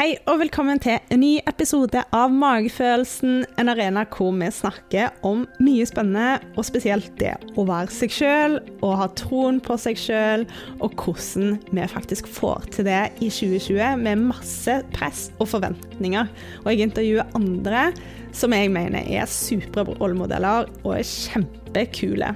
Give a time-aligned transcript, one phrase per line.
[0.00, 5.42] Hei og velkommen til en ny episode av Magefølelsen, en arena hvor vi snakker om
[5.60, 10.46] mye spennende, og spesielt det å være seg sjøl og ha troen på seg sjøl,
[10.80, 16.32] og hvordan vi faktisk får til det i 2020 med masse press og forventninger.
[16.64, 17.90] Og jeg intervjuer andre
[18.32, 22.32] som jeg mener er supre rollemodeller og er kjempekule.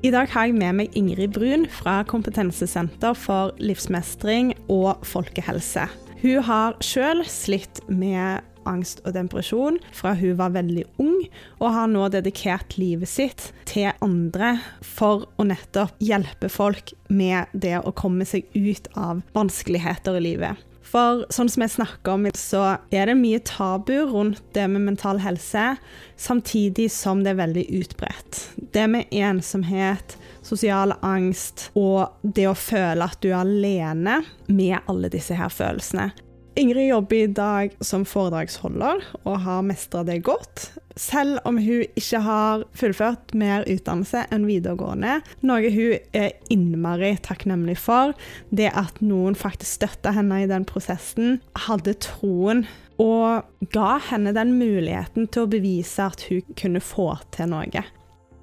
[0.00, 5.84] I dag har jeg med meg Ingrid Brun fra Kompetensesenter for livsmestring og folkehelse.
[6.20, 11.22] Hun har sjøl slitt med angst og depresjon fra hun var veldig ung,
[11.62, 17.78] og har nå dedikert livet sitt til andre for å nettopp hjelpe folk med det
[17.80, 20.66] å komme seg ut av vanskeligheter i livet.
[20.90, 25.20] For sånn som jeg snakker om, så er det mye tabu rundt det med mental
[25.22, 25.76] helse,
[26.18, 28.42] samtidig som det er veldig utbredt.
[28.74, 30.16] Det med ensomhet,
[30.50, 36.10] sosial angst og det å føle at du er alene med alle disse her følelsene.
[36.58, 42.20] Ingrid jobber i dag som foredragsholder og har mestra det godt, selv om hun ikke
[42.26, 45.20] har fullført mer utdannelse enn videregående.
[45.46, 48.12] Noe hun er innmari takknemlig for.
[48.50, 51.38] Det at noen faktisk støtta henne i den prosessen,
[51.68, 52.66] hadde troen
[53.00, 57.86] og ga henne den muligheten til å bevise at hun kunne få til noe.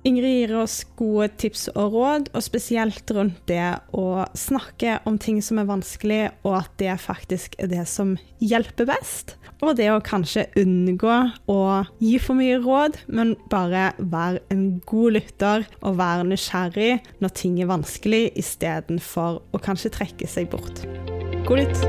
[0.08, 5.42] Ingrid gir oss gode tips og råd, og spesielt rundt det å snakke om ting
[5.44, 9.36] som er vanskelig, og at det faktisk er det som hjelper best.
[9.66, 11.16] Og det å kanskje unngå
[11.52, 11.60] å
[12.00, 17.58] gi for mye råd, men bare være en god lytter og være nysgjerrig når ting
[17.60, 20.86] er vanskelig, istedenfor å kanskje trekke seg bort.
[21.50, 21.84] God lytt!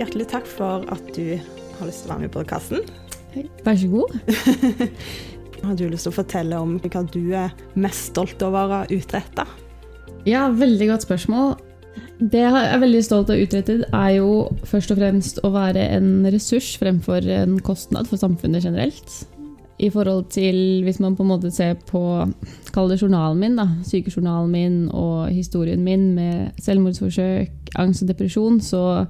[0.00, 3.01] Hjertelig takk for at du har lyst til å være med i podkasten.
[3.64, 4.16] Vær så god.
[5.62, 8.86] Har du lyst til å fortelle om hva du er mest stolt over å ha
[8.90, 9.46] utretta?
[10.26, 11.54] Ja, veldig godt spørsmål.
[12.32, 14.32] Det jeg er veldig stolt av å utrette, er jo
[14.68, 19.16] først og fremst å være en ressurs fremfor en kostnad for samfunnet generelt.
[19.82, 22.02] I forhold til, hvis man på en måte ser på
[22.72, 23.66] Kall det journalen min, da.
[23.86, 29.06] Sykejournalen min og historien min med selvmordsforsøk, angst og depresjon, så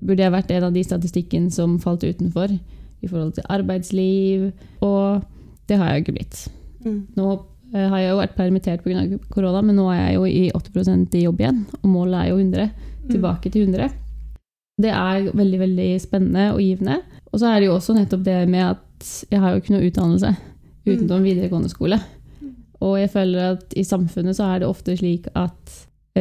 [0.00, 2.56] burde jeg vært en av de statistikken som falt utenfor
[3.02, 4.48] i forhold til arbeidsliv.
[4.84, 5.22] Og
[5.68, 6.42] det har jeg jo ikke blitt.
[6.84, 6.98] Mm.
[7.18, 7.28] Nå
[7.74, 9.06] eh, har jeg jo vært permittert pga.
[9.32, 11.64] korona, men nå er jeg jo i 80% i jobb igjen.
[11.82, 12.68] Og målet er jo 100.
[12.68, 13.08] Mm.
[13.12, 13.96] Tilbake til 100.
[14.78, 17.00] Det er veldig veldig spennende og givende.
[17.32, 19.88] Og så er det jo også nettopp det med at jeg har jo ikke noe
[19.88, 20.30] utdannelse
[20.88, 21.26] utenom mm.
[21.26, 21.98] videregående skole.
[22.78, 25.76] Og jeg føler at i samfunnet så er det ofte slik at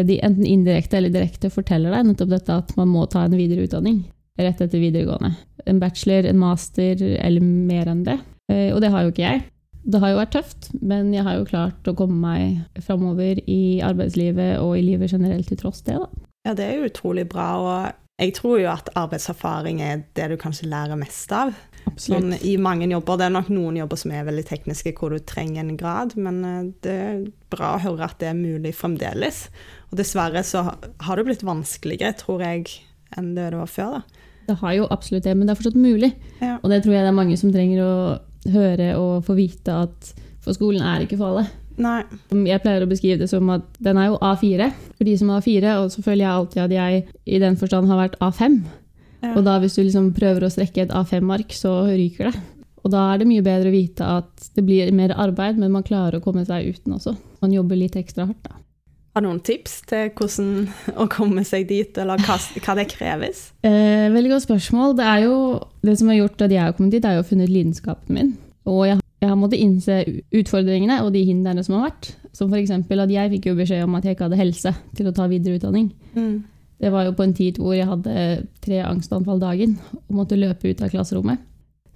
[0.08, 3.66] de enten indirekte eller direkte forteller deg nettopp dette at man må ta en videre
[3.66, 4.04] utdanning
[4.38, 5.34] rett etter videregående.
[5.68, 8.18] En bachelor, en master eller mer enn det.
[8.52, 9.46] Eh, og det har jo ikke jeg.
[9.88, 13.80] Det har jo vært tøft, men jeg har jo klart å komme meg framover i
[13.86, 15.96] arbeidslivet og i livet generelt til tross det.
[15.96, 16.28] da.
[16.48, 17.48] Ja, det er jo utrolig bra.
[17.60, 21.52] og jeg tror jo at arbeidserfaring er det du kanskje lærer mest av.
[22.02, 23.20] Sånn, I mange jobber.
[23.20, 26.40] Det er nok noen jobber som er veldig tekniske, hvor du trenger en grad, men
[26.44, 27.20] eh, det er
[27.54, 29.46] bra å høre at det er mulig fremdeles.
[29.92, 32.66] Og dessverre så har det blitt vanskeligere, tror jeg,
[33.16, 34.00] enn det det var før.
[34.00, 34.26] da.
[34.48, 36.14] Det har jo absolutt det, men det er fortsatt mulig.
[36.40, 36.58] Ja.
[36.62, 37.94] Og det tror jeg det er mange som trenger å
[38.54, 40.12] høre og få vite at
[40.44, 41.48] for skolen er ikke for alle.
[41.78, 42.02] Nei.
[42.48, 45.44] Jeg pleier å beskrive det som at den er jo A4 for de som er
[45.44, 48.60] A4, og så føler jeg alltid at jeg i den forstand har vært A5.
[49.22, 49.34] Ja.
[49.34, 52.42] Og da hvis du liksom prøver å strekke et A5-ark, så ryker det.
[52.86, 55.86] Og da er det mye bedre å vite at det blir mer arbeid, men man
[55.86, 57.18] klarer å komme seg uten også.
[57.44, 58.62] Man jobber litt ekstra hardt, da.
[59.18, 60.68] Har du noen tips til hvordan
[61.02, 63.40] å komme seg dit, eller hva, hva det kreves?
[63.66, 64.94] Eh, veldig godt spørsmål.
[65.00, 65.38] Det, jo,
[65.82, 68.30] det som har gjort at jeg har kommet dit, er jo å funnet lidenskapen min.
[68.70, 69.98] Og jeg, jeg har måttet innse
[70.38, 72.12] utfordringene og de hindrene som har vært.
[72.38, 72.76] Som f.eks.
[72.78, 75.90] at jeg fikk jo beskjed om at jeg ikke hadde helse til å ta videreutdanning.
[76.14, 76.38] Mm.
[76.78, 78.30] Det var jo på en tid hvor jeg hadde
[78.62, 81.42] tre angstanfall dagen og måtte løpe ut av klasserommet.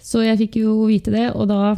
[0.01, 1.75] Så jeg fikk jo vite det, og da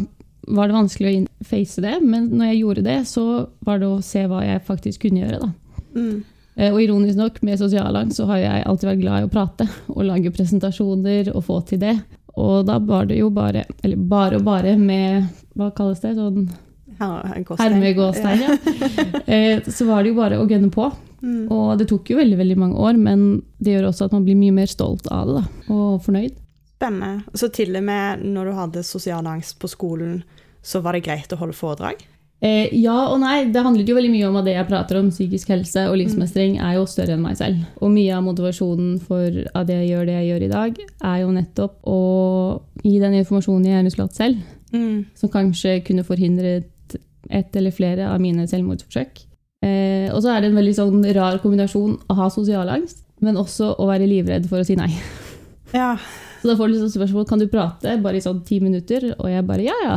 [0.47, 3.25] var det vanskelig å face det, men når jeg gjorde det, så
[3.63, 5.51] var det å se hva jeg faktisk kunne gjøre.
[5.93, 6.23] Mm.
[6.55, 9.69] Eh, og ironisk nok, med sosialangst så har jeg alltid vært glad i å prate
[9.93, 11.95] og lage presentasjoner og få til det.
[12.37, 16.16] Og da var det jo bare Eller bare og bare med Hva kalles det?
[16.17, 16.47] Sånn
[16.97, 18.41] Hermegåstein.
[18.41, 18.55] Ja.
[19.34, 20.87] Eh, så var det jo bare å gønne på.
[21.23, 21.47] Mm.
[21.51, 24.37] Og det tok jo veldig veldig mange år, men det gjør også at man blir
[24.37, 25.43] mye mer stolt av det da,
[25.73, 26.35] og fornøyd.
[26.84, 27.38] Spennende.
[27.40, 30.20] Så til og med når du hadde sosial angst på skolen,
[30.64, 32.02] så var det greit å holde foredrag?
[32.44, 33.46] Eh, ja og nei.
[33.56, 36.58] Det handlet jo veldig mye om at det jeg prater om, psykisk helse og livsmestring,
[36.59, 37.64] er jo større enn meg selv.
[37.80, 40.84] Og mye av motivasjonen for at jeg gjør det jeg gjør i dag,
[41.14, 42.00] er jo nettopp å
[42.84, 44.44] gi den informasjonen jeg gjerne skulle hatt selv,
[44.76, 44.97] mm.
[45.24, 46.97] som kanskje kunne forhindret
[47.32, 49.24] ett eller flere av mine selvmordsforsøk.
[49.64, 53.40] Eh, og så er det en veldig sånn rar kombinasjon å ha sosial angst, men
[53.40, 54.91] også å være livredd for å si nei.
[55.73, 55.96] Ja.
[56.43, 59.29] Så da får du liksom spørsmål kan du prate bare i sånn ti minutter, og
[59.31, 59.96] jeg bare ja, ja.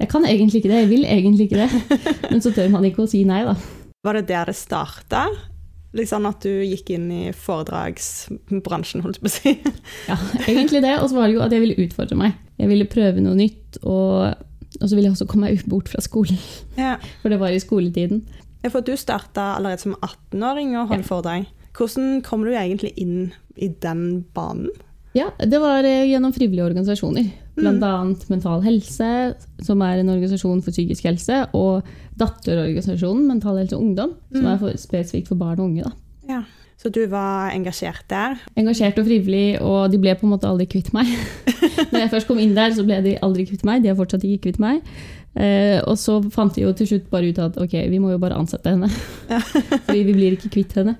[0.00, 2.18] Jeg kan egentlig ikke det, jeg vil egentlig ikke det.
[2.32, 3.54] Men så tør man ikke å si nei, da.
[4.02, 5.28] Var det der det starta?
[5.94, 9.52] Liksom at du gikk inn i foredragsbransjen, holdt jeg på å si.
[10.10, 10.16] Ja,
[10.48, 10.94] egentlig det.
[11.00, 12.38] Og så var det jo at jeg ville utfordre meg.
[12.60, 14.32] Jeg ville prøve noe nytt, og,
[14.80, 16.38] og så ville jeg også komme meg bort fra skolen.
[16.80, 16.96] Ja.
[17.22, 18.24] For det var i skoletiden.
[18.62, 21.08] Ja, For du starta allerede som 18-åring og holde Ja.
[21.08, 21.46] foredrag.
[21.76, 24.70] Hvordan kommer du egentlig inn i den banen?
[25.16, 27.26] Ja, det var eh, gjennom frivillige organisasjoner.
[27.58, 29.08] Blant annet Mental Helse,
[29.60, 31.84] som er en organisasjon for psykisk helse, og
[32.20, 35.84] datterorganisasjonen Mental Helse og Ungdom, som er for, spesifikt for barn og unge.
[35.84, 35.92] Da.
[36.30, 36.42] Ja.
[36.82, 38.40] Så du var engasjert der?
[38.58, 41.12] Engasjert og frivillig, og de ble på en måte aldri kvitt meg.
[41.92, 43.84] Når jeg først kom inn der, så ble de aldri kvitt meg.
[43.84, 44.80] De har fortsatt ikke kvitt meg.
[45.36, 48.18] Eh, og så fant de jo til slutt bare ut at ok, vi må jo
[48.20, 48.90] bare ansette henne.
[49.86, 50.96] Fordi vi blir ikke kvitt henne.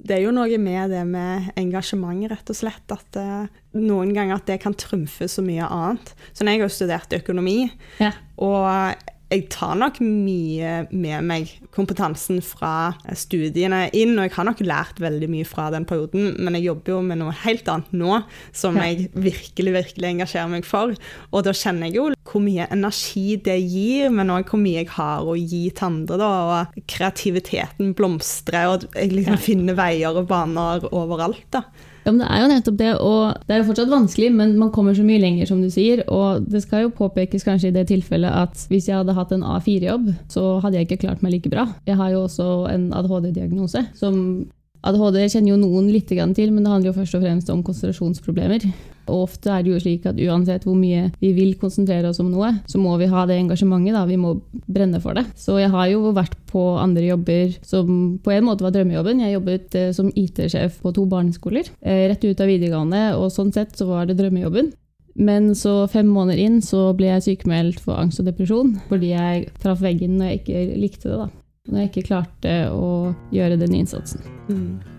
[0.00, 2.86] Det er jo noe med det med engasjement, rett og slett.
[2.94, 6.14] At eh, noen ganger at det kan trumfe så mye annet.
[6.32, 7.58] Så når jeg har studert økonomi,
[8.00, 8.12] Ja.
[8.40, 8.94] og
[9.30, 14.98] jeg tar nok mye med meg kompetansen fra studiene inn, og jeg har nok lært
[15.02, 18.20] veldig mye fra den perioden, men jeg jobber jo med noe helt annet nå,
[18.56, 20.96] som jeg virkelig, virkelig engasjerer meg for.
[21.30, 24.90] Og da kjenner jeg jo hvor mye energi det gir, men òg hvor mye jeg
[24.96, 30.26] har å gi til andre, da, og kreativiteten blomstrer, og jeg liksom finner veier og
[30.30, 31.64] baner overalt, da.
[32.04, 34.70] Ja, men Det er jo nettopp det, og det er jo fortsatt vanskelig, men man
[34.72, 36.02] kommer så mye lenger, som du sier.
[36.08, 39.44] Og det skal jo påpekes kanskje i det tilfellet at hvis jeg hadde hatt en
[39.44, 41.66] A4-jobb, så hadde jeg ikke klart meg like bra.
[41.86, 43.84] Jeg har jo også en ADHD-diagnose.
[43.94, 44.46] som
[44.80, 48.64] ADHD kjenner jo noen litt til, men det handler jo først og fremst om konsentrasjonsproblemer.
[49.10, 52.30] Og ofte er det jo slik at uansett hvor mye vi vil konsentrere oss om
[52.32, 53.96] noe, så må vi ha det engasjementet.
[53.96, 54.36] da, Vi må
[54.70, 55.26] brenne for det.
[55.36, 59.22] Så jeg har jo vært på andre jobber som på en måte var drømmejobben.
[59.24, 63.52] Jeg jobbet eh, som IT-sjef på to barneskoler eh, rett ut av videregående, og sånn
[63.54, 64.72] sett så var det drømmejobben.
[65.20, 69.48] Men så fem måneder inn så ble jeg sykemeldt for angst og depresjon fordi jeg
[69.60, 71.18] traff veggen når jeg ikke likte det.
[71.18, 71.28] da.
[71.70, 74.24] Når jeg ikke klarte å gjøre den innsatsen.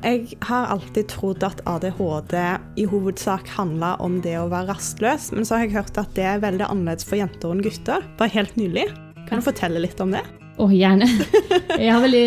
[0.05, 2.37] Jeg har alltid trodd at ADHD
[2.79, 6.23] i hovedsak handla om det å være rastløs, men så har jeg hørt at det
[6.27, 8.05] er veldig annerledes for jenter enn gutter.
[8.19, 8.87] Bare helt nylig.
[9.27, 10.23] Kan du fortelle litt om det?
[10.61, 11.07] Å, gjerne.
[11.81, 12.25] Jeg har, veldig,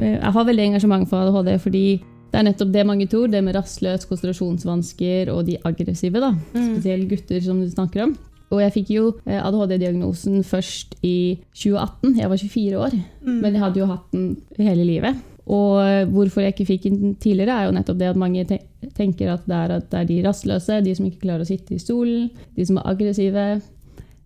[0.00, 1.82] jeg har veldig engasjement for ADHD fordi
[2.28, 6.32] det er nettopp det mange tror, det med rastløs, konsentrasjonsvansker og de aggressive, da.
[6.52, 8.16] Spesielt gutter som du snakker om.
[8.48, 12.14] Og jeg fikk jo eh, ADHD-diagnosen først i 2018.
[12.16, 12.94] Jeg var 24 år,
[13.28, 15.18] men jeg hadde jo hatt den hele livet.
[15.48, 18.60] Og eh, hvorfor jeg ikke fikk den tidligere, er jo nettopp det at mange te
[18.96, 21.74] tenker at det, er, at det er de rastløse, de som ikke klarer å sitte
[21.74, 23.46] i stolen, de som er aggressive.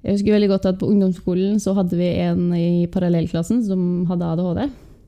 [0.02, 4.28] Jeg husker veldig godt at på ungdomsskolen så hadde vi en i parallellklassen som hadde
[4.34, 4.62] ADHD.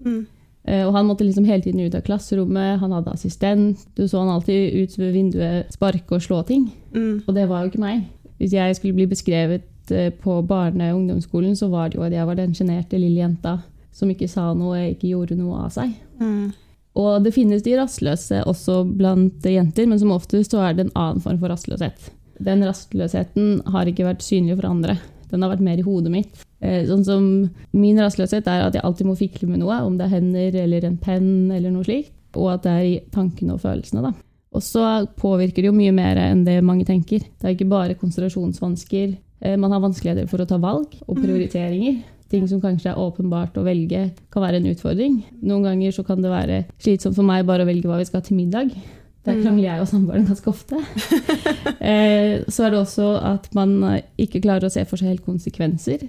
[0.06, 0.20] Mm.
[0.64, 3.82] Og han måtte liksom hele tiden ut av klasserommet, han hadde assistent.
[3.98, 6.70] Du så han alltid ut ved vinduet sparke og slå ting.
[6.94, 7.26] Mm.
[7.26, 8.06] Og det var jo ikke meg.
[8.40, 12.12] Hvis jeg skulle bli beskrevet eh, på barne- og ungdomsskolen, så var det jo at
[12.12, 13.58] jeg var den sjenerte lille jenta
[13.94, 15.92] som ikke sa noe, og ikke gjorde noe av seg.
[16.18, 16.52] Mm.
[16.98, 20.94] Og det finnes de rastløse også blant jenter, men som oftest så er det en
[20.98, 22.10] annen form for rastløshet.
[22.42, 24.98] Den rastløsheten har ikke vært synlig for andre.
[25.30, 26.42] Den har vært mer i hodet mitt.
[26.62, 27.24] Eh, Sånn som
[27.74, 30.86] Min rastløshet er at jeg alltid må fikle med noe, om det er hender eller
[30.86, 34.02] en penn eller noe slikt, og at det er i tankene og følelsene.
[34.02, 34.12] da.
[34.54, 34.84] Og så
[35.18, 37.18] påvirker det jo mye mer enn det mange tenker.
[37.26, 39.16] Det er ikke bare konsentrasjonsvansker.
[39.42, 42.02] Eh, Man har vanskeligheter for å ta valg og prioriteringer.
[42.30, 45.18] Ting som kanskje er åpenbart å velge, kan være en utfordring.
[45.42, 48.20] Noen ganger så kan det være slitsomt for meg bare å velge hva vi skal
[48.22, 48.70] ha til middag.
[49.24, 50.80] Der krangler jeg og samboeren ganske ofte.
[51.84, 53.74] Eh, Så er det også at man
[54.20, 56.06] ikke klarer å se for seg helt konsekvenser.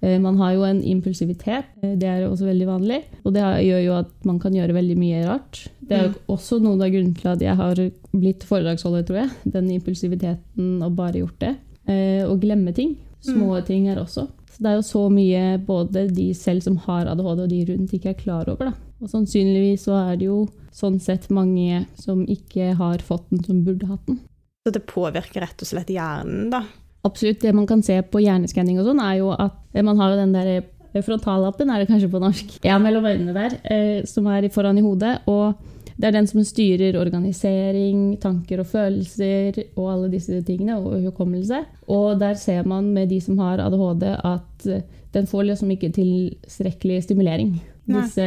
[0.00, 0.08] Mm.
[0.08, 3.00] Eh, Man har jo en impulsivitet, eh, det er også veldig vanlig.
[3.24, 5.68] Og det gjør jo at man kan gjøre veldig mye rart.
[5.82, 7.74] Det er jo også noen av grunnene til at jeg har
[8.12, 9.30] blitt foredragsholder, tror jeg.
[9.52, 11.56] Den impulsiviteten og bare gjort det.
[11.88, 12.96] Eh, Og glemme ting.
[13.20, 14.28] Små ting her også.
[14.52, 17.92] Så det er jo så mye både de selv som har ADHD og de rundt
[17.92, 18.70] ikke er klar over.
[18.70, 18.72] Da.
[19.02, 23.64] Og sannsynligvis så er det jo sånn sett mange som ikke har fått den som
[23.64, 24.20] burde hatt den.
[24.66, 26.62] Så det påvirker rett og slett hjernen, da.
[27.06, 27.40] Absolutt.
[27.40, 30.20] Det man kan se på hjerneskanning og sånn, er jo at eh, man har jo
[30.20, 34.26] den der eh, frontallappen, er det kanskje på norsk, ja, mellom øynene der, eh, som
[34.26, 35.18] er foran i hodet.
[35.30, 35.54] Og
[35.98, 41.64] det er den som styrer organisering, tanker og følelser og alle disse tingene, og hukommelse.
[41.88, 44.68] Og der ser man med de som har ADHD, at
[45.14, 47.56] den får liksom ikke tilstrekkelig stimulering.
[47.88, 48.02] Nei.
[48.04, 48.26] Disse,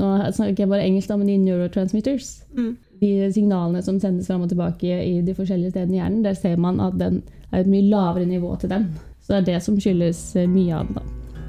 [0.00, 2.76] nå snakker jeg bare engelsk, da, men de neurotransmitters Mm.
[3.00, 6.56] de signalene som sendes fram og tilbake i de forskjellige stedene i hjernen, der ser
[6.56, 8.88] man at den er et mye lavere nivå til den.
[9.20, 11.00] Så det er det som skyldes eh, mye av det.
[11.00, 11.42] da.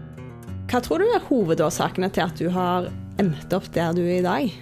[0.72, 4.25] Hva tror du er hovedårsakene til at du har endt opp der du er i
[4.25, 4.53] dag?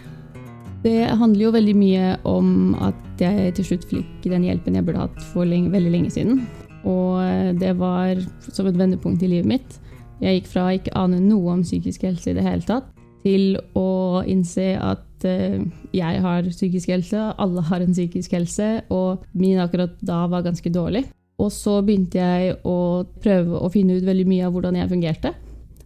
[0.83, 5.03] Det handler jo veldig mye om at jeg til slutt fikk den hjelpen jeg burde
[5.03, 6.45] hatt for lenge, veldig lenge siden.
[6.87, 7.19] Og
[7.59, 9.79] det var som et vendepunkt i livet mitt.
[10.19, 12.89] Jeg gikk fra å ikke ane noe om psykisk helse i det hele tatt,
[13.23, 15.59] til å innse at uh,
[15.95, 20.71] jeg har psykisk helse, alle har en psykisk helse, og min akkurat da var ganske
[20.71, 21.05] dårlig.
[21.39, 25.33] Og så begynte jeg å prøve å finne ut veldig mye av hvordan jeg fungerte.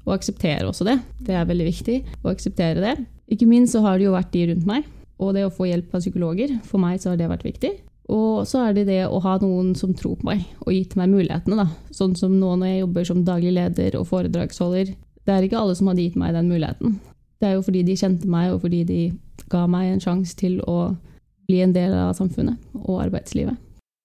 [0.04, 0.98] Og akseptere også det.
[1.24, 2.96] Det er veldig viktig å akseptere det.
[3.32, 4.88] Ikke minst så har det jo vært de rundt meg,
[5.22, 6.58] og det å få hjelp av psykologer.
[6.68, 7.72] For meg så har det vært viktig.
[8.12, 11.14] Og så er det det å ha noen som tror på meg, og gitt meg
[11.14, 11.64] mulighetene.
[11.64, 11.70] da.
[11.96, 14.92] Sånn som nå når jeg jobber som daglig leder og foredragsholder.
[15.24, 17.00] Det er ikke alle som hadde gitt meg den muligheten.
[17.40, 19.02] Det er jo fordi de kjente meg, og fordi de
[19.52, 20.96] ga meg en sjanse til å
[21.48, 23.56] bli en del av samfunnet og arbeidslivet.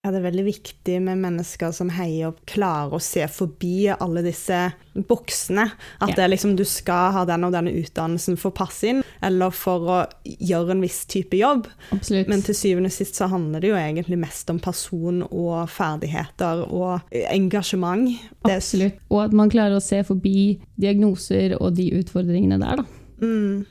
[0.09, 4.23] Ja, det er veldig viktig med mennesker som heier og klarer å se forbi alle
[4.25, 4.57] disse
[4.97, 5.67] boksene.
[6.01, 6.23] At ja.
[6.23, 9.85] det liksom du skal ha den og denne utdannelsen for å passe inn, eller for
[9.85, 11.69] å gjøre en viss type jobb.
[11.93, 12.33] Absolutt.
[12.33, 16.65] Men til syvende og sist så handler det jo egentlig mest om person og ferdigheter
[16.65, 18.09] og engasjement.
[18.49, 18.97] Absolutt.
[19.13, 23.05] Og at man klarer å se forbi diagnoser og de utfordringene der, da.
[23.21, 23.67] Mm.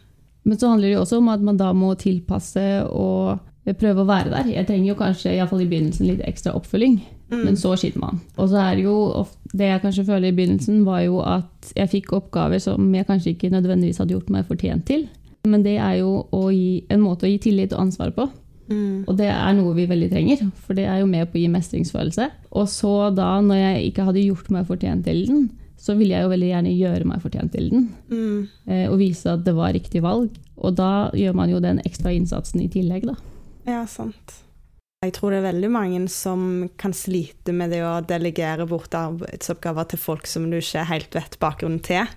[0.46, 3.42] Men så handler det jo også om at man da må tilpasse og
[3.76, 4.48] prøve å være der.
[4.54, 6.98] Jeg trenger jo kanskje i, fall i begynnelsen litt ekstra oppfølging,
[7.34, 7.42] mm.
[7.42, 8.22] men så skyter man.
[8.38, 11.90] Og så er det jo Det jeg kanskje føler i begynnelsen, var jo at jeg
[11.90, 15.08] fikk oppgaver som jeg kanskje ikke nødvendigvis hadde gjort meg fortjent til.
[15.48, 18.28] Men det er jo gi, en måte å gi tillit og ansvar på.
[18.68, 19.06] Mm.
[19.08, 21.52] Og det er noe vi veldig trenger, for det er jo med på å gi
[21.52, 22.28] mestringsfølelse.
[22.60, 25.48] Og så da, når jeg ikke hadde gjort meg fortjent til den,
[25.78, 27.88] så ville jeg jo veldig gjerne gjøre meg fortjent til den.
[28.12, 28.38] Mm.
[28.68, 30.36] Eh, og vise at det var riktig valg.
[30.58, 33.16] Og da gjør man jo den ekstra innsatsen i tillegg, da.
[33.68, 34.44] Ja, sant.
[35.06, 36.42] Jeg tror det er veldig mange som
[36.82, 41.38] kan slite med det å delegere bort arbeidsoppgaver til folk som du ikke helt vet
[41.42, 42.10] bakgrunnen til.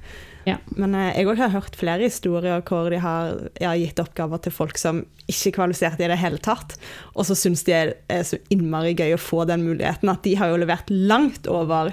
[0.46, 0.56] Ja.
[0.72, 4.80] Men jeg jeg har hørt flere historier hvor de har ja, gitt oppgaver til folk
[4.80, 6.78] som ikke kvalifiserte i det hele tatt,
[7.12, 10.08] og så syns de er, er så innmari gøy å få den muligheten.
[10.08, 11.92] At de har jo levert langt over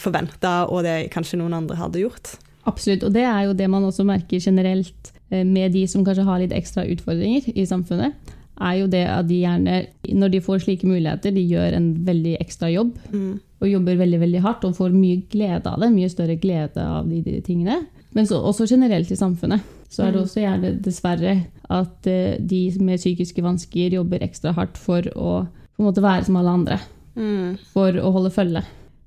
[0.00, 2.38] forventa og det kanskje noen andre hadde gjort.
[2.64, 6.24] Absolutt, og det er jo det man også merker generelt eh, med de som kanskje
[6.24, 9.78] har litt ekstra utfordringer i samfunnet er jo det at de gjerne,
[10.12, 12.94] når de får slike muligheter, de gjør en veldig ekstra jobb.
[13.12, 13.40] Mm.
[13.62, 15.92] Og jobber veldig veldig hardt og får mye glede av det.
[15.94, 17.78] Mye større glede av de, de tingene.
[18.12, 19.62] Men så, også generelt i samfunnet.
[19.92, 20.26] Så er det mm.
[20.26, 21.34] også gjerne dessverre
[21.72, 25.42] at uh, de med psykiske vansker jobber ekstra hardt for å
[25.82, 26.78] måte være som alle andre.
[27.14, 27.58] Mm.
[27.72, 28.64] For å holde følge.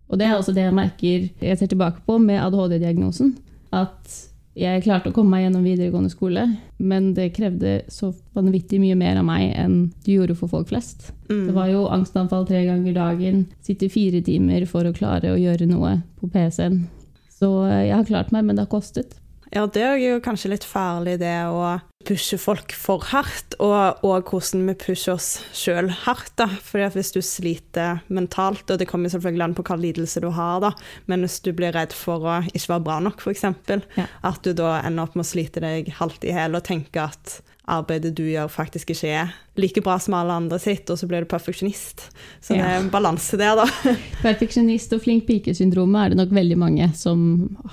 [0.09, 3.33] Og det er også det jeg merker jeg ser tilbake på med ADHD-diagnosen.
[3.73, 4.19] At
[4.55, 6.45] jeg klarte å komme meg gjennom videregående skole,
[6.79, 11.09] men det krevde så vanvittig mye mer av meg enn det gjorde for folk flest.
[11.27, 11.41] Mm.
[11.49, 15.67] Det var jo angstanfall tre ganger dagen, sitte fire timer for å klare å gjøre
[15.67, 16.85] noe på PC-en.
[17.35, 19.17] Så eh, jeg har klart meg, men det har kostet.
[19.53, 24.29] Ja, det er jo kanskje litt farlig, det å pushe folk for hardt, og, og
[24.29, 26.33] hvordan vi pusher oss sjøl hardt.
[26.39, 26.47] da.
[26.49, 30.29] Fordi at Hvis du sliter mentalt, og det kommer selvfølgelig an på hva lidelse du
[30.35, 30.73] har, da,
[31.09, 33.45] men hvis du blir redd for å ikke være bra nok, f.eks.,
[33.97, 34.07] ja.
[34.07, 37.39] at du da ender opp med å slite deg halvt i hjel og tenke at
[37.71, 41.23] arbeidet du gjør, faktisk ikke er like bra som alle andre sitt, og så blir
[41.23, 42.09] du perfeksjonist.
[42.43, 43.93] Så det er en balanse der, da.
[44.25, 47.19] Perfeksjonist og flink pike-syndromet er det nok veldig mange som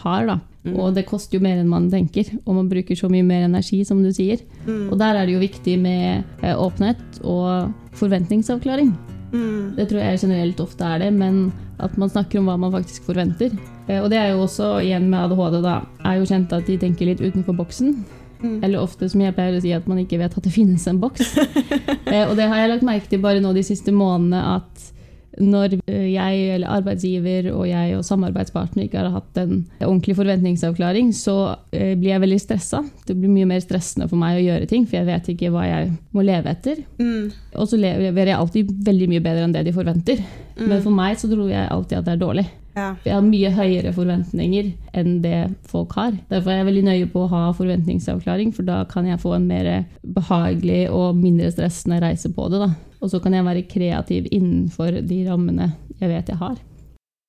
[0.04, 0.38] har, da.
[0.62, 0.76] Mm.
[0.78, 3.82] Og det koster jo mer enn man tenker, og man bruker så mye mer energi,
[3.86, 4.44] som du sier.
[4.66, 4.92] Mm.
[4.92, 8.94] Og der er det jo viktig med eh, åpenhet og forventningsavklaring.
[9.32, 9.74] Mm.
[9.78, 11.46] Det tror jeg generelt ofte er det, men
[11.82, 13.50] at man snakker om hva man faktisk forventer.
[13.88, 16.78] Eh, og det er jo også, igjen med ADHD, da, er jo kjent at de
[16.78, 17.96] tenker litt utenfor boksen.
[18.42, 18.58] Mm.
[18.64, 21.00] Eller ofte, som jeg pleier å si, at man ikke vet at det finnes en
[21.02, 21.36] boks.
[22.12, 24.91] eh, og det har jeg lagt merke til bare nå de siste månedene, at
[25.40, 31.54] når jeg eller arbeidsgiver og jeg og samarbeidspartner ikke har hatt en ordentlig forventningsavklaring, så
[31.72, 32.82] eh, blir jeg veldig stressa.
[33.08, 35.66] Det blir mye mer stressende for meg å gjøre ting, for jeg vet ikke hva
[35.68, 36.82] jeg må leve etter.
[37.00, 37.30] Mm.
[37.56, 40.24] Og så leverer jeg alltid veldig mye bedre enn det de forventer.
[40.58, 40.66] Mm.
[40.66, 42.48] Men for meg så tror jeg alltid at det er dårlig.
[42.72, 42.94] Ja.
[43.04, 46.14] Jeg har mye høyere forventninger enn det folk har.
[46.30, 49.48] Derfor er jeg veldig nøye på å ha forventningsavklaring, for da kan jeg få en
[49.48, 49.68] mer
[50.00, 52.62] behagelig og mindre stressende reise på det.
[52.64, 52.70] Da.
[53.02, 56.56] Og så kan jeg være kreativ innenfor de rammene jeg vet jeg har.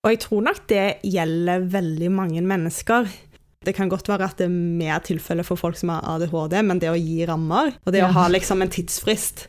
[0.04, 3.08] Og jeg tror nok det gjelder veldig mange mennesker.
[3.64, 6.82] Det kan godt være at det er mer tilfelle for folk som har ADHD, men
[6.84, 8.10] det å gi rammer, og det Ja.
[8.10, 9.48] å ha liksom en tidsfrist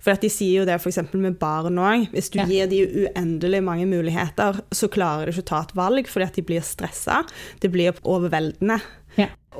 [0.00, 1.12] For de sier jo det f.eks.
[1.12, 2.08] med barn òg.
[2.10, 2.46] Hvis du Ja.
[2.46, 6.32] gir de uendelig mange muligheter, så klarer de ikke å ta et valg fordi at
[6.34, 7.26] de blir stressa.
[7.60, 8.80] Det blir overveldende.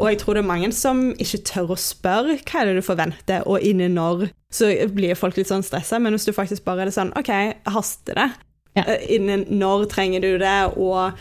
[0.01, 2.85] Og jeg tror det er mange som ikke tør å spørre hva er det du
[2.87, 4.31] forventer, og innen når.
[4.51, 7.29] Så blir folk litt sånn stressa, men hvis du faktisk bare er sånn OK,
[7.69, 8.31] haster det?
[8.79, 8.85] Ja.
[8.87, 11.21] Eh, Innen når trenger du det, og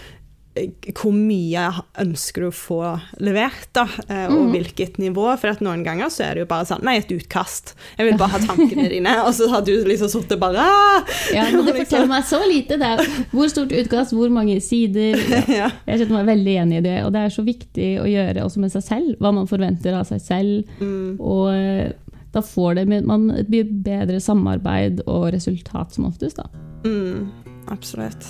[0.98, 1.66] hvor mye
[2.02, 2.80] ønsker du å få
[3.24, 4.52] levert, da, eh, og Mm.
[4.54, 5.26] hvilket nivå.
[5.40, 7.74] For noen ganger så er det jo bare sånn Nei, et utkast.
[7.98, 9.14] Jeg vil bare ha tankene dine.
[9.26, 11.04] Og så har du liksom sittet bare ah!
[11.34, 11.86] Ja, men det Liksom.
[11.86, 12.78] forteller meg så lite.
[12.80, 15.18] Det er hvor stort utkast, hvor mange sider.
[15.30, 15.42] Ja.
[15.62, 15.70] ja.
[15.88, 16.98] Jeg kjenner meg veldig enig i det.
[17.06, 19.16] Og det er så viktig å gjøre også med seg selv.
[19.20, 20.64] Hva man forventer av seg selv.
[20.82, 21.18] Mm.
[21.20, 21.92] Og eh,
[22.34, 26.46] da får det man et bedre samarbeid og resultat som oftest, da.
[26.86, 27.32] Mm,
[27.74, 28.28] absolutt.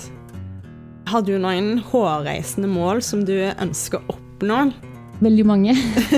[1.10, 4.58] Har du noen hårreisende mål som du ønsker å oppnå?
[5.18, 5.72] Veldig mange.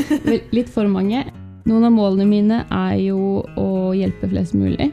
[0.57, 1.23] Litt for mange.
[1.65, 4.91] Noen av målene mine er jo å hjelpe flest mulig.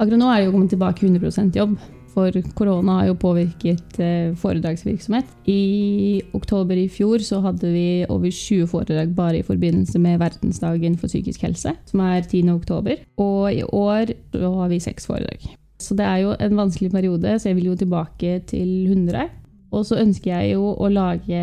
[0.00, 1.76] Akkurat nå er det jo kommet tilbake 100% jobb,
[2.16, 5.30] for korona har jo påvirket eh, foredragsvirksomhet.
[5.46, 10.98] I oktober i fjor så hadde vi over 20 foredrag bare i forbindelse med verdensdagen
[10.98, 12.50] for psykisk helse, som er 10.
[12.56, 13.06] oktober.
[13.22, 15.46] Og i år så har vi seks foredrag.
[15.78, 19.28] Så det er jo en vanskelig periode, så jeg vil jo tilbake til 100.
[19.72, 21.40] Og så ønsker jeg jo å lage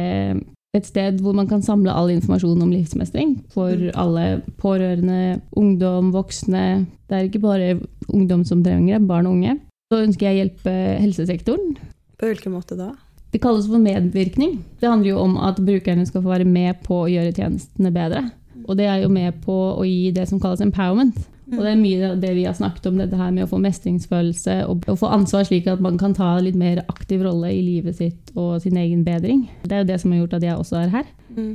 [0.73, 3.91] et sted hvor man kan samle all informasjon om livsmestring for Mm.
[3.93, 6.87] alle pårørende, ungdom, voksne.
[7.07, 9.59] Det er ikke bare ungdom som trenger det, barn og unge.
[9.91, 11.75] Så ønsker jeg å hjelpe helsesektoren.
[12.17, 12.91] På hvilken måte da?
[13.31, 14.63] Det kalles for medvirkning.
[14.79, 18.31] Det handler jo om at brukerne skal få være med på å gjøre tjenestene bedre.
[18.67, 21.17] Og det er jo med på å gi det som kalles empowerment.
[21.51, 23.59] Og det er mye av det vi har snakket om, dette her med å få
[23.61, 27.61] mestringsfølelse og å få ansvar slik at man kan ta litt mer aktiv rolle i
[27.65, 29.45] livet sitt og sin egen bedring.
[29.65, 31.11] Det er jo det som har gjort at jeg også er her.
[31.35, 31.53] Mm.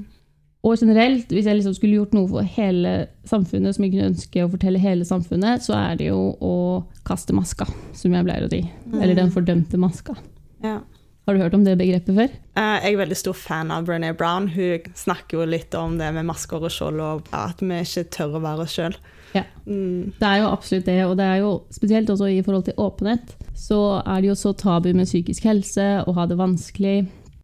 [0.66, 2.94] Og generelt, hvis jeg liksom skulle gjort noe for hele
[3.28, 6.54] samfunnet, som jeg kunne ønske å fortelle hele samfunnet, så er det jo å
[7.06, 8.64] kaste maska, som jeg pleier å si.
[8.98, 10.18] Eller den fordømte maska.
[10.64, 10.80] Ja.
[11.28, 12.30] Har du hørt om det begrepet før?
[12.56, 14.46] Eh, Jeg er veldig stor fan av Brené Brown.
[14.48, 18.38] Hun snakker jo litt om det med masker og skjold, og at vi ikke tør
[18.38, 18.94] å være oss sjøl.
[19.34, 19.42] Ja.
[19.66, 20.14] Mm.
[20.16, 23.34] Det er jo absolutt det, og det er jo spesielt også i forhold til åpenhet,
[23.52, 26.94] så er det jo så tabu med psykisk helse og ha det vanskelig.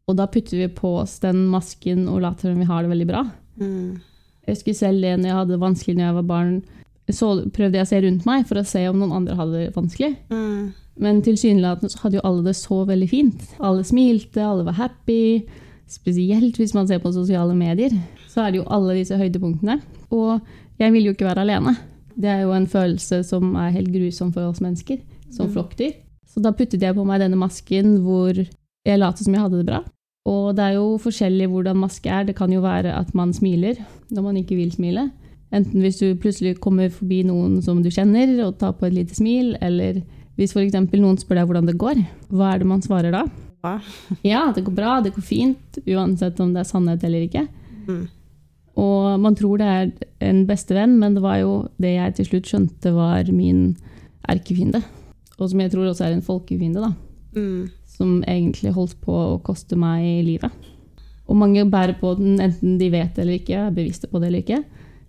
[0.08, 3.08] Og da putter vi på oss den masken og later som vi har det veldig
[3.10, 3.26] bra.
[3.60, 4.00] Mm.
[4.46, 6.56] Jeg husker selv det når jeg hadde det vanskelig når jeg var barn,
[7.12, 9.76] så prøvde jeg å se rundt meg for å se om noen andre hadde det
[9.76, 10.14] vanskelig.
[10.32, 10.72] Mm.
[11.00, 13.46] Men tilsynelatende så hadde jo alle det så veldig fint.
[13.60, 15.42] Alle smilte, alle var happy.
[15.90, 17.92] Spesielt hvis man ser på sosiale medier,
[18.30, 19.80] så er det jo alle disse høydepunktene.
[20.14, 20.40] Og
[20.80, 21.74] jeg vil jo ikke være alene.
[22.14, 25.52] Det er jo en følelse som er helt grusom for oss mennesker, som Mm.
[25.52, 25.92] flokkdyr.
[26.26, 28.32] Så da puttet jeg på meg denne masken hvor
[28.86, 29.82] jeg lot som jeg hadde det bra.
[30.26, 32.24] Og det er jo forskjellig hvordan maske er.
[32.24, 33.76] Det kan jo være at man smiler
[34.10, 35.10] når man ikke vil smile.
[35.52, 39.14] Enten hvis du plutselig kommer forbi noen som du kjenner og tar på et lite
[39.14, 40.02] smil, eller
[40.38, 40.76] hvis f.eks.
[40.98, 42.00] noen spør deg hvordan det går.
[42.34, 43.24] Hva er det man svarer da?
[43.64, 43.78] Hva?
[44.26, 47.46] Ja, det går bra, det går fint, uansett om det er sannhet eller ikke.
[47.86, 48.04] Mm.
[48.80, 49.92] Og man tror det er
[50.26, 53.76] en bestevenn, men det var jo det jeg til slutt skjønte var min
[54.28, 54.82] erkefiende.
[55.38, 56.92] Og som jeg tror også er en folkefiende, da.
[57.38, 57.70] Mm.
[57.94, 60.70] Som egentlig holdt på å koste meg livet.
[61.30, 64.44] Og mange bærer på den enten de vet eller ikke, er bevisste på det eller
[64.44, 64.60] ikke.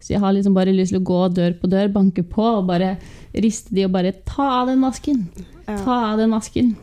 [0.06, 2.68] Så jeg har liksom bare lyst til å gå dør på dør, banke på og
[2.70, 2.92] bare
[3.34, 5.24] riste de og bare ta av den masken.
[5.66, 6.76] Ta av den masken.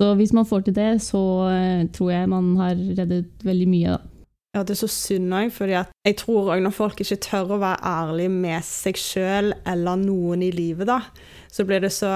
[0.00, 3.96] Så hvis man får til det, så eh, tror jeg man har reddet veldig mye.
[3.96, 4.20] Da.
[4.56, 7.60] Ja, det er så synd òg, for jeg tror òg når folk ikke tør å
[7.62, 11.00] være ærlige med seg sjøl eller noen i livet, da,
[11.52, 12.12] så blir det så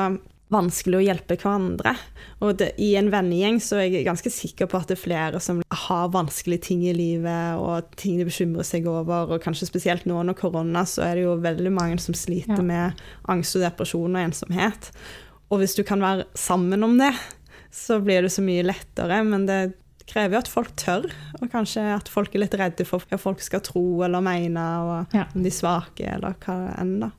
[0.55, 1.93] vanskelig å hjelpe hverandre.
[2.45, 5.41] Og det, i en vennegjeng så er jeg ganske sikker på at det er flere
[5.43, 10.07] som har vanskelige ting i livet, og ting de bekymrer seg over, og kanskje spesielt
[10.09, 12.63] nå under korona, så er det jo veldig mange som sliter Ja.
[12.63, 14.91] med angst og depresjon og ensomhet.
[15.51, 17.13] Og hvis du kan være sammen om det,
[17.75, 19.63] så blir det så mye lettere, men det
[20.07, 21.07] krever jo at folk tør,
[21.41, 25.15] og kanskje at folk er litt redde for hva folk skal tro eller mene, og
[25.17, 25.25] Ja.
[25.35, 27.11] om de er svake, eller hva enn, da.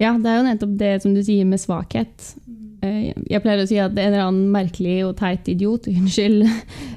[0.00, 2.30] Ja, det er jo nettopp det som du sier med svakhet.
[2.82, 5.86] Eh, Jeg pleier å si at det er en eller annen merkelig og teit idiot,
[5.92, 6.46] unnskyld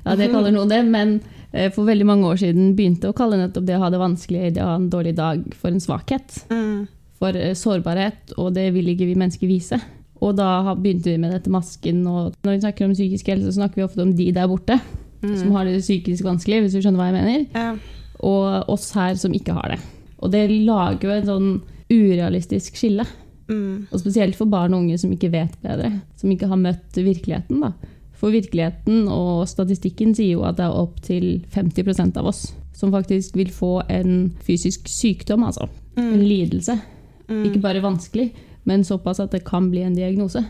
[0.06, 1.18] at jeg kaller noe det, men
[1.52, 4.54] eh, for veldig mange år siden begynte å kalle nettopp det å ha det vanskelig,
[4.56, 6.40] det å ha en dårlig dag, for en svakhet.
[6.54, 6.88] Mm.
[7.20, 9.80] For eh, sårbarhet, og det vil ikke vi mennesker vise.
[10.24, 13.58] Og da begynte vi med dette masken, og når vi snakker om psykisk helse, så
[13.60, 14.80] snakker vi ofte om de der borte,
[15.24, 15.38] Mm.
[15.40, 17.78] som har det psykisk vanskelig, hvis du skjønner hva jeg mener Ja.
[18.20, 19.78] og oss her som ikke har det.
[20.20, 23.06] Og det lager jo en sånn urealistisk skille.
[23.54, 23.88] Mm.
[23.92, 27.62] Og spesielt for barn og unge som ikke vet bedre, som ikke har møtt virkeligheten.
[27.62, 27.72] Da.
[28.18, 33.36] For virkeligheten og statistikken sier jo at det er opptil 50% av oss som faktisk
[33.38, 35.68] vil få en fysisk sykdom, altså.
[35.98, 36.24] En Mm.
[36.26, 36.80] lidelse.
[37.30, 37.44] Mm.
[37.46, 38.32] Ikke bare vanskelig,
[38.66, 40.44] men såpass at det kan bli en diagnose.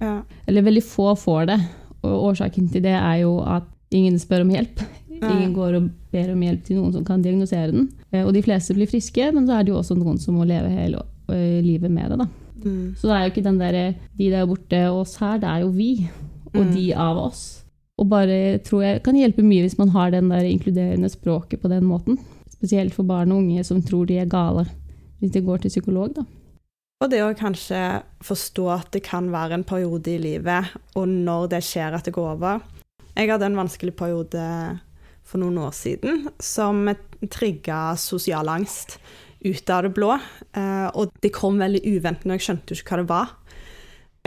[0.00, 0.22] Ja.
[0.46, 1.60] Eller veldig få får det.
[2.02, 4.80] Og årsaken til det er jo at ingen spør om hjelp.
[5.20, 7.88] Ingen går og ber om hjelp til noen som kan diagnosere den.
[8.12, 10.46] Eh, Og de fleste blir friske, men så er det jo også noen som må
[10.46, 12.18] leve hele eh, livet med det.
[12.18, 12.26] da.
[12.64, 12.96] Mm.
[12.96, 13.84] Så det er jo ikke den derre
[14.18, 16.10] de der borte og oss her, det er jo vi.
[16.54, 16.74] Og Mm.
[16.74, 17.64] de av oss.
[17.98, 21.68] Og bare tror jeg kan hjelpe mye hvis man har den der inkluderende språket på
[21.68, 22.18] den måten.
[22.50, 24.66] Spesielt for barn og unge som tror de er gale
[25.20, 26.14] hvis de går til psykolog.
[26.14, 26.24] da.
[27.02, 30.64] Og det å kanskje forstå at det kan være en periode i livet,
[30.96, 32.60] og når det skjer at det går over.
[33.16, 34.78] Jeg hadde en vanskelig periode
[35.24, 36.88] for noen år siden som
[37.30, 38.98] trigga sosial angst
[39.40, 40.14] ut av det blå.
[40.56, 43.36] Eh, og det kom veldig uventende, og jeg skjønte jo ikke hva det var.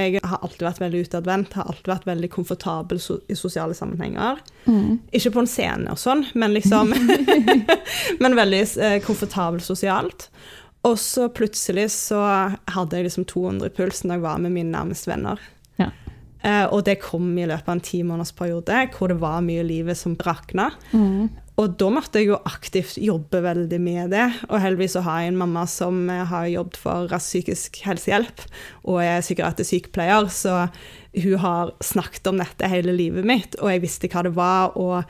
[0.01, 4.41] Jeg har alltid vært veldig utadvendt, har alltid vært veldig komfortabel i sosiale sammenhenger.
[4.65, 5.03] Mm.
[5.13, 6.95] Ikke på en scene og sånn, men liksom
[8.23, 10.31] Men veldig eh, komfortabel sosialt.
[10.83, 12.19] Og så plutselig så
[12.73, 15.39] hadde jeg liksom 200 i puls når jeg var med mine nærmeste venner.
[15.79, 15.91] Ja.
[16.43, 19.63] Eh, og det kom i løpet av en ti måneders periode hvor det var mye
[19.63, 20.71] livet som rakna.
[20.91, 21.29] Mm.
[21.61, 24.25] Og da måtte jeg jo aktivt jobbe veldig med det.
[24.49, 28.41] Og heldigvis så har jeg en mamma som eh, har jobbet for Rask psykisk helsehjelp
[28.89, 30.65] og er psykiatrisk sykepleier, så
[31.13, 34.73] hun har snakket om dette hele livet mitt, og jeg visste hva det var.
[34.79, 35.03] og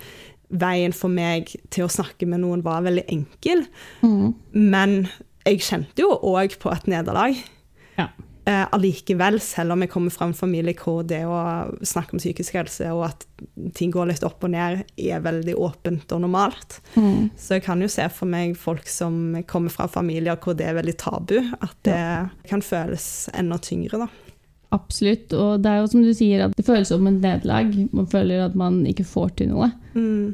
[0.53, 3.63] Veien for meg til å snakke med noen var veldig enkel.
[4.03, 4.35] Mm.
[4.53, 4.99] Men
[5.47, 7.39] jeg kjente jo òg på et nederlag.
[7.97, 8.11] Ja.
[8.45, 11.37] Eh, allikevel, selv om jeg kommer fra en familie hvor det å
[11.87, 13.21] snakke om psykisk helse og at
[13.77, 16.81] ting går litt opp og ned, er veldig åpent og normalt.
[16.97, 17.29] Mm.
[17.39, 20.75] Så jeg kan jo se for meg folk som kommer fra familier hvor det er
[20.75, 22.03] veldig tabu, at det
[22.49, 24.35] kan føles enda tyngre, da.
[24.75, 25.31] Absolutt.
[25.37, 27.71] Og det er jo som du sier, at det føles som et nederlag.
[27.95, 29.71] Man føler at man ikke får til noe.
[29.95, 30.33] Mm.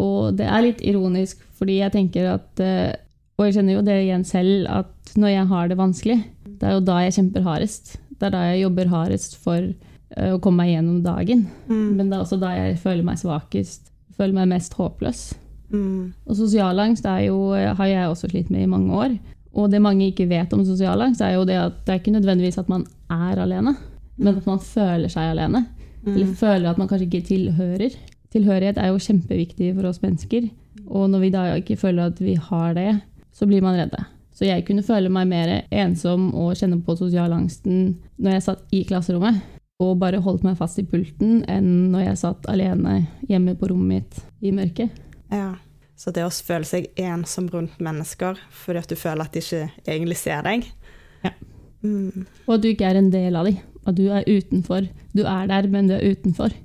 [0.00, 2.94] Og det er litt ironisk, fordi jeg tenker at eh,
[3.40, 6.16] og jeg kjenner jo det igjen selv, at når jeg har det vanskelig,
[6.60, 7.94] det er jo da jeg kjemper hardest.
[8.20, 11.46] Det er da jeg jobber hardest for uh, å komme meg gjennom dagen.
[11.70, 11.86] Mm.
[11.96, 15.22] Men det er også da jeg føler meg svakest, føler meg mest håpløs.
[15.70, 16.12] Mm.
[16.26, 19.16] Og sosial angst jo, har jeg også slitt med i mange år.
[19.56, 22.14] Og det mange ikke vet om sosial angst, er jo det at det er ikke
[22.14, 23.74] nødvendigvis at man er alene,
[24.20, 25.64] men at man føler seg alene.
[26.04, 26.14] Mm.
[26.14, 27.96] Eller føler at man kanskje ikke tilhører.
[28.30, 30.46] Tilhørighet er jo kjempeviktig for oss mennesker.
[30.86, 32.92] Og når vi da ikke føler at vi har det,
[33.34, 34.04] så blir man redde.
[34.40, 38.86] Så jeg kunne føle meg mer ensom og kjenne på sosialangsten når jeg satt i
[38.88, 39.42] klasserommet
[39.84, 43.90] og bare holdt meg fast i pulten, enn når jeg satt alene hjemme på rommet
[43.92, 44.96] mitt i mørket.
[45.32, 45.58] Ja,
[45.92, 49.66] Så det å føle seg ensom rundt mennesker fordi at du føler at de ikke
[49.84, 50.64] egentlig ser deg
[51.20, 51.34] Ja.
[51.84, 52.24] Mm.
[52.46, 53.60] Og at du ikke er en del av dem.
[53.84, 54.88] At du er utenfor.
[55.12, 56.56] Du er der, men du er utenfor.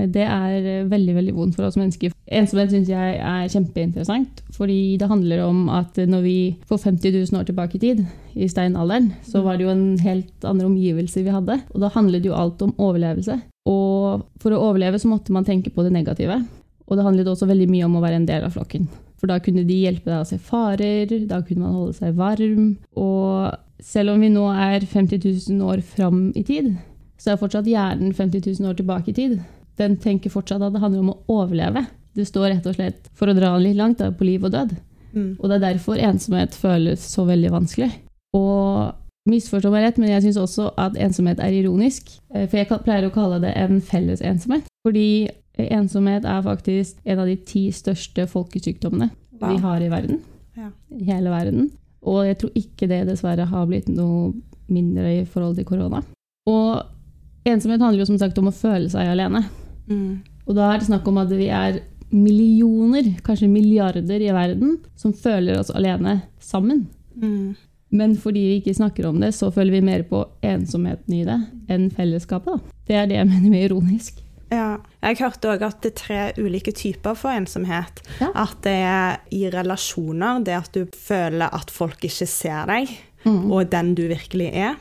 [0.00, 2.14] Det er eh, veldig veldig vondt for oss mennesker.
[2.32, 4.40] Ensomhet syns jeg er kjempeinteressant.
[4.56, 6.36] Fordi det handler om at når vi
[6.68, 10.48] får 50 000 år tilbake i tid, i steinalderen, så var det jo en helt
[10.48, 11.60] andre omgivelser vi hadde.
[11.74, 13.36] Og da handlet jo alt om overlevelse.
[13.68, 16.40] Og for å overleve så måtte man tenke på det negative.
[16.88, 18.88] Og det handlet også veldig mye om å være en del av flokken.
[19.20, 22.78] For da kunne de hjelpe deg å se farer, da kunne man holde seg varm.
[22.96, 23.52] Og
[23.82, 25.20] selv om vi nå er 50
[25.52, 26.72] 000 år fram i tid,
[27.20, 29.42] så er fortsatt hjernen 50 000 år tilbake i tid
[29.80, 31.84] den tenker fortsatt at det handler om å overleve.
[32.12, 34.52] Det står rett og slett, for å dra den litt langt, da, på liv og
[34.52, 34.74] død.
[35.12, 35.30] Mm.
[35.38, 37.90] Og det er derfor ensomhet føles så veldig vanskelig.
[38.36, 38.92] Og
[39.28, 42.10] misforstå meg rett, men jeg syns også at ensomhet er ironisk.
[42.34, 44.68] Eh, for jeg pleier å kalle det en felles ensomhet.
[44.86, 45.30] Fordi
[45.70, 49.52] ensomhet er faktisk en av de ti største folkesykdommene wow.
[49.52, 50.22] vi har i verden.
[50.58, 50.72] Ja.
[50.92, 51.70] I hele verden.
[52.02, 54.32] Og jeg tror ikke det dessverre har blitt noe
[54.72, 56.02] mindre i forhold til korona.
[56.50, 59.44] Og ensomhet handler jo som sagt om å føle seg alene.
[59.88, 60.22] Mm.
[60.46, 65.14] Og da er det snakk om at vi er millioner, kanskje milliarder i verden, som
[65.16, 66.86] føler oss alene sammen.
[67.16, 67.54] Mm.
[67.92, 71.38] Men fordi vi ikke snakker om det, så føler vi mer på ensomheten i det
[71.72, 72.60] enn fellesskapet.
[72.60, 72.76] Da.
[72.88, 74.22] Det er det jeg mener med ironisk.
[74.52, 74.76] Ja.
[75.02, 78.00] Jeg hørte òg at det er tre ulike typer for ensomhet.
[78.20, 78.30] Ja.
[78.44, 82.92] At det er i relasjoner, det at du føler at folk ikke ser deg,
[83.24, 83.44] mm.
[83.52, 84.80] og den du virkelig er.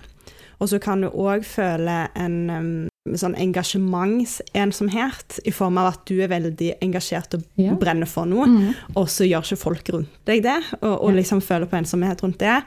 [0.62, 2.72] Og så kan du òg føle en um,
[3.18, 7.74] sånn engasjementsensomhet, i form av at du er veldig engasjert og ja.
[7.80, 8.96] brenner for noe, mm.
[9.00, 12.40] og så gjør ikke folk rundt deg det, og, og liksom føler på ensomhet rundt
[12.44, 12.60] det.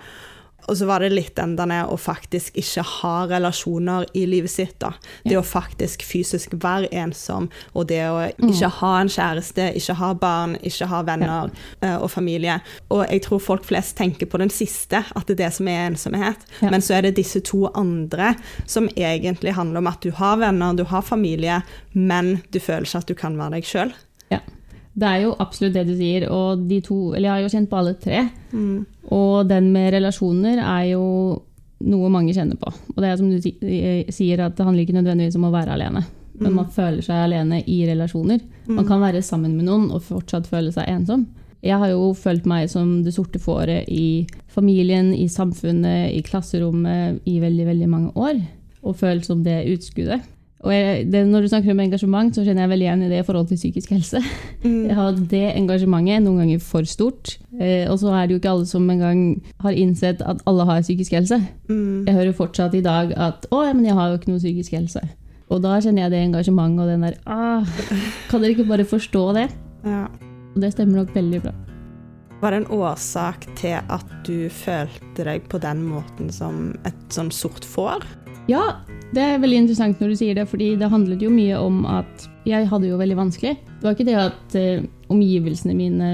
[0.69, 4.77] Og så var det litt den der å faktisk ikke ha relasjoner i livet sitt.
[4.81, 4.93] da.
[5.25, 5.43] Det ja.
[5.43, 8.49] å faktisk fysisk være ensom, og det å mm.
[8.51, 11.67] ikke ha en kjæreste, ikke ha barn, ikke ha venner ja.
[11.85, 12.59] uh, og familie.
[12.95, 15.87] Og jeg tror folk flest tenker på den siste, at det er det som er
[15.91, 16.49] ensomhet.
[16.61, 16.73] Ja.
[16.73, 18.35] Men så er det disse to andre
[18.67, 21.61] som egentlig handler om at du har venner, du har familie,
[21.93, 23.95] men du føler ikke at du kan være deg sjøl.
[24.33, 24.41] Ja.
[24.95, 27.71] Det er jo absolutt det du sier, og de to Eller jeg har jo kjent
[27.71, 28.21] på alle tre.
[28.55, 28.85] Mm.
[29.13, 31.05] Og den med relasjoner er jo
[31.85, 32.71] noe mange kjenner på.
[32.95, 36.05] Og det er som du sier, at det handler ikke nødvendigvis om å være alene.
[36.39, 36.57] Men mm.
[36.57, 38.43] man føler seg alene i relasjoner.
[38.67, 38.77] Mm.
[38.81, 41.27] Man kan være sammen med noen og fortsatt føle seg ensom.
[41.65, 47.23] Jeg har jo følt meg som det sorte fåret i familien, i samfunnet, i klasserommet
[47.31, 48.43] i veldig, veldig mange år.
[48.85, 50.27] Og følt som det utskuddet.
[50.65, 53.19] Og jeg, det, når du snakker om engasjement, så kjenner jeg veldig igjen i det
[53.21, 54.21] i forhold til psykisk helse.
[54.63, 54.85] Mm.
[54.89, 57.35] Jeg har det engasjementet noen ganger for stort.
[57.61, 59.21] Eh, og så er det jo ikke alle som engang
[59.61, 61.37] har innsett at alle har psykisk helse.
[61.69, 62.07] Mm.
[62.09, 65.05] Jeg hører fortsatt i dag at 'Å, men jeg har jo ikke noe psykisk helse'.
[65.53, 67.67] Og da kjenner jeg det engasjementet og den der ah,
[68.31, 69.49] Kan dere ikke bare forstå det?
[69.85, 70.09] Ja.
[70.55, 71.51] Og det stemmer nok veldig bra.
[72.41, 77.29] Var det en årsak til at du følte deg på den måten som et sånn
[77.29, 78.07] sort får?
[78.49, 78.81] Ja,
[79.15, 82.27] det er veldig interessant når du sier det, fordi det handlet jo mye om at
[82.49, 83.55] jeg hadde jo veldig vanskelig.
[83.57, 86.11] Det var ikke det at eh, omgivelsene mine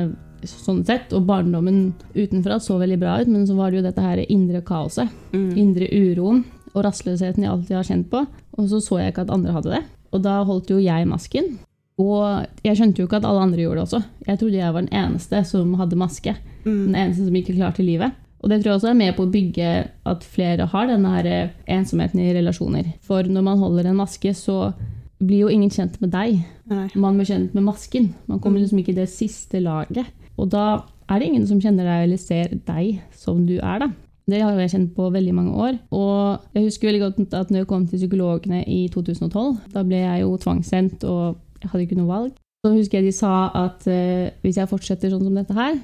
[0.49, 4.05] sånn sett, og barndommen utenfra så veldig bra ut, men så var det jo dette
[4.05, 5.11] her indre kaoset.
[5.35, 5.51] Mm.
[5.61, 8.23] Indre uroen og rastløsheten jeg alltid har kjent på.
[8.59, 9.83] Og så så jeg ikke at andre hadde det.
[10.15, 11.53] Og da holdt jo jeg masken.
[12.01, 14.01] Og jeg skjønte jo ikke at alle andre gjorde det også.
[14.27, 16.35] Jeg trodde jeg var den eneste som hadde maske.
[16.65, 16.81] Mm.
[16.87, 18.17] Den eneste som ikke klarte livet.
[18.41, 19.71] Og det tror jeg også er med på å bygge
[20.09, 22.95] at flere har denne her eh, ensomheten i relasjoner.
[23.05, 24.73] For når man holder en maske, så
[25.21, 26.39] blir jo ingen kjent med deg.
[26.71, 26.87] Nei.
[26.97, 28.15] Man blir kjent med masken.
[28.27, 28.63] Man kommer Mm.
[28.65, 30.07] liksom ikke i det siste laget.
[30.39, 33.91] Og da er det ingen som kjenner deg eller ser deg som du er, da.
[34.31, 35.79] Det har jeg kjent på veldig mange år.
[35.93, 39.97] Og jeg husker veldig godt at når jeg kom til psykologene i 2012, da ble
[39.97, 42.33] jeg jo tvangssendt, og jeg hadde ikke noe valg.
[42.65, 45.81] Så husker jeg de sa at uh, hvis jeg fortsetter sånn som dette her,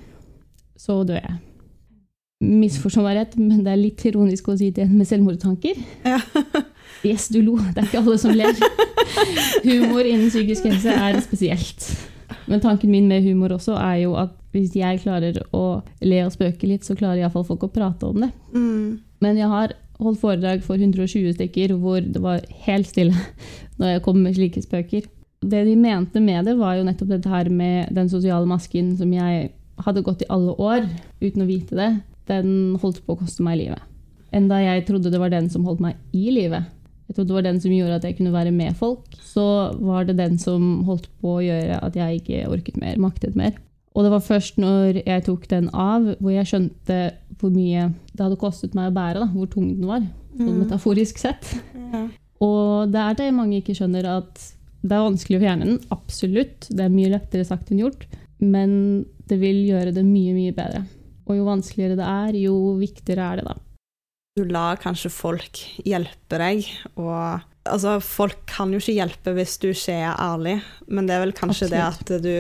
[0.77, 1.37] så dør jeg.
[2.45, 5.79] Misforstå meg rett, men det er litt ironisk å si en med selvmordstanker.
[6.07, 6.21] Ja.
[7.05, 7.59] Yes, du lo.
[7.61, 8.57] Det er ikke alle som ler.
[9.67, 11.85] Humor innen psykisk helse er spesielt.
[12.51, 16.33] Men tanken min med humor også er jo at hvis jeg klarer å le og
[16.35, 18.31] spøke litt, så klarer iallfall folk å prate om det.
[18.55, 18.97] Mm.
[19.23, 23.15] Men jeg har holdt foredrag for 120 stykker hvor det var helt stille
[23.79, 25.07] når jeg kom med slike spøker.
[25.47, 29.13] Det de mente med det, var jo nettopp dette her med den sosiale masken som
[29.15, 29.51] jeg
[29.85, 30.87] hadde gått i alle år
[31.21, 31.91] uten å vite det.
[32.27, 33.83] Den holdt på å koste meg livet.
[34.35, 36.67] Enda jeg trodde det var den som holdt meg i livet.
[37.07, 39.05] Jeg trodde det var den som gjorde at jeg kunne være med folk.
[39.23, 39.45] Så
[39.79, 43.55] var det den som holdt på å gjøre at jeg ikke orket mer, maktet mer.
[43.97, 46.99] Og det var først når jeg tok den av, hvor jeg skjønte
[47.41, 49.23] hvor mye det hadde kostet meg å bære.
[49.23, 50.03] Da, hvor tung den var,
[50.37, 50.59] sånn Mm.
[50.67, 51.55] metaforisk sett.
[51.73, 52.03] Ja.
[52.45, 54.43] Og det er det mange ikke skjønner, at
[54.83, 55.79] det er vanskelig å fjerne den.
[55.95, 56.69] Absolutt.
[56.69, 58.05] Det er mye lettere sagt enn gjort.
[58.41, 60.83] Men det vil gjøre det mye, mye bedre.
[61.27, 63.57] Og jo vanskeligere det er, jo viktigere er det, da.
[64.37, 66.67] Du lar kanskje folk hjelpe deg,
[67.01, 70.59] og altså, folk kan jo ikke hjelpe hvis du ikke er ærlig,
[70.93, 72.35] men det er vel kanskje det at du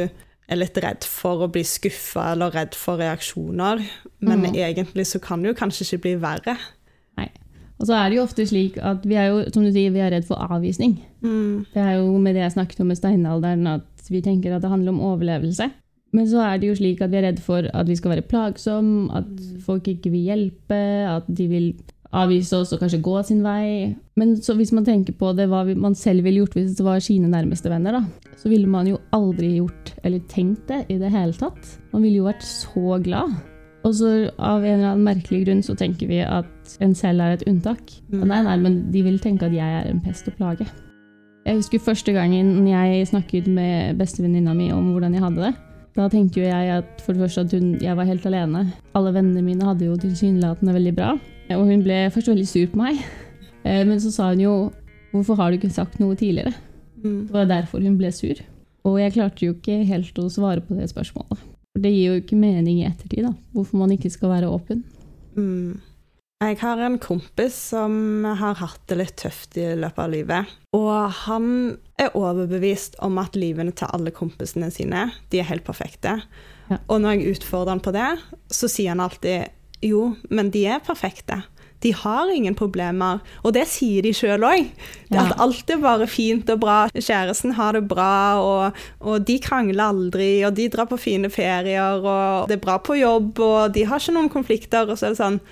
[0.46, 3.82] er litt redd for å bli skuffa eller redd for reaksjoner,
[4.20, 4.58] men mm.
[4.68, 6.54] egentlig så kan det jo kanskje ikke bli verre.
[7.18, 7.30] Nei.
[7.80, 10.04] Og så er det jo ofte slik at vi er jo, som du sier, vi
[10.04, 10.98] er redd for avvisning.
[11.24, 11.66] Mm.
[11.72, 14.70] Det er jo med det jeg snakket om med steinalderen, at vi tenker at det
[14.70, 15.68] handler om overlevelse.
[16.14, 18.28] Men så er det jo slik at vi er redd for at vi skal være
[18.30, 19.26] plagsomme, at
[19.66, 20.78] folk ikke vil hjelpe,
[21.10, 21.68] at de vil
[22.16, 23.96] avvise oss og kanskje gå sin vei.
[24.16, 27.02] Men så hvis man tenker på det, hva man selv ville gjort hvis det var
[27.04, 31.12] sine nærmeste venner, da, så ville man jo aldri gjort eller tenkt det i det
[31.12, 31.76] hele tatt.
[31.92, 33.36] Man ville jo vært så glad.
[33.86, 34.08] Og så
[34.42, 37.92] av en eller annen merkelig grunn så tenker vi at en selv er et unntak.
[38.10, 38.22] Mm.
[38.22, 40.66] Og nei, nei, men de vil tenke at jeg er en pest og plage.
[41.46, 45.52] Jeg husker første gangen jeg snakket med bestevenninna mi om hvordan jeg hadde det.
[45.96, 48.66] Da tenkte jo jeg at for det første at hun, jeg var helt alene.
[48.94, 51.14] Alle vennene mine hadde jo tilsynelatende veldig bra.
[51.56, 53.00] Og hun ble først veldig sur på meg.
[53.64, 54.72] Eh, Men så sa hun jo
[55.12, 56.54] 'Hvorfor har du ikke sagt noe tidligere?'
[57.02, 57.26] Mm.
[57.26, 58.34] Det var derfor hun ble sur.
[58.84, 61.38] Og jeg klarte jo ikke helt å svare på det spørsmålet.
[61.72, 63.32] For det gir jo ikke mening i ettertid, da.
[63.54, 64.84] Hvorfor man ikke skal være åpen.
[65.36, 65.80] Mm.
[66.44, 70.50] Jeg har en kompis som har hatt det litt tøft i løpet av livet.
[70.76, 71.46] Og han
[71.96, 76.18] er overbevist om at livene til alle kompisene sine de er helt perfekte.
[76.68, 76.82] Ja.
[76.92, 78.10] Og når jeg utfordrer han på det,
[78.52, 79.48] så sier han alltid
[79.86, 81.40] jo, men de er perfekte.
[81.80, 83.24] De har ingen problemer.
[83.40, 84.68] Og det sier de sjøl òg.
[85.08, 85.24] Ja.
[85.24, 86.78] At alt er bare fint og bra.
[86.92, 92.04] Kjæresten har det bra, og, og de krangler aldri, og de drar på fine ferier,
[92.04, 94.84] og det er bra på jobb, og de har ikke noen konflikter.
[94.84, 95.46] Og så er det sånn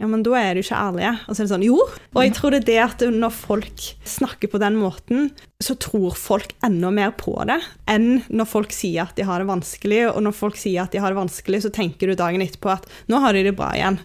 [0.00, 1.12] ja, men da er du ikke ærlige.
[1.26, 1.76] Og så er det sånn, jo.
[2.14, 5.28] Og jeg tror det er det at når folk snakker på den måten,
[5.60, 7.58] så tror folk enda mer på det
[7.90, 10.06] enn når folk sier at de har det vanskelig.
[10.14, 12.88] Og når folk sier at de har det vanskelig, så tenker du dagen etterpå at
[13.12, 14.00] nå har de det bra igjen.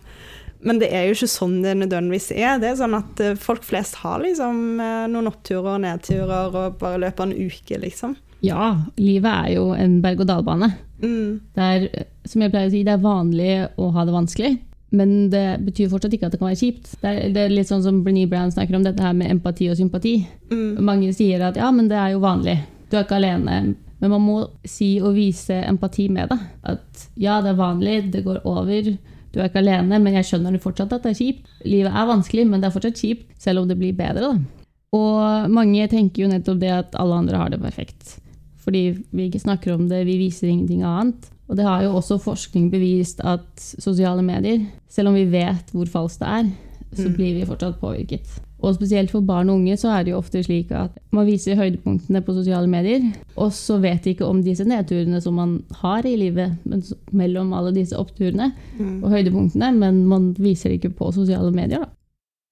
[0.66, 2.60] Men det er jo ikke sånn det nødvendigvis er.
[2.60, 6.80] Det er sånn at eh, folk flest har liksom eh, noen oppturer og nedturer og
[6.82, 8.18] bare løper en uke, liksom.
[8.44, 10.74] Ja, livet er jo en berg-og-dal-bane.
[11.00, 11.42] Mm.
[11.56, 14.56] Det er, som jeg pleier å si, det er vanlig å ha det vanskelig,
[14.94, 16.92] men det betyr fortsatt ikke at det kan være kjipt.
[17.02, 19.68] Det er, det er litt sånn som Brené Brown snakker om dette her med empati
[19.72, 20.20] og sympati.
[20.52, 20.84] Mm.
[20.86, 22.60] Mange sier at ja, men det er jo vanlig,
[22.92, 23.76] du er ikke alene.
[24.00, 26.40] Men man må si og vise empati med det.
[26.76, 28.92] At ja, det er vanlig, det går over,
[29.36, 31.48] du er ikke alene, men jeg skjønner fortsatt at det er kjipt.
[31.68, 34.30] Livet er vanskelig, men det er fortsatt kjipt, selv om det blir bedre.
[34.30, 34.66] da.
[34.96, 38.18] Og mange tenker jo nettopp det at alle andre har det perfekt.
[38.64, 41.28] Fordi vi ikke snakker om det, vi viser ingenting annet.
[41.50, 45.86] Og det har jo også forskning bevist at sosiale medier, selv om vi vet hvor
[45.86, 46.52] falskt det er,
[46.96, 47.16] så Mm.
[47.16, 48.40] blir vi fortsatt påvirket.
[48.64, 51.56] Og spesielt for barn og unge så er det jo ofte slik at man viser
[51.60, 53.02] høydepunktene på sosiale medier,
[53.38, 56.82] og så vet de ikke om disse nedturene som man har i livet men
[57.12, 59.04] mellom alle disse oppturene Mm.
[59.04, 61.80] og høydepunktene, men man viser det ikke på sosiale medier.
[61.80, 61.90] da.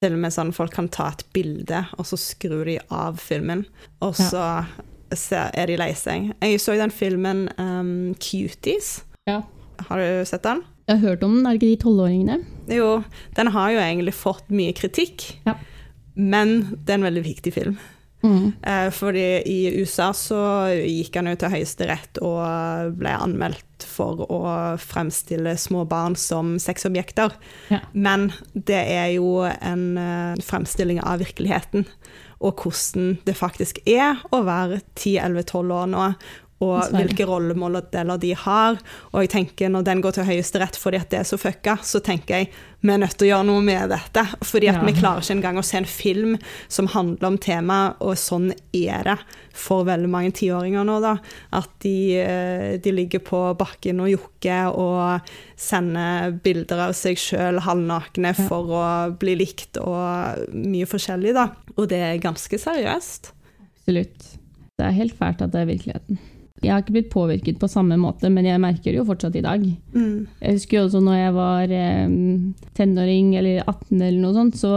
[0.03, 3.65] Til og med sånn folk kan ta et bilde, og så skrur de av filmen,
[4.01, 4.65] og så ser,
[5.33, 6.31] er de lei seg.
[6.41, 9.01] Jeg så den filmen um, Cuties.
[9.29, 9.41] Ja.
[9.87, 10.61] Har du sett den?
[10.87, 12.39] Jeg har hørt om den, er det ikke de tolvåringene?
[12.75, 12.89] Jo,
[13.37, 15.55] den har jo egentlig fått mye kritikk, Ja.
[16.15, 17.77] men det er en veldig viktig film.
[18.23, 18.53] Mm.
[18.63, 20.37] Eh, fordi i USA så
[20.79, 24.39] gikk han jo til Høyesterett og ble anmeldt for å
[24.79, 27.35] fremstille små barn som sexobjekter.
[27.71, 27.81] Ja.
[27.91, 31.83] Men det er jo en eh, fremstilling av virkeligheten,
[32.43, 36.07] og hvordan det faktisk er å være 10-11-12 år nå.
[36.63, 37.03] Og Dessverre.
[37.03, 38.77] hvilke rollemodeller de har.
[39.13, 41.99] Og jeg tenker når den går til Høyesterett fordi at det er så fucka, så
[42.03, 44.23] tenker jeg vi er nødt til å gjøre noe med dette.
[44.43, 44.83] Fordi at Ja.
[44.83, 46.33] vi klarer ikke engang å se en film
[46.67, 49.17] som handler om temaet, og sånn er det
[49.53, 51.13] for veldig mange tiåringer nå, da.
[51.53, 55.21] At de, eh, de ligger på bakken og jokker og
[55.55, 58.47] sender bilder av seg sjøl halvnakne Ja.
[58.49, 61.51] for å bli likt, og mye forskjellig, da.
[61.77, 63.31] Og det er ganske seriøst.
[63.79, 64.37] Absolutt.
[64.77, 66.19] Det er helt fælt at det er virkeligheten.
[66.63, 69.43] Jeg har ikke blitt påvirket på samme måte, men jeg merker det jo fortsatt i
[69.43, 69.63] dag.
[69.93, 70.27] Mm.
[70.39, 72.13] Jeg husker jo også når jeg var eh,
[72.77, 74.73] tenåring eller 18 eller noe sånt, så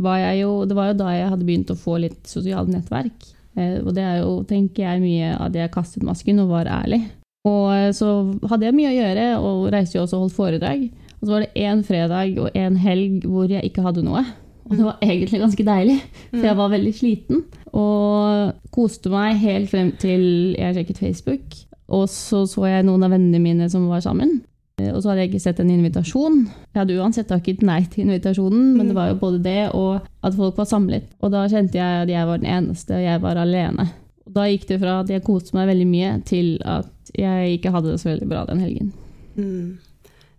[0.00, 3.30] var jeg jo Det var jo da jeg hadde begynt å få litt sosialt nettverk.
[3.58, 6.70] Eh, og det er jo, tenker jeg, mye av det jeg kastet masken og var
[6.70, 7.02] ærlig.
[7.48, 8.10] Og eh, så
[8.50, 10.86] hadde jeg mye å gjøre, og reiste jo også og holdt foredrag.
[11.20, 14.24] Og så var det én fredag og én helg hvor jeg ikke hadde noe.
[14.70, 15.96] Og det var egentlig ganske deilig,
[16.30, 17.40] for jeg var veldig sliten.
[17.74, 21.56] Og koste meg helt frem til jeg sjekket Facebook.
[21.90, 24.38] Og så så jeg noen av vennene mine som var sammen.
[24.78, 26.44] Eh, Og så hadde jeg ikke sett en invitasjon.
[26.70, 30.38] Jeg hadde uansett takket nei til invitasjonen, men det var jo både det og at
[30.38, 31.10] folk var samlet.
[31.20, 33.88] Og da kjente jeg at jeg var den eneste, og jeg var alene.
[34.26, 37.74] Og da gikk det fra at jeg koste meg veldig mye, til at jeg ikke
[37.74, 38.92] hadde det så veldig bra den helgen.
[39.34, 39.78] Mm.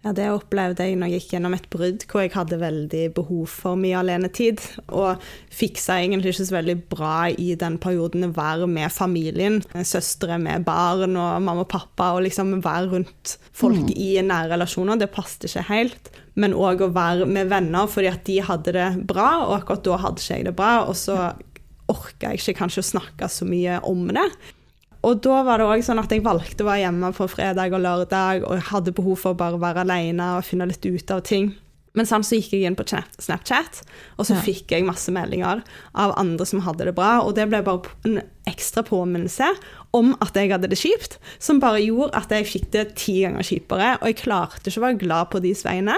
[0.01, 3.43] Ja, det opplevde jeg når jeg gikk gjennom et brudd hvor jeg hadde veldig behov
[3.53, 5.21] for mye alenetid, og
[5.53, 10.65] fiksa egentlig ikke så veldig bra i den perioden å være med familien, søstre med
[10.65, 15.45] barn og mamma og pappa, og liksom være rundt folk i nære relasjoner, det passet
[15.45, 16.09] ikke helt.
[16.33, 19.99] Men òg å være med venner fordi at de hadde det bra, og akkurat da
[20.07, 21.19] hadde ikke jeg det bra, og så
[21.91, 24.25] orka jeg ikke kanskje å snakke så mye om det.
[25.03, 27.81] Og da var det også sånn at jeg valgte å være hjemme på fredag og
[27.81, 31.55] lørdag, og hadde behov for å bare være alene og finne litt ut av ting.
[31.97, 33.81] Men sånn så gikk jeg inn på Snapchat,
[34.15, 34.41] og så Ja.
[34.45, 35.61] fikk jeg masse meldinger
[35.93, 39.49] av andre som hadde det bra, og det ble bare en ekstra påminnelse
[39.93, 43.43] om at jeg hadde det kjipt, som bare gjorde at jeg fikk det ti ganger
[43.43, 45.97] kjipere, og jeg klarte ikke å være glad på deres vegne.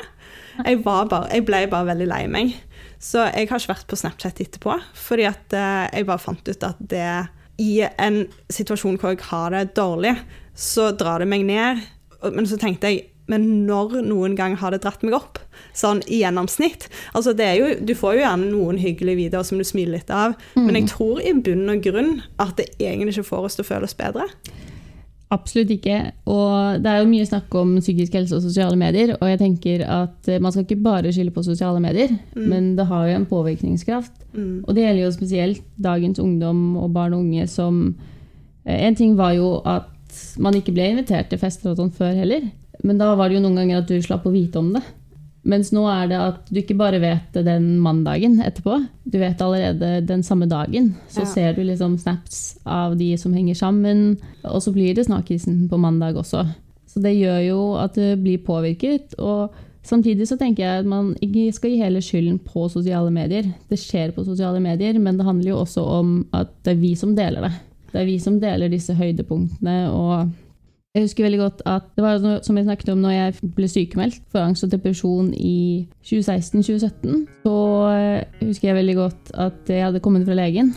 [0.65, 2.55] Jeg, var bare, jeg ble bare veldig lei meg.
[2.99, 6.63] Så jeg har ikke vært på Snapchat etterpå, fordi at eh, jeg bare fant ut
[6.63, 7.27] at det
[7.61, 10.15] i en situasjon hvor jeg har det dårlig,
[10.55, 11.83] så drar det meg ned.
[12.33, 15.39] Men så tenkte jeg, men når noen gang har det dratt meg opp?
[15.77, 16.89] Sånn i gjennomsnitt.
[17.15, 20.11] Altså det er jo, du får jo gjerne noen hyggelige videoer som du smiler litt
[20.13, 22.13] av, men jeg tror i bunn og grunn
[22.43, 24.27] at det egentlig ikke får oss til å føle oss bedre.
[25.33, 25.97] Absolutt ikke.
[26.29, 29.83] Og det er jo mye snakk om psykisk helse og sosiale medier, og jeg tenker
[29.87, 33.29] at eh, man skal ikke bare skylde på sosiale medier, men det har jo en
[33.29, 34.13] påvirkningskraft.
[34.33, 34.63] Mm.
[34.67, 37.95] Og det gjelder jo spesielt dagens ungdom og barn og unge som
[38.65, 39.89] eh, En ting var jo at
[40.37, 42.45] man ikke ble invitert til fester og sånn før heller,
[42.83, 44.83] men da var det jo noen ganger at du slapp å vite om det.
[45.43, 50.05] Mens nå er det at du ikke bare vet den mandagen etterpå, du vet allerede
[50.07, 50.93] den samme dagen.
[51.09, 51.25] Så Ja.
[51.25, 55.77] ser du liksom snaps av de som henger sammen, og så blir det snakkisen på
[55.77, 56.47] mandag også.
[56.87, 59.15] Så det gjør jo at du blir påvirket.
[59.19, 59.51] og
[59.83, 63.43] Samtidig så tenker jeg at man ikke skal gi hele skylden på sosiale medier.
[63.69, 66.95] Det skjer på sosiale medier, men det handler jo også om at det er vi
[66.95, 67.51] som deler det.
[67.91, 69.89] Det er vi som deler disse høydepunktene.
[69.91, 70.29] og
[70.93, 73.67] jeg husker veldig godt at det var noe som jeg snakket om når jeg ble
[73.71, 77.23] sykemeldt for angst og depresjon i 2016-2017.
[77.41, 77.53] Så
[77.89, 80.69] eh, husker jeg veldig godt at jeg hadde kommet fra legen.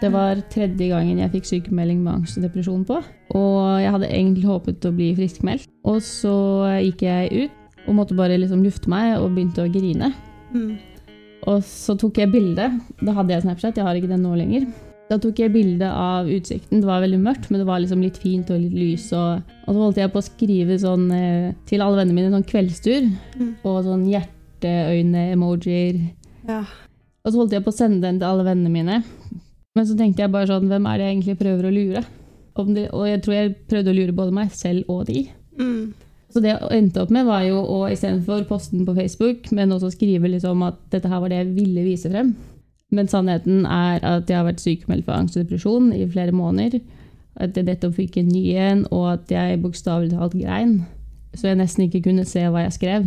[0.00, 3.02] Det var tredje gangen jeg fikk sykemelding med angst og depresjon på.
[3.36, 5.68] Og jeg hadde egentlig håpet å bli friskmeldt.
[5.84, 6.36] Og så
[6.80, 10.14] gikk jeg ut og måtte bare liksom lufte meg og begynte å grine.
[10.56, 10.78] Mm.
[11.52, 12.72] Og så tok jeg bilde.
[13.04, 14.70] Da hadde jeg Snapchat, jeg har ikke den nå lenger.
[15.10, 16.78] Da tok jeg bilde av utsikten.
[16.78, 19.08] Det var veldig mørkt, men det var liksom litt fint og litt lys.
[19.18, 22.46] Og, og så holdt jeg på å skrive sånn eh, til alle vennene mine sånn
[22.46, 23.08] kveldstur.
[23.34, 23.48] Mm.
[23.66, 25.98] Og sånn hjerteøyne-emojier.
[26.46, 26.60] Ja.
[27.24, 29.00] Og så holdt jeg på å sende den til alle vennene mine.
[29.74, 32.04] Men så tenkte jeg bare sånn, hvem er det jeg egentlig prøver å lure?
[32.60, 35.24] Om de, og jeg tror jeg prøvde å lure både meg selv og de.
[35.58, 35.90] Mm.
[36.30, 39.74] Så det jeg endte opp med, var jo å istedenfor poste den på Facebook, men
[39.74, 42.34] også skrive liksom at dette her var det jeg ville vise frem.
[42.90, 46.80] Men sannheten er at jeg har vært sykemeldt for angst og depresjon i flere måneder.
[47.40, 50.80] At jeg nettopp fikk en ny en, og at jeg bokstavelig talt grein.
[51.34, 53.06] Så jeg nesten ikke kunne se hva jeg skrev.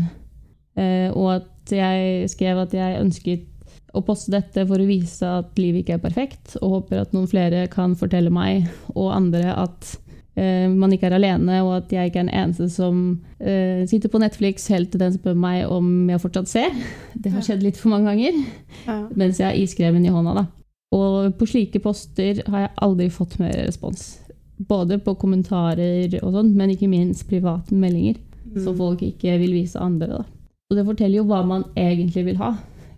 [0.79, 3.49] Eh, og at jeg skrev at jeg ønsket
[3.93, 7.29] å poste dette for å vise at livet ikke er perfekt, og håper at noen
[7.29, 8.65] flere kan fortelle meg
[8.95, 9.93] og andre at
[10.35, 13.03] man ikke er alene, og at jeg ikke er den eneste som
[13.37, 16.73] uh, sitter på Netflix helt til den spør meg om jeg fortsatt ser.
[17.21, 18.39] Det har skjedd litt for mange ganger
[18.87, 18.97] Ja.
[19.15, 20.33] mens jeg har iskremen i hånda.
[20.41, 20.45] Da.
[20.93, 24.19] Og på slike poster har jeg aldri fått mer respons.
[24.57, 28.19] Både på kommentarer og sånn, men ikke minst private meldinger.
[28.53, 30.19] Så folk ikke vil vise andre.
[30.19, 30.25] Da.
[30.69, 32.51] Og det forteller jo hva man egentlig vil ha.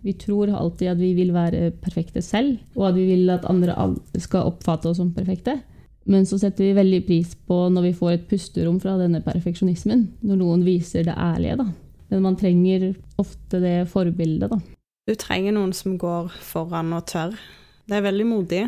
[0.04, 3.74] Vi tror alltid at vi vil være perfekte selv, og at vi vil at andre
[4.20, 5.56] skal oppfatte oss som perfekte.
[6.06, 10.06] Men så setter vi veldig pris på når vi får et pusterom fra denne perfeksjonismen.
[10.26, 11.66] Når noen viser det ærlige, da.
[12.12, 14.60] Men man trenger ofte det forbildet, da.
[15.06, 17.34] Du trenger noen som går foran og tør.
[17.86, 18.64] Det er veldig modig.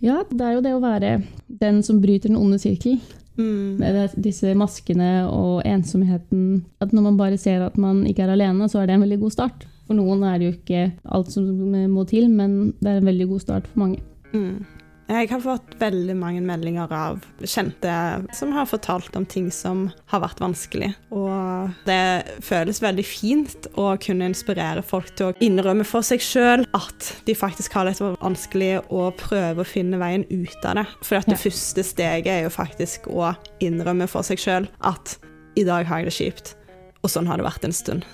[0.00, 1.16] Ja, det er jo det å være
[1.60, 2.98] den som bryter den onde sirkel.
[3.40, 3.80] Mm.
[3.80, 6.64] Med disse maskene og ensomheten.
[6.82, 9.20] At når man bare ser at man ikke er alene, så er det en veldig
[9.22, 9.66] god start.
[9.86, 11.46] For noen er det jo ikke alt som
[11.90, 14.02] må til, men det er en veldig god start for mange.
[14.34, 14.62] Mm.
[15.10, 17.90] Jeg har fått veldig mange meldinger av kjente
[18.36, 20.92] som har fortalt om ting som har vært vanskelig.
[21.10, 26.62] Og det føles veldig fint å kunne inspirere folk til å innrømme for seg sjøl
[26.78, 30.86] at de faktisk har det vanskelig, og prøve å finne veien ut av det.
[31.02, 31.42] For det Ja.
[31.42, 35.18] første steget er jo faktisk å innrømme for seg sjøl at
[35.58, 36.54] i dag har jeg det kjipt,
[37.02, 38.04] og sånn har det vært en stund.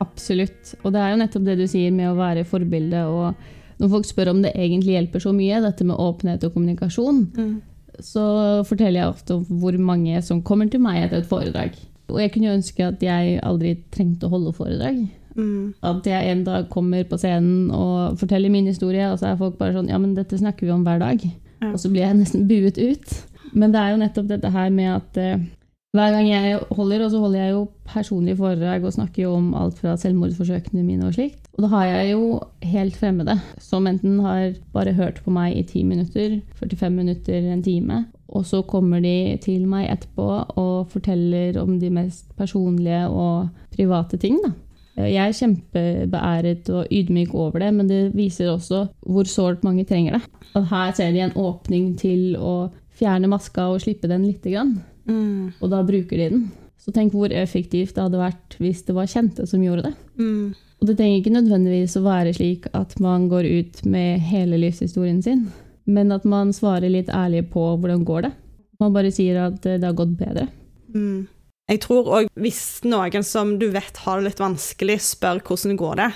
[0.00, 0.76] Absolutt.
[0.84, 3.02] Og det er jo nettopp det du sier med å være forbilde.
[3.10, 3.34] Og
[3.78, 7.20] når folk spør om det egentlig hjelper så mye, dette med åpenhet og kommunikasjon,
[8.02, 8.24] så
[8.66, 11.78] forteller jeg ofte om hvor mange som kommer til meg etter et foredrag.
[12.08, 15.02] Og jeg kunne ønske at jeg aldri trengte å holde foredrag.
[15.38, 15.74] Mm.
[15.86, 19.58] At jeg en dag kommer på scenen og forteller min historie, og så er folk
[19.60, 21.22] bare sånn Ja, men dette snakker vi om hver dag.
[21.60, 21.72] Ja.
[21.72, 23.14] Og så blir jeg nesten buet ut.
[23.52, 25.44] Men det er jo nettopp dette her med at eh,
[25.98, 29.48] hver gang jeg holder, og så holder jeg jo personlige foredrag og snakker jo om
[29.58, 31.48] alt fra selvmordsforsøkene mine og slikt.
[31.56, 32.38] Og da har jeg jo
[32.70, 37.64] helt fremmede som enten har bare hørt på meg i 10 minutter, 45 minutter, en
[37.64, 40.28] time, og så kommer de til meg etterpå
[40.60, 44.38] og forteller om de mest personlige og private ting.
[44.44, 44.54] da.
[44.98, 50.18] Jeg er kjempebeæret og ydmyk over det, men det viser også hvor sårt mange trenger
[50.18, 50.22] det.
[50.58, 54.80] Og her ser de en åpning til å fjerne maska og slippe den lite grann,
[55.08, 55.54] Mm.
[55.60, 56.48] og da bruker de den.
[56.78, 59.94] Så tenk hvor effektivt det hadde vært hvis det var kjente som gjorde det.
[60.20, 60.54] Mm.
[60.78, 65.18] Og det trenger ikke nødvendigvis å være slik at man går ut med hele livshistorien
[65.24, 65.48] sin,
[65.88, 68.32] men at man svarer litt ærlig på hvordan går det.
[68.78, 70.46] Man bare sier at det har gått bedre.
[70.94, 71.26] Mm.
[71.68, 75.96] Jeg tror òg hvis noen som du vet har det litt vanskelig, spør hvordan går
[76.00, 76.06] det,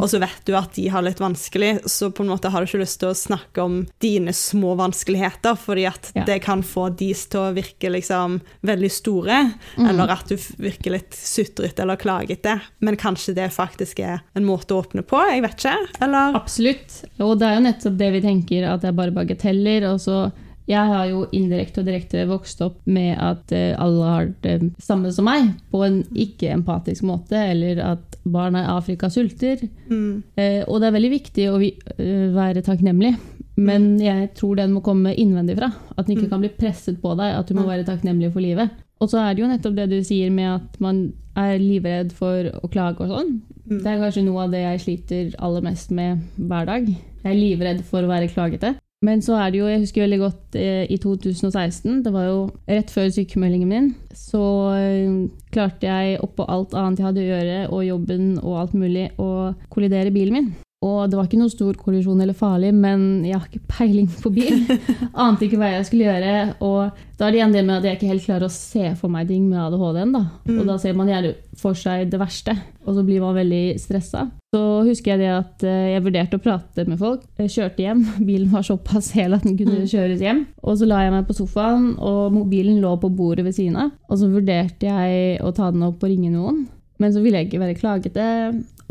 [0.00, 2.64] og så vet du at de har det litt vanskelig, så på en måte har
[2.64, 6.24] du ikke lyst til å snakke om dine små vanskeligheter, fordi at Ja.
[6.24, 9.88] det kan få dis til å virke liksom veldig store, Mm.
[9.90, 12.60] eller at du virker litt sutrete eller klagete.
[12.80, 15.76] Men kanskje det faktisk er en måte å åpne på, jeg vet ikke.
[16.00, 17.04] Eller Absolutt.
[17.20, 19.92] Og det er jo nettopp det vi tenker, at det er bare bagateller.
[19.92, 20.32] Og så
[20.68, 25.12] jeg har jo indirekte og direkte vokst opp med at eh, alle har det samme
[25.14, 29.68] som meg, på en ikke-empatisk måte, eller at barna i Afrika sulter.
[29.88, 33.14] mm, Eh, og det er veldig viktig å vi, eh, være takknemlig,
[33.56, 35.70] men jeg tror den må komme innvendig fra.
[35.96, 36.30] At den ikke Mm.
[36.30, 37.68] kan bli presset på deg, at du må Mm.
[37.68, 38.70] være takknemlig for livet.
[39.00, 42.44] Og så er det jo nettopp det du sier med at man er livredd for
[42.44, 43.40] å klage og sånn.
[43.68, 43.82] Mm.
[43.82, 46.86] Det er kanskje noe av det jeg sliter aller mest med hver dag.
[46.86, 48.76] Jeg er livredd for å være klagete.
[49.04, 52.38] Men så er det jo, jeg husker veldig godt eh, i 2016, det var jo
[52.64, 54.42] rett før sykemeldingen min, så
[54.72, 55.18] eh,
[55.52, 59.52] klarte jeg oppå alt annet jeg hadde å gjøre, og jobben og alt mulig, å
[59.68, 60.48] kollidere bilen min.
[60.84, 64.28] Og det var ikke noe stor kollisjon eller farlig, men jeg har ikke peiling på
[64.34, 64.58] bil.
[65.24, 66.34] Ante ikke hva jeg skulle gjøre.
[66.62, 69.08] Og da er det igjen det med at jeg ikke helt klarer å se for
[69.10, 70.12] meg ting med ADHD-en.
[70.12, 70.20] da.
[70.44, 70.58] Mm.
[70.60, 72.52] Og da ser man gjerne for seg det verste,
[72.84, 74.26] og så blir man veldig stressa.
[74.52, 77.24] Så husker jeg det at eh, jeg vurderte å prate med folk.
[77.40, 78.04] Jeg kjørte hjem.
[78.28, 79.88] Bilen var såpass hel at den kunne Mm.
[79.90, 80.44] kjøres hjem.
[80.62, 83.96] Og så la jeg meg på sofaen, og mobilen lå på bordet ved siden av.
[84.12, 86.66] Og så vurderte jeg å ta den opp og ringe noen.
[87.00, 88.26] Men så ville jeg ikke være klagete,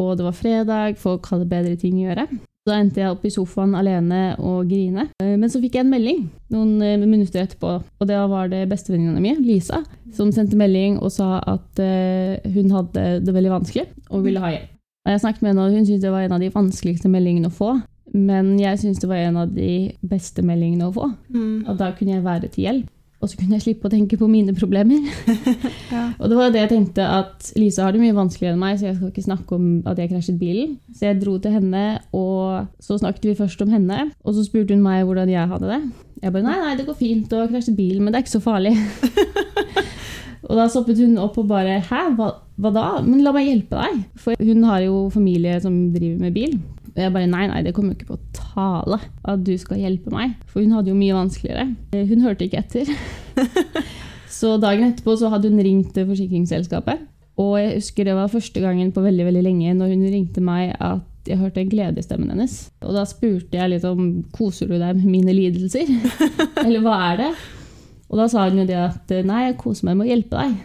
[0.02, 2.28] og det var fredag, folk hadde bedre ting å gjøre.
[2.66, 5.10] Da endte jeg opp i sofaen alene og grine.
[5.22, 8.64] Eh, Men så fikk jeg en melding noen eh, minutter etterpå, og det var det
[8.72, 9.84] bestevenninna mi, Lisa,
[10.18, 14.56] som sendte melding og sa at eh, hun hadde det veldig vanskelig og ville ha
[14.56, 14.72] hjelp.
[15.06, 17.54] Jeg snakket med henne, og hun syntes det var en av de vanskeligste meldingene å
[17.54, 17.76] få.
[18.16, 21.12] Men jeg syntes det var en av de beste meldingene å få.
[21.30, 21.68] Mm.
[21.70, 22.90] Og da kunne jeg være til hjelp.
[23.26, 25.02] Og så kunne jeg slippe å tenke på mine problemer.
[25.96, 26.10] Ja.
[26.20, 28.88] Og det var det jeg tenkte at Lisa har det mye vanskeligere enn meg, så
[28.88, 30.74] jeg skal ikke snakke om at jeg krasjet bilen.
[30.98, 31.84] Så jeg dro til henne,
[32.16, 34.00] og så snakket vi først om henne.
[34.26, 35.80] Og så spurte hun meg hvordan jeg hadde det.
[36.24, 38.44] Jeg bare nei, nei, det går fint å krasje bilen, men det er ikke så
[38.44, 38.74] farlig.
[40.50, 42.88] og da stoppet hun opp og bare hæ, hva, hva da?
[43.06, 44.04] Men la meg hjelpe deg.
[44.26, 46.58] For hun har jo familie som driver med bil.
[46.96, 50.14] Og jeg bare nei, nei, det kommer jo ikke på tale at du skal hjelpe
[50.14, 50.38] meg.
[50.48, 51.66] For hun hadde jo mye vanskeligere.
[51.92, 52.88] Eh, Hun hørte ikke etter.
[54.40, 57.04] så dagen etterpå så hadde hun ringt forsikringsselskapet.
[57.42, 60.72] Og jeg husker det var første gangen på veldig veldig lenge når hun ringte meg
[60.80, 62.56] at jeg hørte en glede i stemmen hennes.
[62.86, 65.90] Og da spurte jeg litt om koser du deg med mine lidelser?
[66.64, 67.32] Eller hva er det?
[68.08, 70.56] Og da sa hun jo det at nei, jeg koser meg med å hjelpe deg.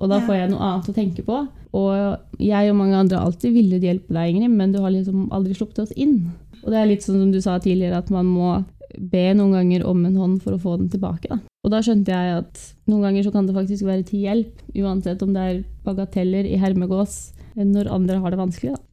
[0.00, 1.40] Og da får jeg noe annet å tenke på.
[1.76, 5.28] Og jeg og mange andre har alltid villet hjelpe deg, Ingrid, men du har liksom
[5.34, 6.32] aldri sluppet oss inn.
[6.64, 8.58] Og det er litt sånn som du sa tidligere, at man må
[8.98, 11.30] be noen ganger om en hånd for å få den tilbake.
[11.30, 11.38] Da.
[11.64, 15.22] Og da skjønte jeg at noen ganger så kan det faktisk være til hjelp, uansett
[15.24, 17.20] om det er bagateller i hermegås,
[17.54, 18.74] når andre har det vanskelig.
[18.74, 18.84] Da.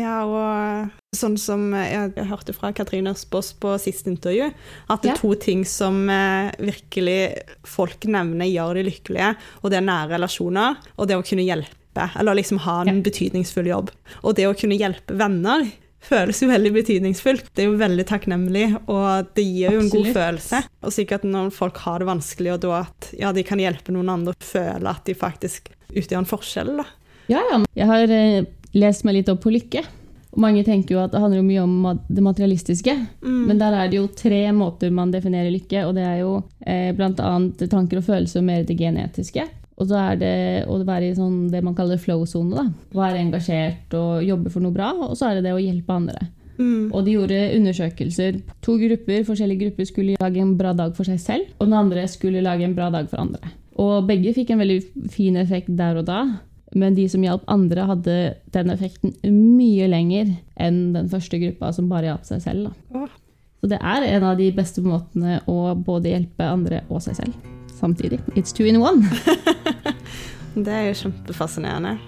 [0.00, 4.46] Ja, og sånn som jeg hørte fra Katrine Spås på siste intervju,
[4.88, 7.18] at det er to ting som eh, virkelig
[7.68, 11.79] folk nevner gjør de lykkelige, og det er nære relasjoner, og det å kunne hjelpe,
[11.98, 13.90] eller liksom ha en betydningsfull jobb.
[14.22, 15.66] Og det å kunne hjelpe venner
[16.00, 17.50] føles jo veldig betydningsfullt.
[17.54, 20.62] Det er jo veldig takknemlig, og det gir jo en god følelse.
[20.86, 24.12] Og sikkert når folk har det vanskelig, og da at ja, de kan hjelpe noen
[24.12, 26.88] andre føle at de faktisk utgjør en forskjell, da.
[27.30, 27.62] Ja, ja.
[27.78, 29.84] Jeg har eh, lest meg litt opp på lykke.
[30.30, 32.94] Og mange tenker jo at det handler mye om det materialistiske.
[33.22, 33.40] Mm.
[33.48, 36.90] Men der er det jo tre måter man definerer lykke, og det er jo eh,
[36.94, 37.32] bl.a.
[37.66, 39.46] tanker og følelser og mer det genetiske.
[39.80, 40.34] Og så er det
[40.68, 42.66] å være i sånn det man kaller flow-sone.
[42.92, 44.90] Være engasjert og jobbe for noe bra.
[45.08, 46.26] Og så er det det å hjelpe andre.
[46.60, 46.90] Mm.
[46.92, 48.42] Og de gjorde undersøkelser.
[48.66, 52.04] To grupper, forskjellige grupper skulle lage en bra dag for seg selv, og den andre
[52.12, 53.54] skulle lage en bra dag for andre.
[53.80, 54.80] Og begge fikk en veldig
[55.14, 56.20] fin effekt der og da,
[56.76, 58.16] men de som hjalp andre, hadde
[58.52, 62.68] den effekten mye lenger enn den første gruppa som bare hjalp seg selv.
[62.92, 63.08] Da.
[63.60, 67.56] Så det er en av de beste måtene å både hjelpe andre og seg selv
[67.80, 68.20] samtidig.
[68.36, 69.08] It's two in one.
[70.60, 71.98] Det er jo kjempefascinerende.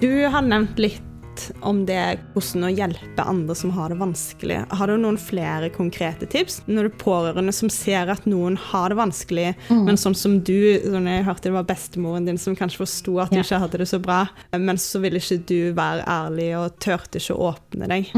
[0.00, 1.06] Du har nevnt litt
[1.64, 4.58] om det hvordan å hjelpe andre som har det vanskelig.
[4.76, 6.58] Har du noen flere konkrete tips?
[6.68, 10.56] Når du er pårørende som ser at noen har det vanskelig, men sånn som du,
[10.84, 13.44] sånn jeg hørte det var bestemoren din som kanskje forsto at du Ja.
[13.46, 17.36] ikke hadde det så bra, men så ville ikke du være ærlig og turte ikke
[17.38, 18.12] å åpne deg.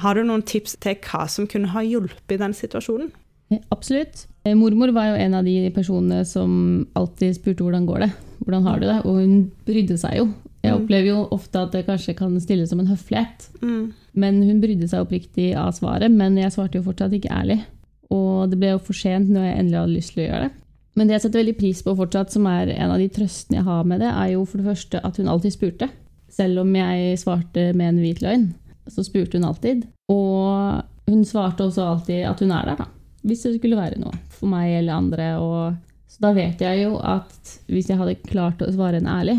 [0.00, 3.12] Har du noen tips til hva som kunne ha hjulpet i den situasjonen?
[3.54, 4.26] Eh, Absolutt.
[4.44, 8.10] Eh, Mormor var jo en av de personene som alltid spurte hvordan går det,
[8.44, 10.26] hvordan har du det, og hun brydde seg jo.
[10.64, 10.80] Jeg Mm.
[10.82, 13.92] opplever jo ofte at det kanskje kan stilles som en høflighet, Mm.
[14.14, 17.62] men hun brydde seg oppriktig av svaret, men jeg svarte jo fortsatt ikke ærlig.
[18.10, 20.50] Og det ble jo for sent når jeg endelig hadde lyst til å gjøre det.
[20.96, 23.64] Men det jeg setter veldig pris på fortsatt, som er en av de trøstene jeg
[23.64, 25.90] har med det, er jo for det første at hun alltid spurte.
[26.30, 28.54] Selv om jeg svarte med en hvit løgn,
[28.88, 29.84] så spurte hun alltid.
[30.08, 32.84] Og hun svarte også alltid at hun er der, da.
[33.24, 35.28] Hvis det skulle være noe for meg eller andre.
[35.40, 35.74] Og,
[36.12, 39.38] så da vet jeg jo at hvis jeg hadde klart å svare henne ærlig,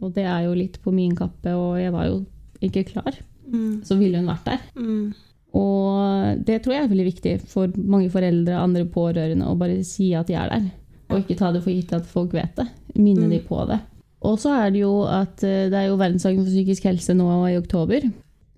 [0.00, 2.24] og det er jo litt på min kappe, og jeg var jo
[2.60, 3.14] ikke klar,
[3.50, 3.80] Mm.
[3.82, 4.60] så ville hun vært der.
[4.78, 5.12] Mm.
[5.58, 9.80] Og det tror jeg er veldig viktig for mange foreldre og andre pårørende å bare
[9.86, 10.68] si at de er der.
[11.10, 12.68] Og ikke ta det for gitt at folk vet det.
[12.94, 13.30] Minne Mm.
[13.30, 13.80] de på det.
[14.22, 17.26] Og så er det jo at eh, det er jo verdensdagen for psykisk helse nå
[17.50, 18.06] i oktober.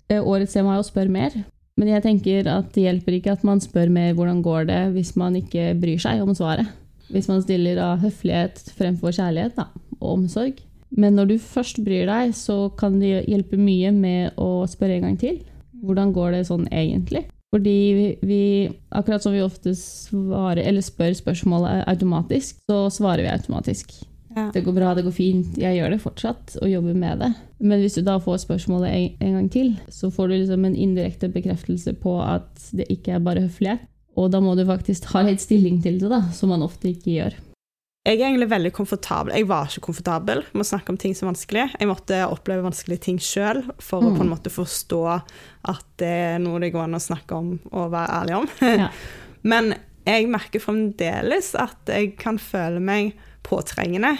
[0.09, 1.31] Eh, Årets tema er å spørre mer.
[1.79, 5.15] Men jeg tenker at det hjelper ikke at man spør mer hvordan går det hvis
[5.19, 6.69] man ikke bryr seg om svaret.
[7.13, 9.67] Hvis man stiller av høflighet fremfor kjærlighet da,
[9.99, 10.61] og omsorg.
[10.93, 15.07] Men når du først bryr deg, så kan det hjelpe mye med å spørre en
[15.09, 15.41] gang til.
[15.83, 17.25] Hvordan går det sånn egentlig?
[17.53, 17.77] Fordi
[18.25, 18.43] vi,
[18.93, 23.93] akkurat som vi ofte svarer, eller spør spørsmålet automatisk, så svarer vi automatisk.
[24.35, 24.47] Ja.
[24.53, 27.31] Det går bra, det går fint, jeg gjør det fortsatt, og jobber med det.
[27.59, 30.75] Men hvis du da får spørsmålet en, en gang til, så får du liksom en
[30.75, 33.85] indirekte bekreftelse på at det ikke er bare høflighet.
[34.17, 37.15] Og da må du faktisk ha litt stilling til det, da, som man ofte ikke
[37.15, 37.37] gjør.
[38.03, 39.31] Jeg er egentlig veldig komfortabel.
[39.37, 41.63] Jeg var ikke komfortabel med å snakke om ting som er vanskelig.
[41.79, 44.17] Jeg måtte oppleve vanskelige ting sjøl for å Mm.
[44.17, 44.99] på en måte forstå
[45.71, 48.49] at det er noe det går an å snakke om og være ærlig om.
[48.59, 48.89] Ja.
[49.43, 49.73] Men
[50.05, 53.13] jeg merker fremdeles at jeg kan føle meg
[53.43, 54.17] påtrengende.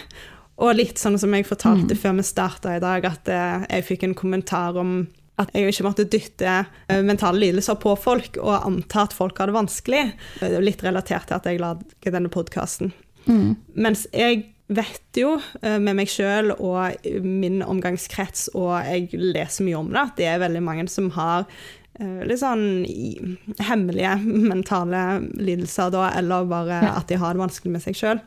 [0.61, 1.97] Og litt sånn som jeg fortalte Mm.
[1.97, 5.07] før vi starta i dag, at eh, jeg fikk en kommentar om
[5.41, 9.49] at jeg ikke måtte dytte eh, mentale lidelser på folk og anta at folk har
[9.49, 10.13] det vanskelig.
[10.61, 12.93] Litt relatert til at jeg lager denne podkasten.
[13.25, 13.55] Mm.
[13.73, 19.79] Mens jeg vet jo eh, med meg sjøl og min omgangskrets, og jeg leser mye
[19.81, 21.47] om det, at det er veldig mange som har
[21.99, 22.85] litt sånn
[23.61, 25.01] hemmelige mentale
[25.37, 28.21] lidelser, da, eller bare at de har det vanskelig med seg sjøl.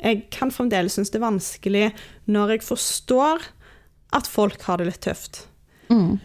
[0.00, 1.84] Jeg kan fremdeles synes det er vanskelig
[2.30, 3.44] når jeg forstår
[4.16, 5.46] at folk har det litt tøft,
[5.90, 6.18] Mm.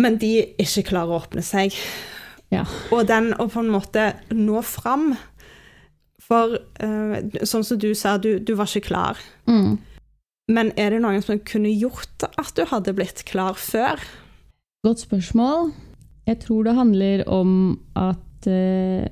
[0.00, 1.74] men de ikke klarer å åpne seg.
[2.52, 2.64] Ja.
[2.92, 5.14] Og den å på en måte nå fram.
[6.24, 9.18] For uh, sånn som du sa, du, du var ikke klar.
[9.46, 9.76] Mm.
[10.48, 14.00] Men er det noen som kunne gjort at du hadde blitt klar før?
[14.84, 15.72] Godt spørsmål.
[16.28, 17.52] Jeg tror det handler om
[17.96, 19.04] at uh,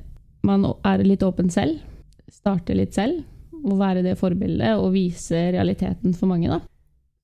[0.44, 1.80] man er litt åpen selv.
[2.32, 3.20] Starter litt selv.
[3.63, 6.51] Og være det forbildet og vise realiteten for mange.
[6.51, 6.61] Da.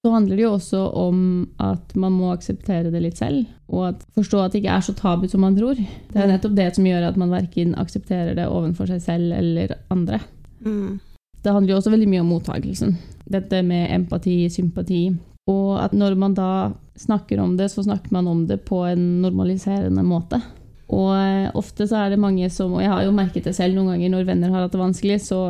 [0.04, 1.20] Så handler det jo også om
[1.58, 3.48] at man må akseptere det litt selv.
[3.66, 5.74] Og at, forstå at det ikke er så tabu som man tror.
[5.74, 9.74] Det er nettopp det som gjør at man verken aksepterer det overfor seg selv eller
[9.90, 10.20] andre.
[10.62, 11.00] Mm.
[11.42, 12.94] Det handler jo også veldig mye om mottakelsen.
[13.28, 15.02] Dette med empati, sympati.
[15.50, 16.52] Og at når man da
[16.98, 20.40] snakker om det, så snakker man om det på en normaliserende måte.
[20.88, 23.76] Og eh, ofte så er det mange som Og jeg har jo merket det selv
[23.76, 25.40] noen ganger når venner har hatt det vanskelig, så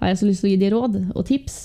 [0.00, 1.58] har jeg så lyst til å gi dem råd og tips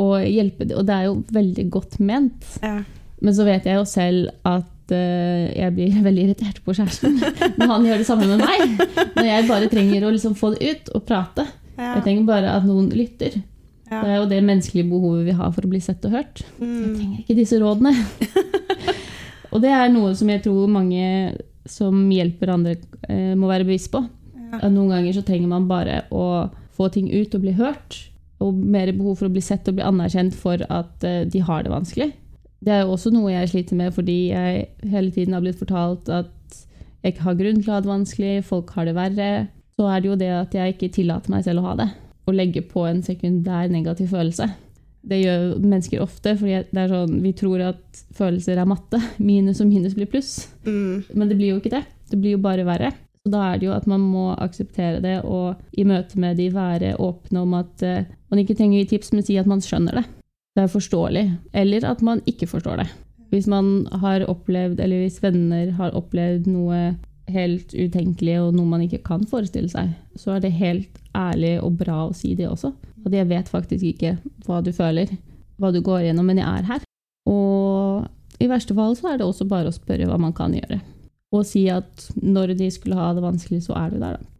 [0.00, 0.78] og hjelpe dem.
[0.80, 2.46] Og det er jo veldig godt ment.
[2.62, 2.78] Ja.
[3.24, 7.18] Men så vet jeg jo selv at eh, jeg blir veldig irritert på kjæresten
[7.60, 8.86] når han gjør det samme med meg.
[9.16, 11.46] Når jeg bare trenger å liksom få det ut og prate.
[11.78, 11.94] Ja.
[11.96, 13.38] Jeg trenger bare at noen lytter.
[13.90, 14.00] Ja.
[14.00, 16.42] Det er jo det menneskelige behovet vi har for å bli sett og hørt.
[16.58, 16.94] Jeg Mm.
[16.96, 17.92] trenger ikke disse rådene.
[19.52, 21.04] og det er noe som jeg tror mange
[21.70, 22.74] som hjelper andre,
[23.08, 24.02] eh, må være bevisst på.
[24.34, 24.58] Ja.
[24.64, 26.24] At noen ganger så trenger man bare å
[26.76, 27.98] få ting ut og bli hørt.
[28.42, 31.64] Og mer behov for å bli sett og bli anerkjent for at eh, de har
[31.64, 32.10] det vanskelig.
[32.64, 36.08] Det er jo også noe jeg sliter med fordi jeg hele tiden har blitt fortalt
[36.08, 36.32] at
[37.04, 39.30] jeg ikke har grunn til å ha det vanskelig, folk har det verre.
[39.76, 41.88] Så er det jo det at jeg ikke tillater meg selv å ha det.
[42.24, 44.48] Å legge på en sekundær negativ følelse.
[45.04, 49.02] Det gjør mennesker ofte, er sånn, vi tror at følelser er matte.
[49.20, 50.46] Minus og minus blir pluss.
[50.64, 51.04] Mm.
[51.12, 51.82] Men det blir jo ikke det.
[52.08, 52.94] Det blir jo bare verre.
[53.24, 56.50] Så da er det jo at man må akseptere det, og i møte med de
[56.52, 59.64] være åpne om at eh, man ikke trenger å gi tips, men si at man
[59.64, 60.04] skjønner det.
[60.54, 61.24] Det er forståelig.
[61.56, 62.86] Eller at man ikke forstår det.
[63.32, 66.82] Hvis man har opplevd, eller hvis venner har opplevd noe
[67.32, 71.80] helt utenkelig, og noe man ikke kan forestille seg, så er det helt ærlig og
[71.80, 72.74] bra å si det også.
[73.08, 75.16] At jeg vet faktisk ikke hva du føler,
[75.56, 76.84] hva du går gjennom, men jeg er her.
[77.32, 78.04] Og
[78.44, 80.84] i verste fall så er det også bare å spørre hva man kan gjøre.
[81.34, 84.30] Og si at når de skulle ha det vanskelig, så er du der, da.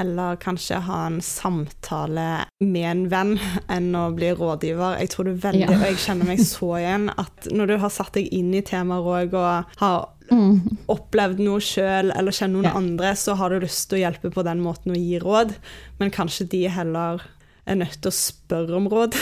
[0.00, 3.34] Eller kanskje ha en samtale med en venn
[3.68, 4.94] enn å bli rådgiver.
[5.02, 5.74] Jeg tror det er veldig, Ja.
[5.76, 9.04] og jeg kjenner meg så igjen at når du har satt deg inn i temaer
[9.04, 10.78] òg og har Mm.
[10.88, 12.76] opplevd noe sjøl eller kjenner noen Ja.
[12.78, 15.54] andre, så har du lyst til å hjelpe på den måten og gi råd,
[15.98, 17.20] men kanskje de heller
[17.66, 19.14] er nødt til å spørre om råd.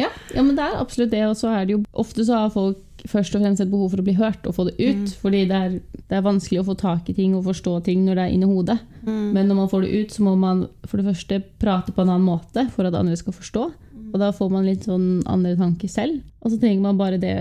[0.00, 1.22] Ja, ja, men det er absolutt det.
[1.30, 2.76] Og så er det jo ofte så har folk
[3.06, 5.04] først og fremst et behov for å bli hørt og få det ut.
[5.04, 5.16] Mm.
[5.22, 5.76] Fordi det er,
[6.08, 8.48] det er vanskelig å få tak i ting og forstå ting når det er inni
[8.48, 8.78] hodet.
[9.04, 9.28] Mm.
[9.36, 12.14] Men når man får det ut, så må man for det første prate på en
[12.14, 13.68] annen måte for at andre skal forstå.
[14.08, 16.22] Og da får man litt sånn andre tanker selv.
[16.40, 17.34] Og så trenger man bare det,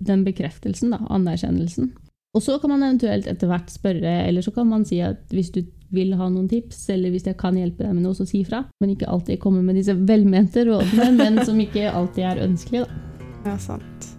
[0.00, 1.92] den bekreftelsen, da, anerkjennelsen.
[2.36, 5.52] Og så kan man eventuelt etter hvert spørre, eller så kan man si at hvis
[5.54, 5.62] du
[5.94, 8.64] vil ha noen tips, eller hvis jeg kan hjelpe deg med noe, så si fra.
[8.82, 13.02] Men ikke alltid komme med disse velmente rådene, men som ikke alltid er ønskelige, da.
[13.46, 14.12] Ja, sant.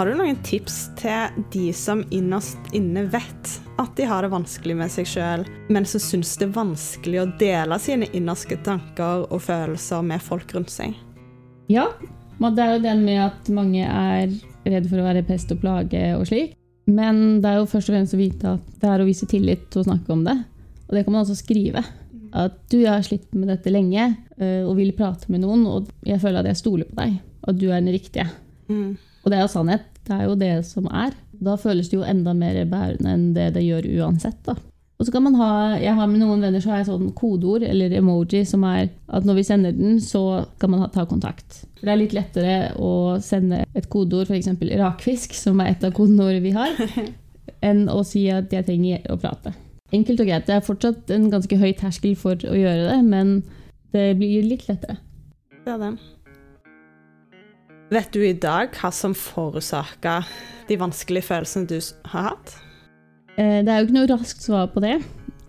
[0.00, 4.72] Har du noen tips til de som innerst inne vet at de har det vanskelig
[4.78, 9.42] med seg sjøl, men som syns det er vanskelig å dele sine innerste tanker og
[9.44, 10.94] følelser med folk rundt seg?
[11.68, 11.84] Ja,
[12.40, 14.32] det er jo den med at mange er
[14.64, 16.56] redd for å være pest og plage og slik.
[16.88, 19.78] Men det er jo først og fremst å vite at det er å vise tillit
[19.82, 20.38] og snakke om det.
[20.88, 21.84] Og det kan man også skrive.
[22.32, 25.92] At du jeg har slitt med dette lenge øh, og vil prate med noen, og
[26.08, 27.20] jeg føler at jeg stoler på deg.
[27.44, 28.30] At du er den riktige.
[28.72, 28.96] Mm.
[29.20, 29.89] Og det er jo sannhet.
[30.06, 31.14] Det er jo det som er.
[31.40, 34.40] Da føles det jo enda mer bærende enn det det gjør uansett.
[34.46, 34.56] da.
[35.00, 37.64] Og så kan man ha, jeg har Med noen venner så har jeg sånn kodeord
[37.64, 41.62] eller emoji som er at når vi sender den, så kan man ta kontakt.
[41.78, 44.52] For Det er litt lettere å sende et kodeord, f.eks.
[44.76, 46.76] rakfisk, som er et av kodeordene vi har,
[47.70, 49.54] enn å si at jeg trenger å prate.
[49.90, 50.44] Enkelt og greit.
[50.46, 53.40] Det er fortsatt en ganske høy terskel for å gjøre det, men
[53.96, 55.00] det blir litt lettere.
[55.64, 55.94] Det er det.
[57.90, 60.20] Vet du i dag hva som forårsaka
[60.68, 61.78] de vanskelige følelsene du
[62.12, 62.52] har hatt?
[63.36, 65.00] Eh, Det er jo ikke noe raskt svar på det,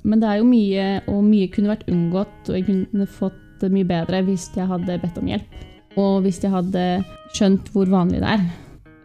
[0.04, 3.70] men det er jo mye, og mye kunne vært unngått, og jeg kunne fått det
[3.72, 5.60] mye bedre hvis jeg hadde bedt om hjelp.
[6.02, 6.86] Og hvis jeg hadde
[7.36, 8.46] skjønt hvor vanlig det er.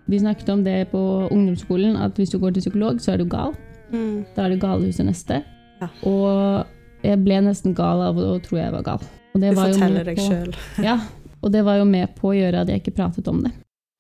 [0.09, 1.03] Vi snakket om det på
[1.35, 3.53] ungdomsskolen, at hvis du går til psykolog, så er du gal.
[3.93, 4.25] Mm.
[4.37, 5.43] Da er det galehuset neste.
[5.83, 5.89] Ja.
[6.09, 6.65] Og
[7.05, 9.03] jeg ble nesten gal av å tro jeg var gal.
[9.35, 10.55] Du var forteller deg sjøl.
[10.81, 10.97] Ja,
[11.45, 13.53] Og det var jo med på å gjøre at jeg ikke pratet om det.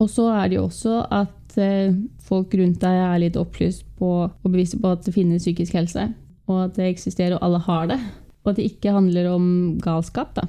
[0.03, 4.12] Og så er det jo også at eh, folk rundt deg er litt opplyst på
[4.26, 6.11] og bevisste på at det finnes psykisk helse,
[6.51, 7.99] og at det eksisterer, og alle har det.
[8.45, 9.47] Og at det ikke handler om
[9.82, 10.47] galskap, da.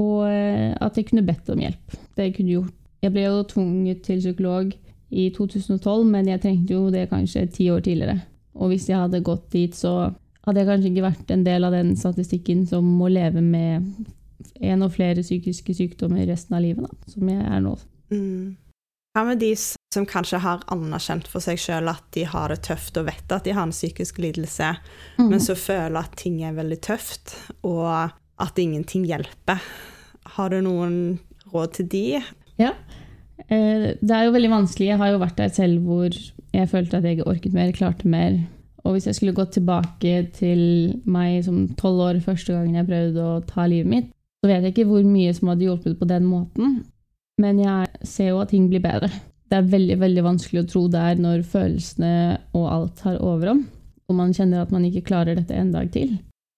[0.00, 1.96] Og eh, at jeg kunne bedt om hjelp.
[2.16, 2.78] Det jeg kunne gjort.
[3.02, 4.70] Jeg ble jo tvunget til psykolog
[5.10, 8.20] i 2012, men jeg trengte jo det kanskje ti år tidligere.
[8.54, 10.12] Og hvis jeg hadde gått dit, så
[10.46, 13.88] hadde jeg kanskje ikke vært en del av den statistikken som må leve med
[14.60, 17.76] en og flere psykiske sykdommer resten av livet, da, som jeg er nå.
[18.12, 18.56] Mm.
[19.12, 22.96] Hva med de som kanskje har anerkjent for seg sjøl at de har det tøft
[22.96, 24.70] og vet at de har en psykisk lidelse,
[25.18, 25.26] mm.
[25.28, 27.34] men så føler at ting er veldig tøft,
[27.68, 29.60] og at ingenting hjelper?
[30.36, 30.96] Har du noen
[31.52, 32.06] råd til de?
[32.60, 32.72] Ja.
[33.48, 34.92] Eh, det er jo veldig vanskelig.
[34.94, 36.16] Jeg har jo vært der selv hvor
[36.52, 38.40] jeg følte at jeg orket mer, klarte mer.
[38.82, 40.62] Og hvis jeg skulle gått tilbake til
[41.06, 44.10] meg som tolv år første gangen jeg prøvde å ta livet mitt,
[44.42, 46.80] så vet jeg ikke hvor mye som hadde hjulpet på den måten.
[47.40, 49.08] Men jeg ser jo at ting blir bedre.
[49.48, 52.12] Det er veldig veldig vanskelig å tro der når følelsene
[52.56, 53.66] og alt tar overhånd,
[54.08, 56.16] og man kjenner at man ikke klarer dette en dag til.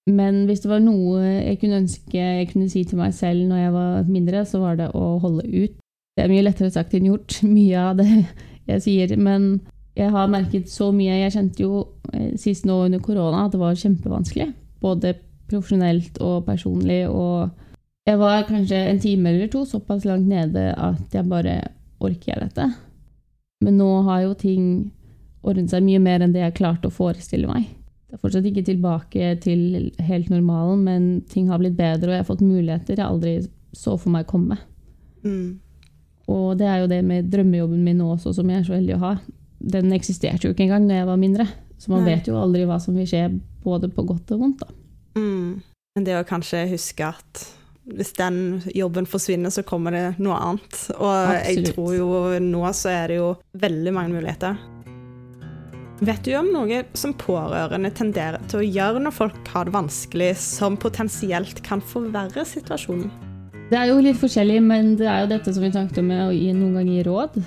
[0.09, 3.62] Men hvis det var noe jeg kunne ønske jeg kunne si til meg selv når
[3.62, 5.76] jeg var mindre, så var det å holde ut.
[6.14, 8.09] Det er mye lettere sagt enn gjort, mye av det
[8.70, 9.16] jeg sier.
[9.20, 9.59] Men
[9.97, 11.20] jeg har merket så mye.
[11.24, 14.49] Jeg kjente jo eh, sist nå under korona at det var kjempevanskelig.
[14.85, 15.16] Både
[15.51, 17.05] profesjonelt og personlig.
[17.09, 17.51] og
[18.05, 21.61] jeg var kanskje en time eller to såpass langt nede at jeg bare
[22.05, 22.66] Orker jeg dette?
[23.64, 24.64] Men nå har jo ting
[25.44, 27.70] ordnet seg mye mer enn det jeg klarte å forestille meg.
[28.09, 32.22] Det er fortsatt ikke tilbake til helt normalen, men ting har blitt bedre, og jeg
[32.22, 33.34] har fått muligheter jeg aldri
[33.74, 34.59] så for meg komme.
[35.24, 35.57] Mm.
[36.30, 38.96] Og det er jo det med drømmejobben min nå også, som jeg er så heldig
[38.98, 39.16] å ha.
[39.74, 41.48] Den eksisterte jo ikke engang da jeg var mindre,
[41.80, 42.14] så man Nei.
[42.14, 43.26] vet jo aldri hva som vil skje,
[43.64, 44.64] både på godt og vondt.
[44.64, 45.20] da.
[45.20, 45.62] Mm.
[45.94, 47.44] Men det å kanskje huske at
[47.85, 50.78] hvis den jobben forsvinner, så kommer det noe annet.
[50.97, 51.49] Og Absolutt.
[51.49, 52.09] jeg tror jo
[52.41, 54.57] nå så er det jo veldig mange muligheter.
[56.05, 60.32] Vet du om noe som pårørende tenderer til å gjøre når folk har det vanskelig,
[60.43, 63.12] som potensielt kan forverre situasjonen?
[63.70, 66.24] Det er jo litt forskjellig, men det er jo dette som vi snakket om med
[66.26, 67.39] å gi noen ganger gi råd.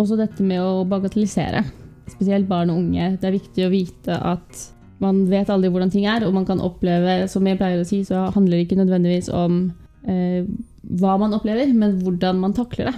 [0.00, 1.62] Også dette med å bagatellisere.
[2.10, 3.12] Spesielt barn og unge.
[3.20, 4.64] Det er viktig å vite at
[5.02, 8.02] man vet aldri hvordan ting er, og man kan oppleve Som jeg pleier å si,
[8.06, 9.64] så handler det ikke nødvendigvis om
[10.08, 10.44] eh,
[11.00, 12.96] hva man opplever, men hvordan man takler det.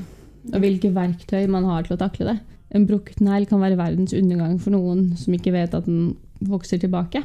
[0.52, 2.38] Og hvilke verktøy man har til å takle det.
[2.74, 6.80] En brukket negl kan være verdens undergang for noen som ikke vet at den vokser
[6.82, 7.22] tilbake.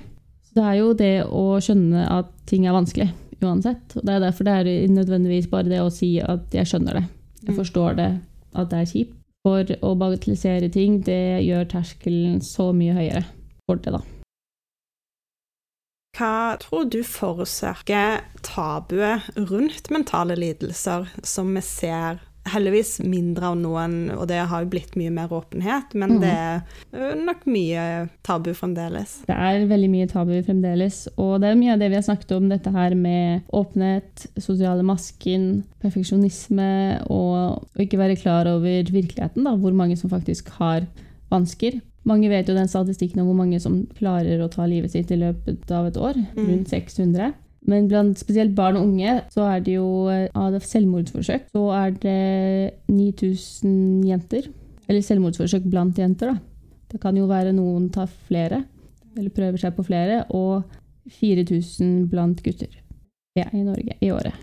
[0.47, 3.09] Så det er jo det å skjønne at ting er vanskelig
[3.43, 3.95] uansett.
[3.97, 7.05] Og det er derfor det er nødvendigvis bare det å si at jeg skjønner det.
[7.43, 7.57] Jeg mm.
[7.59, 8.11] forstår det,
[8.55, 9.15] at det er kjipt.
[9.47, 13.23] For å bagatellisere ting, det gjør terskelen så mye høyere
[13.69, 14.18] for det, da.
[16.17, 23.95] Hva tror du forårsaker tabuet rundt mentale lidelser, som vi ser heldigvis mindre av noen,
[24.15, 26.21] og det har jo blitt mye mer åpenhet, men mm.
[26.23, 27.83] det er nok mye
[28.25, 29.19] tabu fremdeles.
[29.27, 32.33] Det er veldig mye tabu fremdeles, og det er mye av det vi har snakket
[32.37, 35.49] om, dette her med åpenhet, sosiale masken,
[35.83, 36.71] perfeksjonisme,
[37.11, 37.35] og
[37.77, 40.87] å ikke være klar over virkeligheten, da, hvor mange som faktisk har
[41.29, 41.77] vansker.
[42.09, 45.19] Mange vet jo den statistikken om hvor mange som klarer å ta livet sitt i
[45.19, 46.17] løpet av et år.
[46.33, 46.47] Mm.
[46.47, 47.35] Rundt 600.
[47.69, 52.19] Men blant spesielt barn og unge så er det jo av selvmordsforsøk så er det
[52.87, 54.47] 9000 jenter.
[54.89, 56.39] Eller selvmordsforsøk blant jenter, da.
[56.89, 58.63] Det kan jo være noen tar flere,
[59.13, 60.63] eller prøver seg på flere, og
[61.19, 62.71] 4000 blant gutter
[63.37, 64.33] ja, i Norge i året.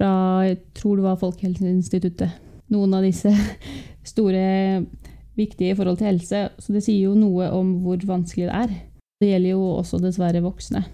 [0.00, 0.10] Fra
[0.48, 2.40] jeg tror det var Folkehelseinstituttet.
[2.74, 3.30] Noen av disse
[4.12, 4.42] store
[5.38, 6.48] viktig i forhold til helse.
[6.58, 8.74] Så det sier jo noe om hvor vanskelig det er.
[9.20, 10.84] Det gjelder jo også dessverre voksne.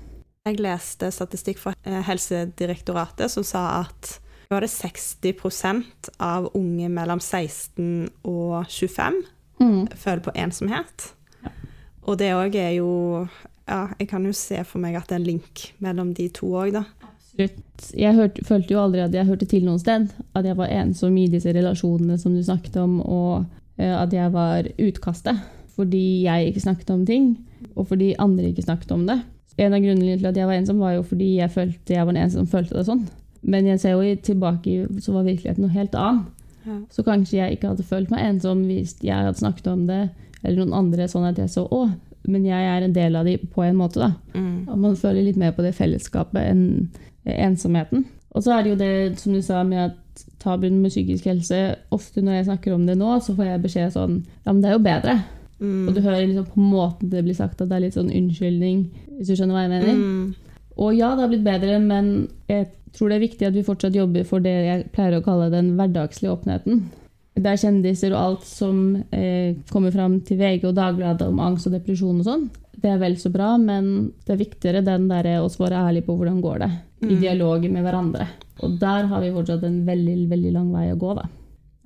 [0.46, 4.16] Jeg leste statistikk fra eh, Helsedirektoratet som sa at
[4.46, 9.16] det var det 60% av unge mellom 16 og 25
[9.58, 9.80] mm.
[9.98, 11.08] føler på ensomhet.
[11.42, 11.50] Ja.
[12.06, 12.92] Og det òg er jo
[13.66, 16.52] Ja, jeg kan jo se for meg at det er en link mellom de to
[16.54, 16.84] òg, da.
[17.02, 17.88] Absolutt.
[17.98, 20.06] Jeg hørte, følte jo aldri at jeg hørte til noe sted.
[20.38, 24.68] At jeg var ensom i disse relasjonene som du snakket om, og at jeg var
[24.80, 25.42] utkastet
[25.76, 27.24] fordi jeg ikke snakket om ting,
[27.76, 29.18] og fordi andre ikke snakket om det.
[29.60, 32.14] En av grunnene til at jeg var ensom, var jo fordi jeg følte jeg var
[32.14, 33.02] den eneste som følte det sånn.
[33.44, 36.32] Men jeg ser jo tilbake, så var virkeligheten noe helt annet.
[36.66, 36.78] Ja.
[36.90, 40.00] Så kanskje jeg ikke hadde følt meg ensom hvis jeg hadde snakket om det,
[40.42, 41.84] eller noen andre, sånn at jeg så å,
[42.26, 44.10] men jeg er en del av de på en måte, da.
[44.34, 44.66] Mm.
[44.72, 46.64] Og man føler litt mer på det fellesskapet enn
[47.26, 48.06] ensomheten.
[48.34, 50.02] Og så er det jo det som du sa med at
[50.42, 51.60] tabuen med psykisk helse
[51.94, 54.70] Ofte når jeg snakker om det nå, så får jeg beskjed sånn Ja, men det
[54.70, 55.16] er jo bedre.
[55.60, 55.86] Mm.
[55.88, 58.82] Og du hører liksom på måten det blir sagt at det er litt sånn unnskyldning,
[59.16, 59.96] hvis du skjønner hva jeg mener.
[59.96, 60.58] Mm.
[60.76, 62.10] Og ja, det har blitt bedre, men
[62.50, 65.48] jeg tror det er viktig at vi fortsatt jobber for det jeg pleier å kalle
[65.52, 66.86] den hverdagslige åpenheten.
[67.36, 68.76] Det er kjendiser og alt som
[69.12, 72.46] eh, kommer fram til VG og Dagbladet om angst og depresjon og sånn.
[72.76, 76.16] Det er vel så bra, men det er viktigere den der å svare ærlig på
[76.18, 76.70] hvordan går det.
[77.02, 77.20] I Mm.
[77.20, 78.26] dialog med hverandre.
[78.64, 81.26] Og der har vi fortsatt en veldig, veldig lang vei å gå, da.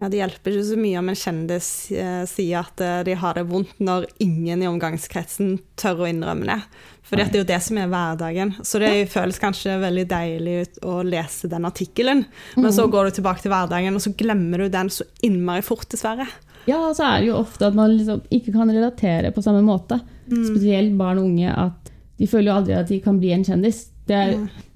[0.00, 3.34] Ja, Det hjelper ikke så mye om en kjendis eh, sier at eh, de har
[3.34, 6.62] det vondt, når ingen i omgangskretsen tør å innrømme det.
[7.02, 8.54] For det er jo det som er hverdagen.
[8.64, 12.24] Så det føles kanskje veldig deilig å lese den artikkelen,
[12.56, 15.88] men så går du tilbake til hverdagen, og så glemmer du den så innmari fort,
[15.90, 16.26] dessverre.
[16.68, 20.00] Ja, så er det jo ofte at man liksom ikke kan relatere på samme måte.
[20.28, 21.50] Spesielt barn og unge.
[21.50, 23.86] At de føler jo aldri at de kan bli en kjendis.
[24.10, 24.34] Det er,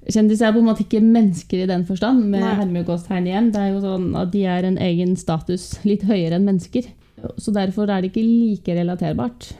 [0.09, 3.51] kjendis er på en måte ikke mennesker i den forstand, med hermegåstegn igjen.
[3.53, 6.87] Det er jo sånn at de er en egen status litt høyere enn mennesker.
[7.41, 9.53] Så derfor er det ikke like relaterbart.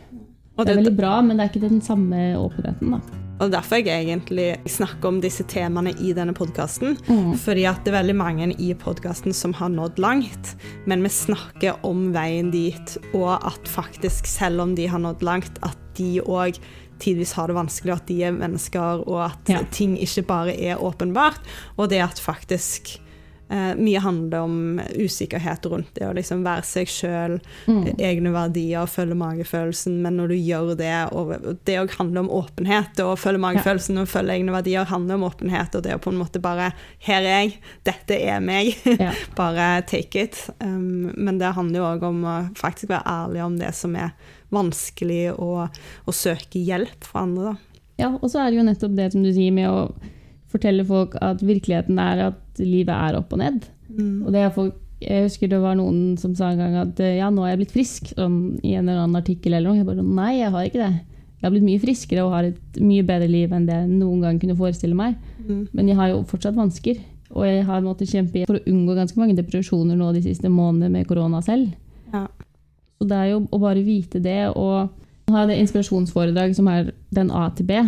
[0.56, 3.25] Og Det er veldig bra, men det er ikke den samme åpenheten, da.
[3.40, 6.96] Og derfor jeg egentlig snakker om disse temaene i denne podkasten.
[7.10, 7.34] Mm.
[7.42, 10.56] Fordi at det er veldig mange i podkasten som har nådd langt,
[10.88, 15.60] men vi snakker om veien dit, og at faktisk, selv om de har nådd langt,
[15.68, 16.60] at de òg
[17.04, 19.64] tidvis har det vanskelig, at de er mennesker, og at Ja.
[19.72, 21.40] ting ikke bare er åpenbart.
[21.78, 23.02] Og det at faktisk
[23.48, 27.36] mye handler om usikkerhet rundt det å liksom være seg sjøl,
[27.68, 27.84] Mm.
[28.00, 31.34] egne verdier, følge magefølelsen, men når du gjør det og
[31.66, 32.98] Det òg handler om åpenhet.
[33.06, 36.18] Å følge magefølelsen og følge egne verdier handler om åpenhet, og det å på en
[36.20, 36.72] måte bare
[37.06, 38.76] Her er jeg, dette er meg.
[39.00, 39.12] Ja.
[39.38, 40.50] bare take it.
[40.60, 44.12] Um, men det handler jo òg om å faktisk være ærlig om det som er
[44.54, 45.70] vanskelig, og,
[46.06, 47.56] og søke hjelp fra andre, da.
[47.98, 49.86] Ja, og så er det jo nettopp det som du sier med å
[50.52, 53.64] fortelle folk at virkeligheten er at livet er opp og ned.
[54.26, 57.18] Og det er folk, jeg husker det var noen som sa en gang at eh,
[57.20, 59.82] ja, nå er jeg blitt frisk, sånn, i en eller annen artikkel eller noe.
[59.82, 60.94] Jeg bare nei, jeg har ikke det.
[61.36, 64.24] Jeg har blitt mye friskere og har et mye bedre liv enn det jeg noen
[64.24, 65.18] gang kunne forestille meg.
[65.44, 65.68] Mm.
[65.76, 67.04] Men jeg har jo fortsatt vansker.
[67.36, 70.94] Og jeg har måttet kjempe for å unngå ganske mange depresjoner nå de siste månedene
[70.94, 71.74] med korona selv.
[72.14, 72.26] Ja.
[72.96, 77.34] Så det er jo å bare vite det, og ha det inspirasjonsforedrag som er den
[77.36, 77.82] A til B.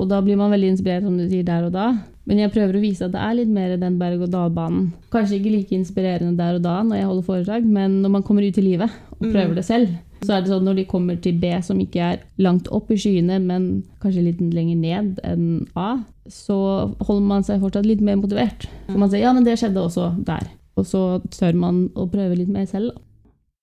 [0.00, 1.92] Og da blir man veldig inspirert, som du sier, der og da.
[2.28, 4.92] Men jeg prøver å vise at det er litt mer den berg-og-dal-banen.
[5.10, 8.46] Kanskje ikke like inspirerende der og da når jeg holder foredrag, men når man kommer
[8.46, 11.38] ut i livet og prøver det selv, så er det sånn når de kommer til
[11.42, 13.68] B, som ikke er langt opp i skyene, men
[14.02, 16.58] kanskje litt lenger ned enn A, så
[17.02, 18.68] holder man seg fortsatt litt mer motivert.
[18.86, 20.46] For man sier ja, men det skjedde også der.
[20.78, 21.02] Og så
[21.34, 22.94] tør man å prøve litt mer selv.
[22.94, 23.08] da.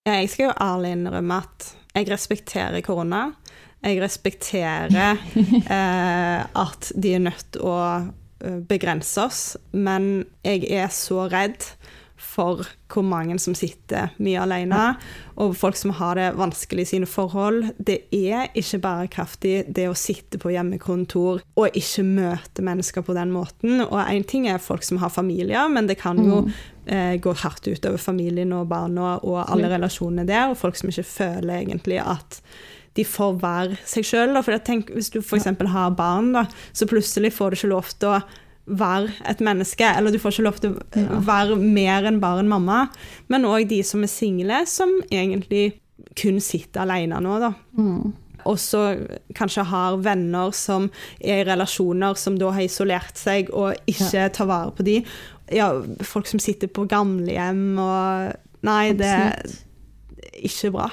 [0.09, 3.29] Jeg skal jo ærlig innrømme at jeg respekterer korona.
[3.79, 4.91] Jeg respekterer
[5.75, 7.77] eh, at de er nødt til å
[8.69, 11.65] begrense oss, men jeg er så redd
[12.19, 14.79] for hvor mange som sitter mye alene,
[15.39, 17.69] og folk som har det vanskelig i sine forhold.
[17.77, 23.31] Det er ikke bærekraftig det å sitte på hjemmekontor og ikke møte mennesker på den
[23.35, 23.83] måten.
[23.85, 26.41] Og én ting er folk som har familier, men det kan jo
[26.85, 31.07] eh, gå hardt utover familien og barna og alle relasjonene der, og folk som ikke
[31.07, 32.41] føler egentlig at
[32.97, 34.37] de får være seg sjøl.
[34.93, 35.49] Hvis du f.eks.
[35.73, 38.21] har barn, da, så plutselig får du ikke lov til å
[38.69, 42.51] være et menneske, eller du får ikke lov til å være mer enn bare en
[42.51, 42.81] mamma.
[43.31, 45.79] Men òg de som er single, som egentlig
[46.19, 47.53] kun sitter alene nå, da.
[47.77, 48.11] Mm.
[48.49, 48.83] Og så
[49.35, 50.87] kanskje har venner som
[51.19, 54.99] er i relasjoner som da har isolert seg og ikke tar vare på de.
[55.53, 55.73] Ja,
[56.05, 58.37] folk som sitter på gamlehjem og
[58.67, 59.37] Nei, det er
[60.43, 60.89] ikke bra.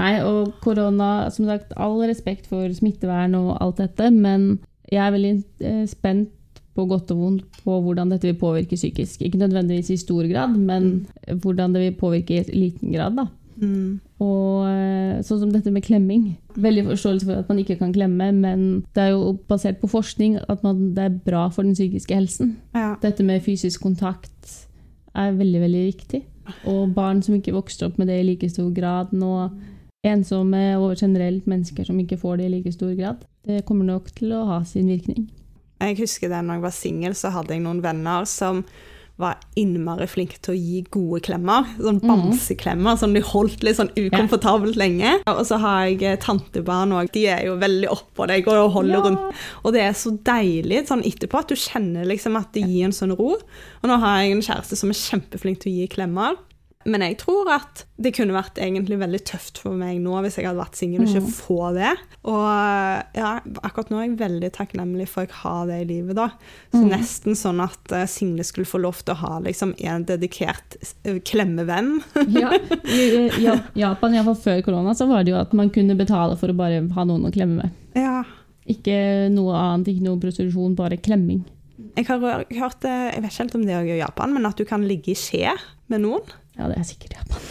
[0.00, 4.56] Nei, og korona, som sagt, all respekt for smittevern og alt dette, men
[4.90, 6.32] jeg er veldig eh, spent
[6.74, 9.22] på godt og vondt på hvordan dette vil påvirke psykisk.
[9.22, 11.06] Ikke nødvendigvis i stor grad, men
[11.42, 13.14] hvordan det vil påvirke i liten grad.
[13.20, 13.28] da.
[13.62, 14.00] Mm.
[14.24, 16.32] Og eh, sånn som dette med klemming.
[16.58, 18.66] Veldig forståelse for at man ikke kan klemme, men
[18.96, 22.56] det er jo basert på forskning at man, det er bra for den psykiske helsen.
[22.74, 22.94] Ja.
[23.02, 24.54] Dette med fysisk kontakt
[25.14, 26.24] er veldig, veldig viktig.
[26.68, 29.32] Og barn som ikke vokser opp med det i like stor grad nå,
[30.04, 34.10] ensomme og generelt mennesker som ikke får det i like stor grad, det kommer nok
[34.16, 35.28] til å ha sin virkning.
[35.82, 38.62] Jeg husker når jeg var singel, så hadde jeg noen venner som
[39.20, 41.68] var innmari flinke til å gi gode klemmer.
[41.78, 45.12] Sånn bamseklemmer som de holdt litt sånn ukomfortabelt lenge.
[45.30, 47.12] Og så har jeg eh, tantebarn òg.
[47.14, 49.02] De er jo veldig oppå deg og holder Ja.
[49.04, 49.44] rundt.
[49.62, 52.96] Og det er så deilig sånn etterpå at du kjenner liksom at det gir en
[52.96, 53.36] sånn ro.
[53.36, 56.34] Og nå har jeg en kjæreste som er kjempeflink til å gi klemmer.
[56.86, 60.44] Men jeg tror at det kunne vært egentlig veldig tøft for meg nå hvis jeg
[60.48, 61.92] hadde vært singel og ikke få det.
[62.28, 62.44] Og
[63.16, 63.30] ja,
[63.64, 66.26] akkurat nå er jeg veldig takknemlig for at jeg har det i livet, da.
[66.74, 70.76] Så nesten sånn at uh, single skulle få lov til å ha liksom en dedikert
[71.06, 71.98] eh, klemmevenn.
[72.36, 72.52] Ja,
[72.84, 73.08] i
[73.44, 76.58] Ja- Japan, iallfall før korona, så var det jo at man kunne betale for å
[76.58, 77.82] bare ha noen å klemme med.
[77.98, 78.22] ja.
[78.64, 81.42] Ikke noe annet, ikke noe prostitusjon, bare klemming.
[81.98, 84.64] Jeg har hørt jeg vet ikke helt om det er i Japan, men at du
[84.64, 85.52] kan ligge i skje
[85.92, 86.24] med noen.
[86.54, 87.40] Ja, det er sikkert Japan.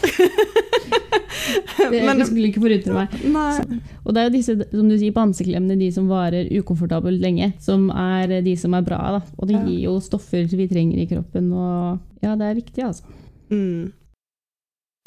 [1.92, 3.16] Det Men- skulle ikke forundre meg.
[3.34, 3.80] Nei.
[4.06, 7.90] Og det er jo disse som du sier, panseklemmene, de som varer ukomfortabelt lenge, som
[7.92, 9.02] er de som er bra.
[9.18, 9.22] da.
[9.38, 13.04] Og det gir jo stoffer vi trenger i kroppen, og ja, det er viktig, altså.
[13.52, 13.92] Mm.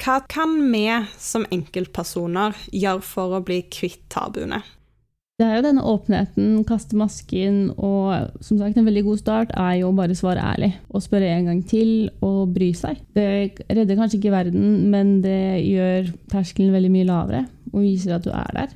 [0.03, 0.85] Hva kan vi
[1.17, 4.61] som enkeltpersoner gjøre for å bli kvitt tabuene?
[5.37, 9.75] Det er jo denne åpenheten, kaste masken, og som sagt, en veldig god start er
[9.83, 10.71] jo å bare svare ærlig.
[10.89, 13.03] Og spørre en gang til, og bry seg.
[13.13, 13.27] Det
[13.69, 18.31] redder kanskje ikke verden, men det gjør terskelen veldig mye lavere, og viser at du
[18.33, 18.73] er der.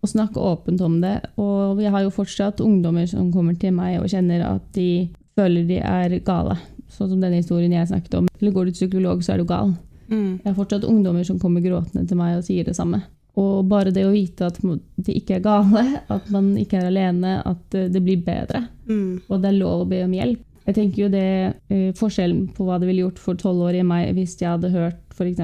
[0.00, 1.12] Og snakke åpent om det.
[1.36, 5.68] Og jeg har jo fortsatt ungdommer som kommer til meg og kjenner at de føler
[5.68, 6.56] de er gale.
[6.88, 8.32] Sånn som denne historien jeg snakket om.
[8.40, 9.76] Eller går du til psykolog, så er du gal.
[10.08, 10.40] Mm.
[10.40, 13.04] Jeg har fortsatt ungdommer som kommer gråtende til meg og sier det samme.
[13.38, 15.84] Og bare det å vite at de ikke er gale,
[16.16, 19.20] at man ikke er alene, at eh, det blir bedre, Mm.
[19.28, 20.40] og det er lov å be om hjelp.
[20.68, 21.24] Jeg tenker jo det
[21.68, 25.40] eh, Forskjellen på hva det ville gjort for tolvårige meg hvis jeg hadde hørt f.eks.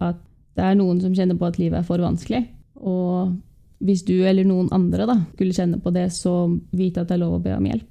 [0.00, 0.18] at
[0.56, 2.42] det er noen som kjenner på at livet er for vanskelig.
[2.80, 3.36] Og
[3.84, 6.34] hvis du eller noen andre da, skulle kjenne på det, så
[6.72, 7.86] vite at det er lov å be om hjelp.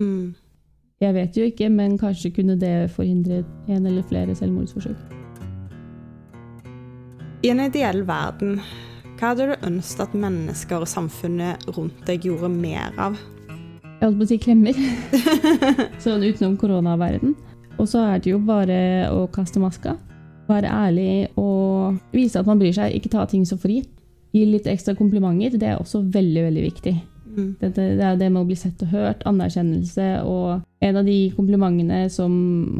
[0.00, 0.34] Mm.
[1.00, 5.19] Jeg vet jo ikke, men kanskje kunne det forhindret en eller flere selvmordsforsøk.
[7.40, 8.58] I en ideell verden,
[9.16, 13.16] hva hadde du ønsket at mennesker og samfunnet rundt deg gjorde mer av?
[13.80, 14.80] Jeg holdt på å si klemmer.
[16.04, 17.32] sånn utenom koronaverden.
[17.80, 19.94] Og så er det jo bare å kaste maska.
[20.50, 22.92] Være ærlig og vise at man bryr seg.
[22.92, 23.88] Ikke ta ting så for gitt.
[24.36, 25.56] Gi litt ekstra komplimenter.
[25.56, 26.94] Det er også veldig, veldig viktig.
[27.40, 27.48] Mm.
[27.60, 30.08] Det, det er det med å bli sett og hørt, anerkjennelse.
[30.28, 32.34] Og en av de komplimentene som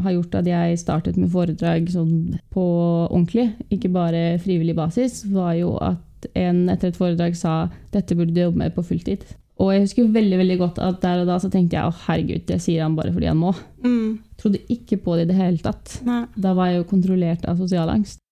[0.04, 2.64] har gjort at jeg startet med foredrag sånn på
[3.08, 7.62] ordentlig, ikke bare frivillig basis, var jo at en etter et foredrag sa
[7.94, 9.24] dette burde du jobbe med på fulltid.
[9.60, 12.46] Og jeg husker veldig veldig godt at der og da så tenkte jeg å herregud,
[12.48, 13.52] det sier han bare fordi han må.
[13.84, 14.20] Mm.
[14.40, 15.98] Trodde ikke på det i det hele tatt.
[16.06, 16.22] Nei.
[16.32, 18.22] Da var jeg jo kontrollert av sosial angst.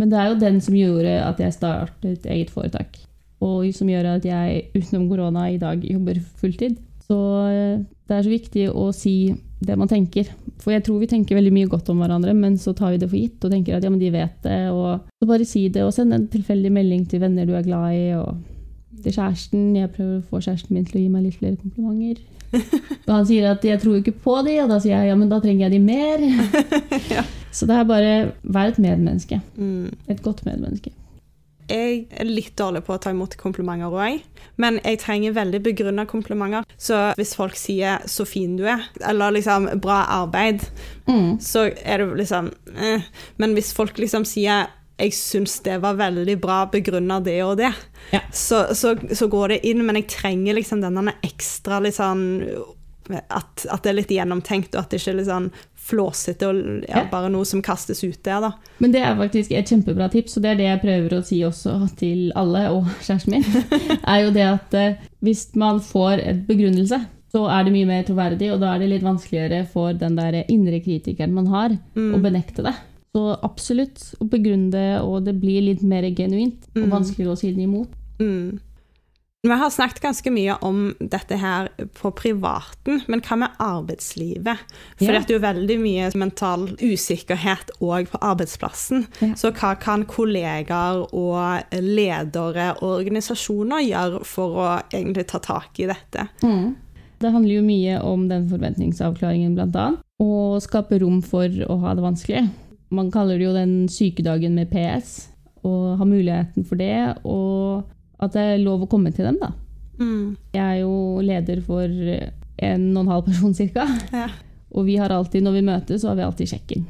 [0.00, 2.96] Men det er jo den som gjorde at jeg startet eget foretak.
[3.40, 6.76] Og som gjør at jeg utenom korona i dag jobber fulltid.
[7.06, 7.16] Så
[7.48, 10.28] eh, det er så viktig å si det man tenker.
[10.60, 13.08] For jeg tror vi tenker veldig mye godt om hverandre, men så tar vi det
[13.08, 14.60] for gitt og tenker at ja, men de vet det.
[14.72, 17.96] Og så bare si det, og send en tilfeldig melding til venner du er glad
[17.96, 18.06] i.
[18.20, 18.40] og
[19.02, 19.64] til kjæresten.
[19.76, 22.22] Jeg prøver å få kjæresten min til å gi meg litt flere komplimenter.
[23.06, 25.28] Og han sier at 'jeg tror ikke på de', og da sier jeg 'ja, men
[25.30, 26.24] da trenger jeg de mer'.
[27.14, 27.22] Ja.
[27.52, 29.40] Så det er bare vær et medmenneske.
[29.56, 29.90] Mm.
[30.08, 30.90] Et godt medmenneske.
[31.70, 34.24] Jeg er litt dårlig på å ta imot komplimenter òg,
[34.60, 36.66] men jeg trenger veldig begrunna komplimenter.
[36.76, 40.66] Så hvis folk sier 'så fin du er', eller liksom 'bra arbeid',
[41.40, 43.02] så er det liksom eh.
[43.38, 44.66] Men hvis folk liksom sier
[44.98, 47.74] 'jeg syns det var veldig bra begrunna det og det',
[48.12, 48.20] Ja.
[48.32, 52.64] så, så, så går det inn, men jeg trenger liksom denne ekstra litt sånn
[53.30, 55.50] at, at det er litt gjennomtenkt, og at det ikke er litt sånn
[55.80, 58.50] flåsete og ja, bare noe som kastes ut der, da.
[58.82, 61.40] Men det er faktisk et kjempebra tips, og det er det jeg prøver å si
[61.46, 66.44] også til alle, og kjæresten min, er jo det at eh, hvis man får et
[66.48, 67.00] begrunnelse,
[67.30, 70.40] så er det mye mer troverdig, og da er det litt vanskeligere for den der
[70.50, 72.14] indre kritikeren man har, Mm.
[72.16, 72.74] å benekte det.
[73.14, 76.90] Så absolutt, å begrunne det, og det blir litt mer genuint, og Mm.
[76.92, 77.88] vanskeligere å si det imot.
[78.20, 78.58] Mm.
[79.42, 84.58] Vi har snakket ganske mye om dette her på privaten, men hva med arbeidslivet?
[84.98, 85.12] For Ja.
[85.20, 89.06] det er jo veldig mye mental usikkerhet òg på arbeidsplassen.
[89.22, 89.32] Ja.
[89.34, 95.86] Så hva kan kollegaer og ledere og organisasjoner gjøre for å egentlig ta tak i
[95.86, 96.28] dette?
[97.18, 100.00] Det handler jo mye om den forventningsavklaringen, annet.
[100.20, 102.50] Og skape rom for å ha det vanskelig.
[102.90, 105.28] Man kaller det jo den sykedagen med PS,
[105.64, 107.16] og ha muligheten for det.
[107.24, 107.84] Og
[108.20, 109.50] at det er lov å komme til dem, da.
[110.00, 110.36] Mm.
[110.54, 110.94] Jeg er jo
[111.24, 113.86] leder for en og en halv person cirka.
[114.12, 114.28] Ja.
[114.70, 116.84] Og vi har alltid, når vi møtes, så har vi alltid sjekken.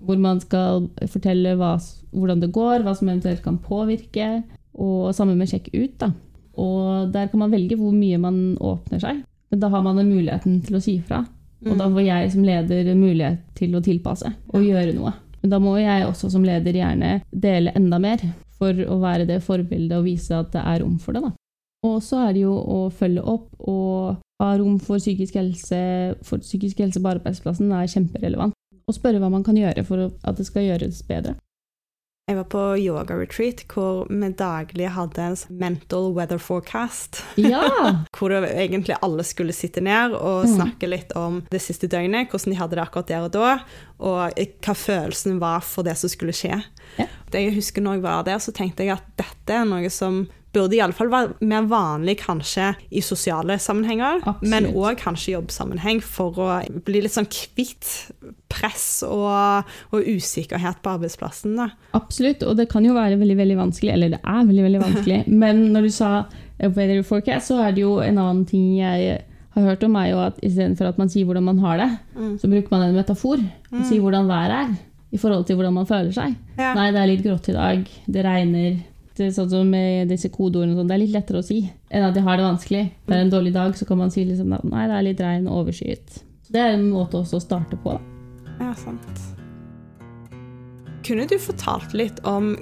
[0.00, 1.74] Hvor man skal fortelle hva,
[2.10, 4.40] hvordan det går, hva som eventuelt kan påvirke.
[4.80, 6.10] Og sammen med sjekk ut, da.
[6.60, 9.22] Og der kan man velge hvor mye man åpner seg.
[9.50, 11.22] Men da har man den muligheten til å si fra.
[11.66, 15.12] Og da får jeg som leder mulighet til å tilpasse og gjøre noe.
[15.42, 18.22] Men da må jeg også som leder gjerne dele enda mer
[18.60, 21.24] for å være det forbildet og vise at det er rom for det.
[21.24, 21.32] Da.
[21.88, 25.82] Og så er det jo å følge opp og ha rom for psykisk helse.
[26.26, 28.56] For psykisk helse på arbeidsplassen er kjemperelevant.
[28.88, 31.36] Og spørre hva man kan gjøre for at det skal gjøres bedre.
[32.30, 37.24] Jeg var på yoga-retreat hvor vi daglig hadde en sånn mental weather forecast.
[37.40, 37.64] Ja!
[38.14, 42.60] Hvor egentlig alle skulle sitte ned og snakke litt om det siste døgnet, hvordan de
[42.60, 43.56] hadde det akkurat der og da,
[43.98, 46.60] og hva følelsen var for det som skulle skje.
[46.98, 47.06] Ja.
[47.32, 50.74] Jeg husker når jeg var der, så tenkte jeg at dette er noe som burde
[50.74, 54.48] iallfall være mer vanlig kanskje i sosiale sammenhenger, Absolutt.
[54.50, 56.48] men òg kanskje i jobbsammenheng, for å
[56.88, 57.86] bli litt sånn kvitt
[58.50, 59.62] press og,
[59.94, 61.54] og usikkerhet på arbeidsplassen.
[61.60, 61.68] Da.
[61.94, 65.20] Absolutt, og det kan jo være veldig veldig vanskelig, eller det er veldig veldig vanskelig.
[65.44, 66.10] Men når du sa
[66.58, 69.20] eh, weather forecast, så er det jo en annen ting jeg
[69.54, 72.34] har hørt om, er jo at istedenfor at man sier hvordan man har det, Mm.
[72.42, 74.72] så bruker man en metafor og sier hvordan været er
[75.10, 76.36] i forhold til hvordan man føler seg.
[76.58, 76.72] Ja.
[76.78, 78.78] Nei, det er litt grått i dag, det regner.
[79.18, 79.72] Det er sånn som
[80.08, 81.58] disse kodeordene, sånn, det er litt lettere å si
[81.90, 82.84] enn at de har det vanskelig.
[83.04, 85.48] Det er en dårlig dag, så kan man si liksom, nei, det er litt regn
[85.50, 86.22] og overskyet.
[86.50, 87.98] Det er en måte også å starte på.
[87.98, 88.54] Da.
[88.62, 89.26] Ja, sant.
[91.06, 92.54] Kunne du fortalt litt om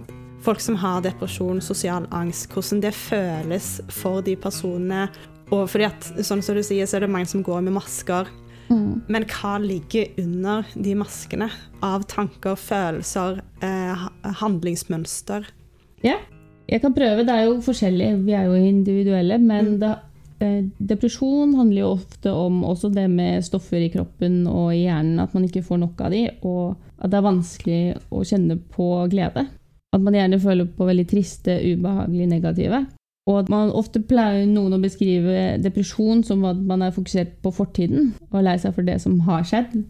[0.42, 5.06] folk som har depresjon, sosial angst, hvordan det føles for de personene?
[5.52, 8.28] Og fordi at, sånn som du sier, så er det mange som går med masker.
[9.08, 11.50] Men hva ligger under de maskene
[11.82, 14.08] av tanker, følelser, eh,
[14.42, 15.46] handlingsmønster?
[16.04, 16.18] Ja,
[16.68, 17.24] jeg kan prøve.
[17.24, 19.78] Det er jo forskjellig, vi er jo individuelle, men Mm.
[19.80, 19.94] det,
[20.40, 25.18] eh, depresjon handler jo ofte om også det med stoffer i kroppen og i hjernen,
[25.20, 29.08] at man ikke får nok av de, og at det er vanskelig å kjenne på
[29.08, 29.48] glede.
[29.94, 32.86] At man gjerne føler på veldig triste, ubehagelige, negative.
[33.28, 37.52] Og at man ofte pleier noen å beskrive depresjon som at man er fokusert på
[37.52, 39.82] fortiden og er lei seg for det som har skjedd,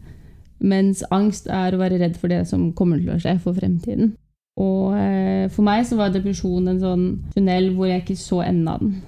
[0.59, 4.11] mens angst er å være redd for det som kommer til å skje for fremtiden.
[4.59, 8.67] Og eh, for meg så var depresjon en sånn tunnel hvor jeg ikke så enden
[8.67, 8.99] av den.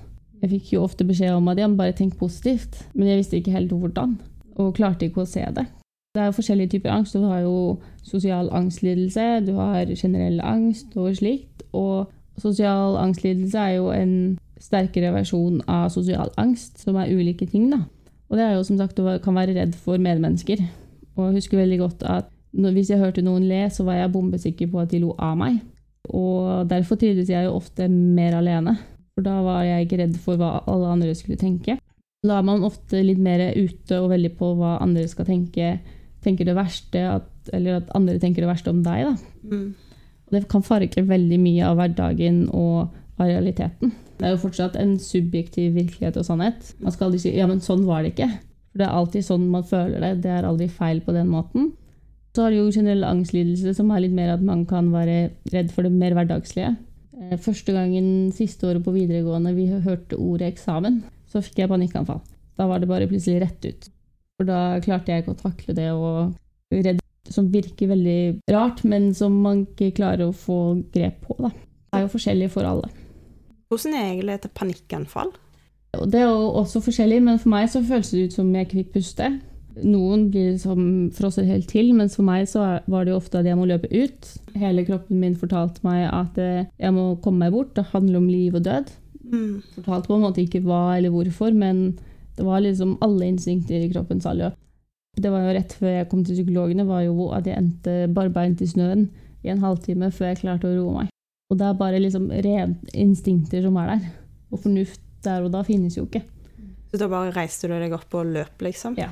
[0.41, 3.53] Jeg fikk jo ofte beskjed om at jeg bare tenk positivt, men jeg visste ikke
[3.53, 4.15] helt hvordan,
[4.55, 5.67] og klarte ikke å se det.
[6.15, 7.13] Det er jo forskjellige typer angst.
[7.15, 7.57] Du har jo
[8.03, 11.63] sosial angstlidelse, du har generell angst og slikt.
[11.71, 12.09] Og
[12.39, 14.13] sosial angstlidelse er jo en
[14.61, 17.83] sterkere versjon av sosial angst, som er ulike ting, da.
[18.31, 20.61] Og det er jo som sagt å kan være redd for medmennesker.
[21.17, 24.13] Og jeg husker veldig godt at når, hvis jeg hørte noen le, så var jeg
[24.13, 25.59] bombesikker på at de lo av meg.
[26.11, 28.77] Og derfor trivdes jeg jo ofte mer alene.
[29.15, 31.77] For da var jeg ikke redd for hva alle andre skulle tenke.
[32.21, 35.75] Da er man ofte litt mer ute og veldig på hva andre skal tenke.
[36.23, 39.09] Tenker det verste, at, eller at andre tenker det verste om deg.
[39.09, 39.15] Da.
[39.51, 39.69] Mm.
[40.31, 42.87] Det kan farge veldig mye av hverdagen og
[43.19, 43.91] av realiteten.
[44.17, 46.73] Det er jo fortsatt en subjektiv virkelighet og sannhet.
[46.79, 48.31] Man skal aldri si 'ja, men sånn var det ikke'.
[48.71, 50.21] For det er alltid sånn man føler det.
[50.23, 51.71] Det er aldri feil på den måten.
[52.31, 55.71] Så har du jo generell angstlidelse, som er litt mer at man kan være redd
[55.71, 56.77] for det mer hverdagslige.
[57.19, 62.21] Eh, Første gangen siste året på videregående vi hørte ordet eksamen, så fikk jeg panikkanfall.
[62.57, 63.89] Da var det bare plutselig rett ut.
[64.37, 66.33] For da klarte jeg ikke å takle det og
[66.71, 71.37] redd som virker veldig rart, men som man ikke klarer å få grep på.
[71.37, 71.51] Da.
[71.51, 72.89] Det er jo forskjellig for alle.
[73.71, 75.31] Hvordan er egentlig et panikkanfall?
[76.07, 78.79] Det er jo også forskjellig, men for meg så føles det ut som jeg ikke
[78.81, 79.29] fikk puste.
[79.87, 80.81] Noen blir som
[81.15, 83.91] frosser helt til, mens for meg så var det jo ofte at jeg må løpe
[83.91, 84.31] ut.
[84.59, 87.75] Hele kroppen min fortalte meg at eh, jeg må komme meg bort.
[87.75, 88.91] Det handler om liv og død.
[89.31, 89.61] Mm.
[89.77, 91.93] Fortalte på en måte ikke hva eller hvorfor, men
[92.35, 94.57] det var liksom alle instinkter i kroppen sa løp.
[95.19, 98.61] Det var jo rett før jeg kom til psykologene, var jo at jeg endte barbeint
[98.63, 99.09] i snøen
[99.43, 101.09] i en halvtime før jeg klarte å roe meg.
[101.51, 104.05] Og det er bare liksom rene instinkter som er der.
[104.55, 106.21] Og fornuft der og da finnes jo ikke.
[106.91, 108.95] Så da bare reiste du deg opp og løp, liksom?
[108.99, 109.09] Ja.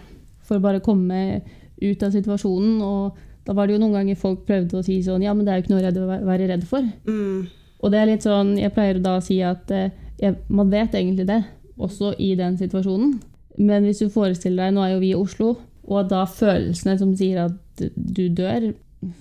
[0.47, 1.41] For å bare komme
[1.83, 2.79] ut av situasjonen.
[2.83, 5.51] Og da var det jo noen ganger folk prøvde å si sånn Ja, men det
[5.53, 6.87] er jo ikke noe redd å væ- være redd for.
[7.07, 7.47] Mm.
[7.83, 10.95] Og det er litt sånn Jeg pleier da å si at eh, jeg, man vet
[10.95, 11.41] egentlig det,
[11.79, 13.17] også i den situasjonen.
[13.59, 15.57] Men hvis du forestiller deg Nå er jo vi i Oslo,
[15.89, 18.71] og da følelsene som sier at du dør,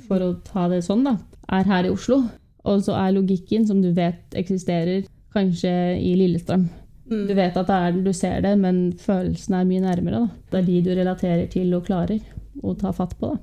[0.09, 1.17] for å ta det sånn, da,
[1.55, 2.23] er her i Oslo.
[2.69, 6.67] Og så er logikken, som du vet eksisterer, kanskje i Lillestrøm.
[7.09, 7.23] Mm.
[7.31, 10.25] Du vet at det er du ser det, men følelsene er mye nærmere.
[10.25, 10.41] Da.
[10.51, 12.19] Det er de du relaterer til og klarer
[12.61, 13.33] å ta fatt på.
[13.33, 13.39] Da.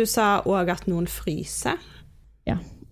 [0.00, 1.78] Du sa òg at noen fryser.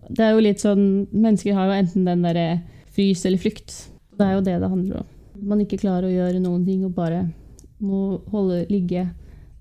[0.05, 2.47] Det er jo litt sånn, Mennesker har jo enten den derre
[2.95, 3.73] frys eller flykt.
[4.15, 5.09] Det er jo det det handler om.
[5.49, 7.25] Man ikke klarer å gjøre noen ting og bare
[7.83, 9.07] må holde ligge.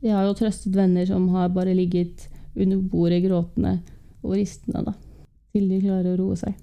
[0.05, 3.79] Jeg har jo trøstet venner som har bare ligget under bordet gråtende
[4.25, 4.93] og ristende da,
[5.55, 6.55] til de klarer å roe seg.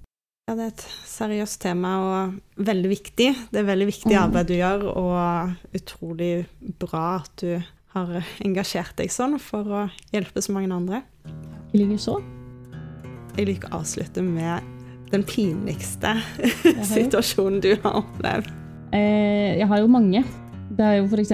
[0.49, 3.27] Ja, det er et seriøst tema og veldig viktig.
[3.53, 4.21] Det er veldig viktig Mm.
[4.23, 6.45] arbeid du gjør, og utrolig
[6.81, 7.61] bra at du
[7.93, 11.03] har engasjert deg sånn for å hjelpe så mange andre.
[11.73, 12.17] Jeg liker så.
[13.37, 14.63] Jeg liker å avslutte med
[15.11, 16.15] den pinligste
[16.95, 18.49] situasjonen du har opplevd.
[18.91, 20.23] Eh, jeg har jo mange.
[20.77, 21.33] Det er jo f.eks.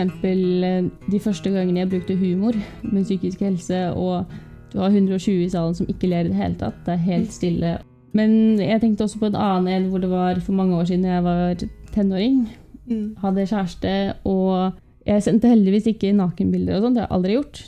[1.12, 4.26] de første gangene jeg brukte humor med psykisk helse, og
[4.74, 6.80] du har 120 i salen som ikke ler i det hele tatt.
[6.86, 7.78] Det er helt stille.
[8.18, 11.06] Men jeg tenkte også på en annen en hvor det var for mange år siden
[11.06, 12.48] jeg var tenåring.
[12.88, 13.16] Mm.
[13.22, 13.94] Hadde kjæreste,
[14.26, 14.74] og
[15.08, 16.98] jeg sendte heldigvis ikke nakenbilder og sånt.
[16.98, 17.62] Det har jeg aldri gjort.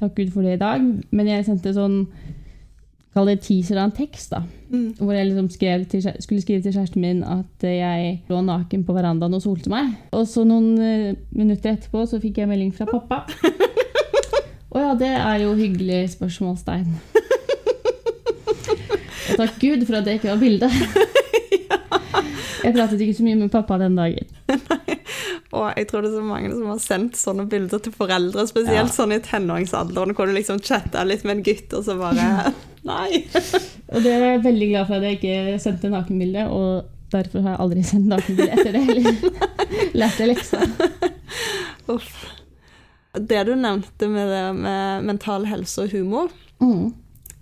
[0.00, 0.86] Takk Gud for det i dag.
[1.10, 2.06] Men jeg sendte sånn
[3.12, 4.32] kall det teaser av en tekst.
[4.32, 4.42] da.
[4.72, 4.94] Mm.
[4.98, 8.84] Hvor jeg liksom skrev til, skulle skrive til kjæresten min at eh, jeg lå naken
[8.88, 9.92] på verandaen og solte meg.
[10.16, 13.24] Og så noen eh, minutter etterpå så fikk jeg melding fra pappa.
[14.72, 16.94] Å ja, det er jo hyggelig spørsmålstegn.
[19.32, 20.70] Og takk Gud for at det ikke var bilde.
[22.62, 24.28] Jeg pratet ikke så mye med pappa den dagen.
[25.52, 28.88] Og jeg tror det er så mange som har sendt sånne bilder til foreldre, spesielt
[28.88, 28.94] Ja.
[28.94, 32.52] sånn i tenåringsalderen, hvor du liksom chatta litt med en gutt, og så bare
[32.88, 33.20] Nei.
[33.92, 37.52] Og det er jeg veldig glad for at jeg ikke sendte nakenbilde, og derfor har
[37.54, 39.42] jeg aldri sendt nakenbilde etter det heller.
[40.00, 40.62] Lærte leksa.
[41.92, 42.08] Uff.
[43.12, 46.30] Det du nevnte med det med mental helse og humor,
[46.62, 46.94] Mm.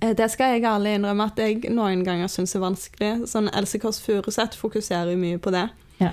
[0.03, 3.27] eh, det skal jeg ærlig innrømme at jeg noen ganger syns er vanskelig.
[3.28, 5.69] Sånn Else Kåss Furuseth fokuserer jo mye på det.
[6.01, 6.11] Ja.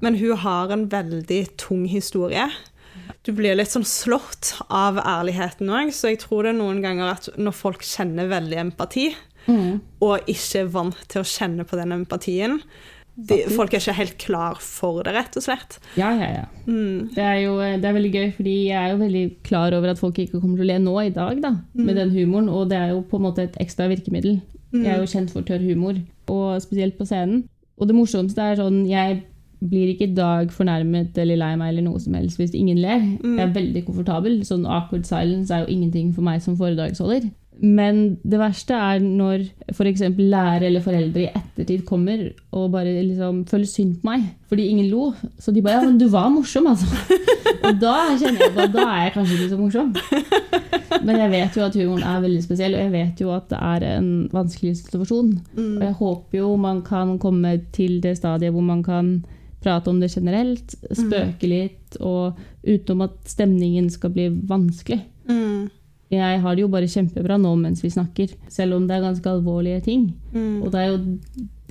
[0.00, 2.46] Men hun har en veldig tung historie.
[3.26, 7.10] Du blir litt sånn slått av ærligheten òg, så jeg tror det er noen ganger
[7.12, 9.10] at når folk kjenner veldig empati,
[9.48, 9.80] Mm.
[10.04, 12.58] og ikke er vant til å kjenne på den empatien
[13.16, 15.78] de, Folk er ikke helt klar for det, rett og slett.
[15.96, 16.44] Ja, ja, ja.
[16.66, 17.08] Mm.
[17.14, 19.98] Det er jo det er veldig gøy, fordi jeg er jo veldig klar over at
[19.98, 21.84] folk ikke kommer til å le nå i dag, da, Mm.
[21.86, 24.40] med den humoren, og det er jo på en måte et ekstra virkemiddel.
[24.72, 24.84] Mm.
[24.84, 25.96] Jeg er jo kjent for tørr humor,
[26.28, 27.48] og spesielt på scenen.
[27.80, 29.22] Og det morsomste er sånn, jeg
[29.60, 33.02] blir ikke dag fornærmet eller lei meg eller noe som helst hvis ingen ler.
[33.20, 33.36] Mm.
[33.36, 34.40] Jeg er veldig komfortabel.
[34.48, 37.28] Sånn awkward silence er jo ingenting for meg som foredragsholder.
[37.60, 39.42] Men det verste er når
[39.74, 40.06] f.eks.
[40.16, 42.22] lærere eller foreldre i ettertid kommer
[42.56, 45.12] og bare liksom føler synd på meg fordi ingen lo.
[45.38, 46.86] Så de bare 'Ja, men du var morsom', altså.
[47.68, 49.92] Og da kjenner jeg på at da er jeg kanskje ikke så morsom.
[51.04, 53.58] Men jeg vet jo at humoren er veldig spesiell, og jeg vet jo at det
[53.60, 55.30] er en vanskelig situasjon.
[55.56, 55.76] Mm.
[55.76, 59.24] Og jeg håper jo man kan komme til det stadiet hvor man kan
[59.60, 65.02] prate om det generelt, spøke litt, og utenom at stemningen skal bli vanskelig.
[65.28, 65.68] Mm.
[66.10, 69.30] Jeg har det jo bare kjempebra nå mens vi snakker, selv om det er ganske
[69.30, 70.08] alvorlige ting.
[70.34, 70.62] Mm.
[70.64, 70.96] Og det er jo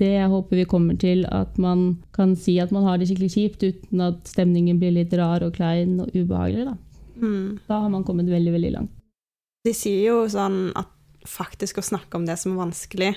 [0.00, 3.32] det jeg håper vi kommer til, at man kan si at man har det skikkelig
[3.34, 6.70] kjipt uten at stemningen blir litt rar og klein og ubehagelig.
[6.70, 6.76] Da,
[7.20, 7.58] Mm.
[7.68, 8.90] da har man kommet veldig, veldig langt.
[9.66, 10.88] De sier jo sånn at
[11.28, 13.14] faktisk å snakke om det som er vanskelig,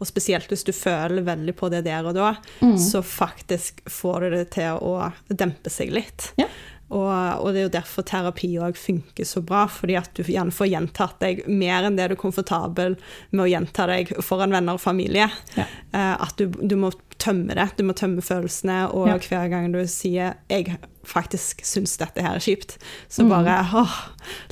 [0.00, 2.76] og spesielt hvis du føler veldig på det der og da, Mm.
[2.78, 6.32] så faktisk får du det til å dempe seg litt.
[6.36, 6.46] Ja.
[6.88, 7.10] Og,
[7.42, 10.68] og det er jo derfor terapi òg funker så bra, fordi at du gjerne får
[10.70, 12.94] gjentatt deg mer enn det du er komfortabel
[13.32, 15.26] med å gjenta deg foran venner og familie.
[15.56, 15.64] Ja.
[15.92, 16.92] Eh, at du, du må
[17.26, 19.18] tømme det, du må tømme følelsene, og Ja.
[19.18, 20.76] hver gang du sier 'jeg
[21.06, 22.78] faktisk syns dette her er kjipt',
[23.08, 23.28] så Mm.
[23.28, 23.96] bare åh,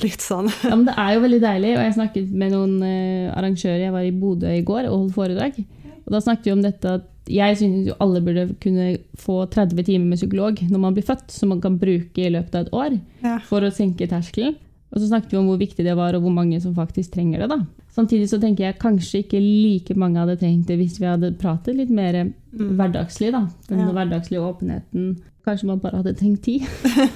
[0.03, 0.51] litt sånn.
[0.63, 3.79] Ja, men det er jo veldig deilig, og jeg snakket med noen uh, arrangører.
[3.79, 5.65] Jeg var i Bodø i går og holdt foredrag.
[6.05, 9.81] Og da snakket vi om dette at jeg synes jo alle burde kunne få 30
[9.83, 12.71] timer med psykolog når man blir født, som man kan bruke i løpet av et
[12.71, 13.39] år Ja.
[13.39, 14.55] for å senke terskelen.
[14.93, 17.39] Og så snakket vi om hvor viktig det var, og hvor mange som faktisk trenger
[17.39, 17.49] det.
[17.49, 17.57] da.
[17.95, 21.77] Samtidig så tenker jeg kanskje ikke like mange hadde trengt det hvis vi hadde pratet
[21.77, 22.17] litt mer
[22.51, 23.31] hverdagslig.
[23.31, 23.45] da.
[23.69, 23.91] Den Ja.
[23.93, 25.21] hverdagslige åpenheten.
[25.45, 26.65] Kanskje man bare hadde trengt tid.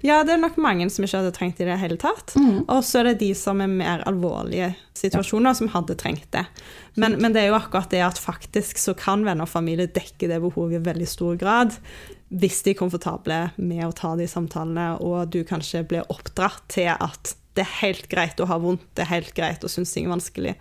[0.00, 2.30] Ja, det er nok mange som ikke hadde trengt det i det hele tatt.
[2.70, 6.44] Og så er det de som er mer alvorlige situasjoner, som hadde trengt det.
[6.94, 10.28] Men, men det er jo akkurat det at faktisk så kan venner og familie dekke
[10.30, 11.74] det behovet i veldig stor grad.
[12.30, 16.92] Hvis de er komfortable med å ta de samtalene, og du kanskje blir oppdratt til
[16.94, 20.06] at det er helt greit å ha vondt, det er helt greit å synes ting
[20.06, 20.54] er vanskelig.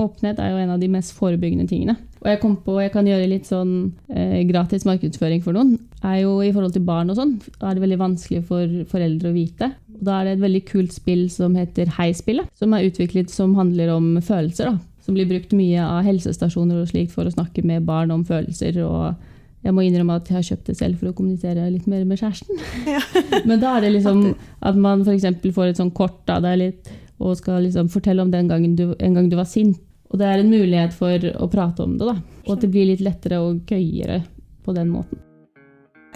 [0.00, 1.96] Åpenhet er jo en av de mest forebyggende tingene.
[2.22, 3.72] Og jeg kom på, jeg kan gjøre litt sånn
[4.12, 5.74] eh, gratis markedsføring for noen.
[6.06, 9.36] er jo I forhold til barn og sånn, er det veldig vanskelig for foreldre å
[9.36, 9.72] vite.
[9.96, 13.56] Og da er det et veldig kult spill som heter Hei-spillet, som er utviklet som
[13.58, 14.70] handler om følelser.
[14.70, 14.78] da.
[15.04, 18.78] Som blir brukt mye av helsestasjoner og slikt for å snakke med barn om følelser.
[18.84, 19.18] og
[19.60, 22.20] jeg må innrømme at jeg har kjøpt det selv for å kommunisere litt mer med
[22.20, 22.60] kjæresten.
[23.48, 24.22] Men da er det liksom
[24.64, 25.28] at man f.eks.
[25.52, 28.94] får et sånt kort av er litt, og skal liksom fortelle om den gangen du,
[28.96, 29.80] en gang du var sint.
[30.10, 32.16] Og det er en mulighet for å prate om det, da.
[32.48, 34.22] Og at det blir litt lettere og gøyere
[34.64, 35.20] på den måten.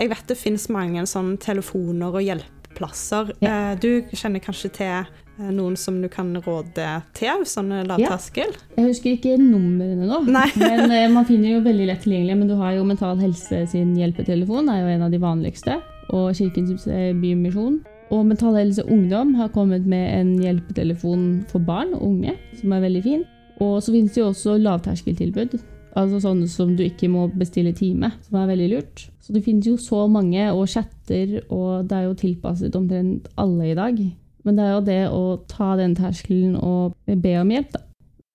[0.00, 3.36] Jeg vet det finnes mange sånne telefoner og hjelpeplasser.
[3.44, 3.76] Ja.
[3.78, 8.52] Du kjenner kanskje til eh, noen som du kan råde til, sånne lavterskel?
[8.76, 12.38] Jeg husker ikke numrene nå, men eh, man finner jo veldig lett tilgjengelig.
[12.38, 15.80] Men du har jo Mental Helse sin hjelpetelefon, er jo en av de vanligste.
[16.14, 17.80] Og Kirkens eh, Bymisjon.
[18.14, 22.84] Og Mental Helse Ungdom har kommet med en hjelpetelefon for barn og unge, som er
[22.84, 23.22] veldig fin.
[23.62, 25.56] Og så finnes det jo også lavterskeltilbud.
[25.94, 29.06] Altså sånne som du ikke må bestille time, som er veldig lurt.
[29.22, 33.70] Så det finnes jo så mange, og chatter, og det er jo tilpasset omtrent alle
[33.70, 34.02] i dag.
[34.44, 37.80] Men det er jo det å ta den terskelen og be om hjelp, da.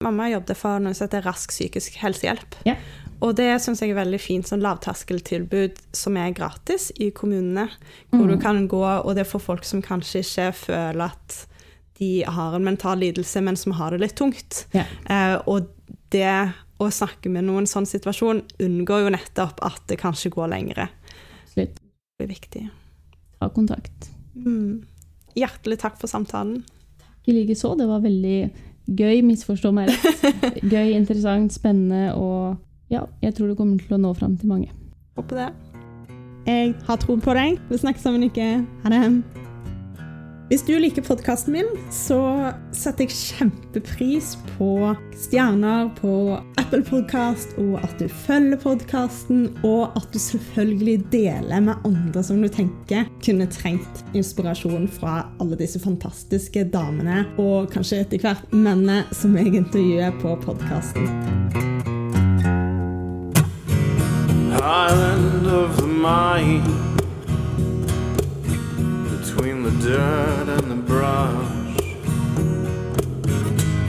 [0.02, 2.56] Mamma jobbet for noe som heter Rask psykisk helsehjelp.
[2.66, 2.76] Ja.
[3.22, 7.66] Og det syns jeg er veldig fint, sånn lavterskeltilbud som er gratis i kommunene.
[8.14, 8.30] Hvor Mm.
[8.32, 11.46] du kan gå, og det er for folk som kanskje ikke føler at
[12.00, 14.66] de har en mental lidelse, men som har det litt tungt.
[14.74, 14.86] Ja.
[15.10, 15.68] Eh, og
[16.12, 20.88] det å snakke med noen sånn situasjon unngår jo nettopp at det kanskje går lengre.
[21.44, 21.76] Absolutt.
[22.18, 22.70] Det er viktig.
[23.42, 24.10] Ta kontakt.
[24.34, 24.86] Mm.
[25.38, 26.64] Hjertelig takk for samtalen.
[27.02, 27.76] Takk I likeså.
[27.78, 28.40] Det var veldig
[28.90, 30.24] gøy, misforstå meg rett.
[30.74, 32.58] Gøy, interessant, spennende og
[32.90, 34.72] ja, jeg tror det kommer til å nå fram til mange.
[35.20, 35.52] Håper det.
[36.50, 37.62] Jeg har tro på deg.
[37.70, 38.50] Vi snakkes om en uke.
[38.84, 39.49] Ha det.
[40.50, 42.18] Hvis du liker podkasten min, så
[42.74, 50.08] setter jeg kjempepris på stjerner på Apple Podcast, og at du følger podkasten, og at
[50.10, 56.66] du selvfølgelig deler med andre som du tenker kunne trengt inspirasjon fra alle disse fantastiske
[56.74, 61.06] damene, og kanskje etter hvert mennene som jeg intervjuer på podkasten.
[64.58, 66.99] Island of the mind
[69.40, 71.80] Between the dirt and the brush.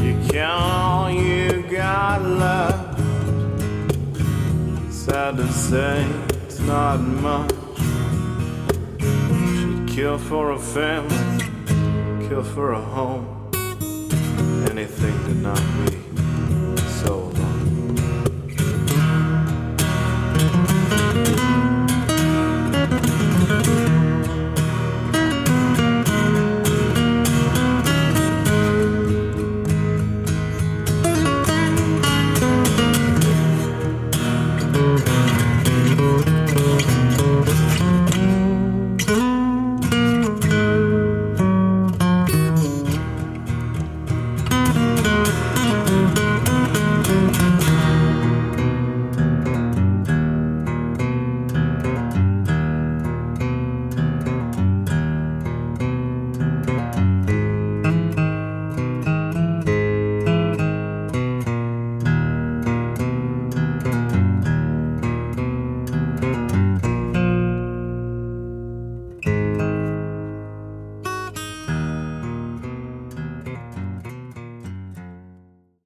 [0.01, 3.01] You count all you got left.
[4.93, 6.07] Sad to say,
[6.45, 7.51] it's not much.
[9.01, 11.19] She'd kill for a family
[12.29, 13.51] Kill for a home.
[14.71, 16.10] Anything to not be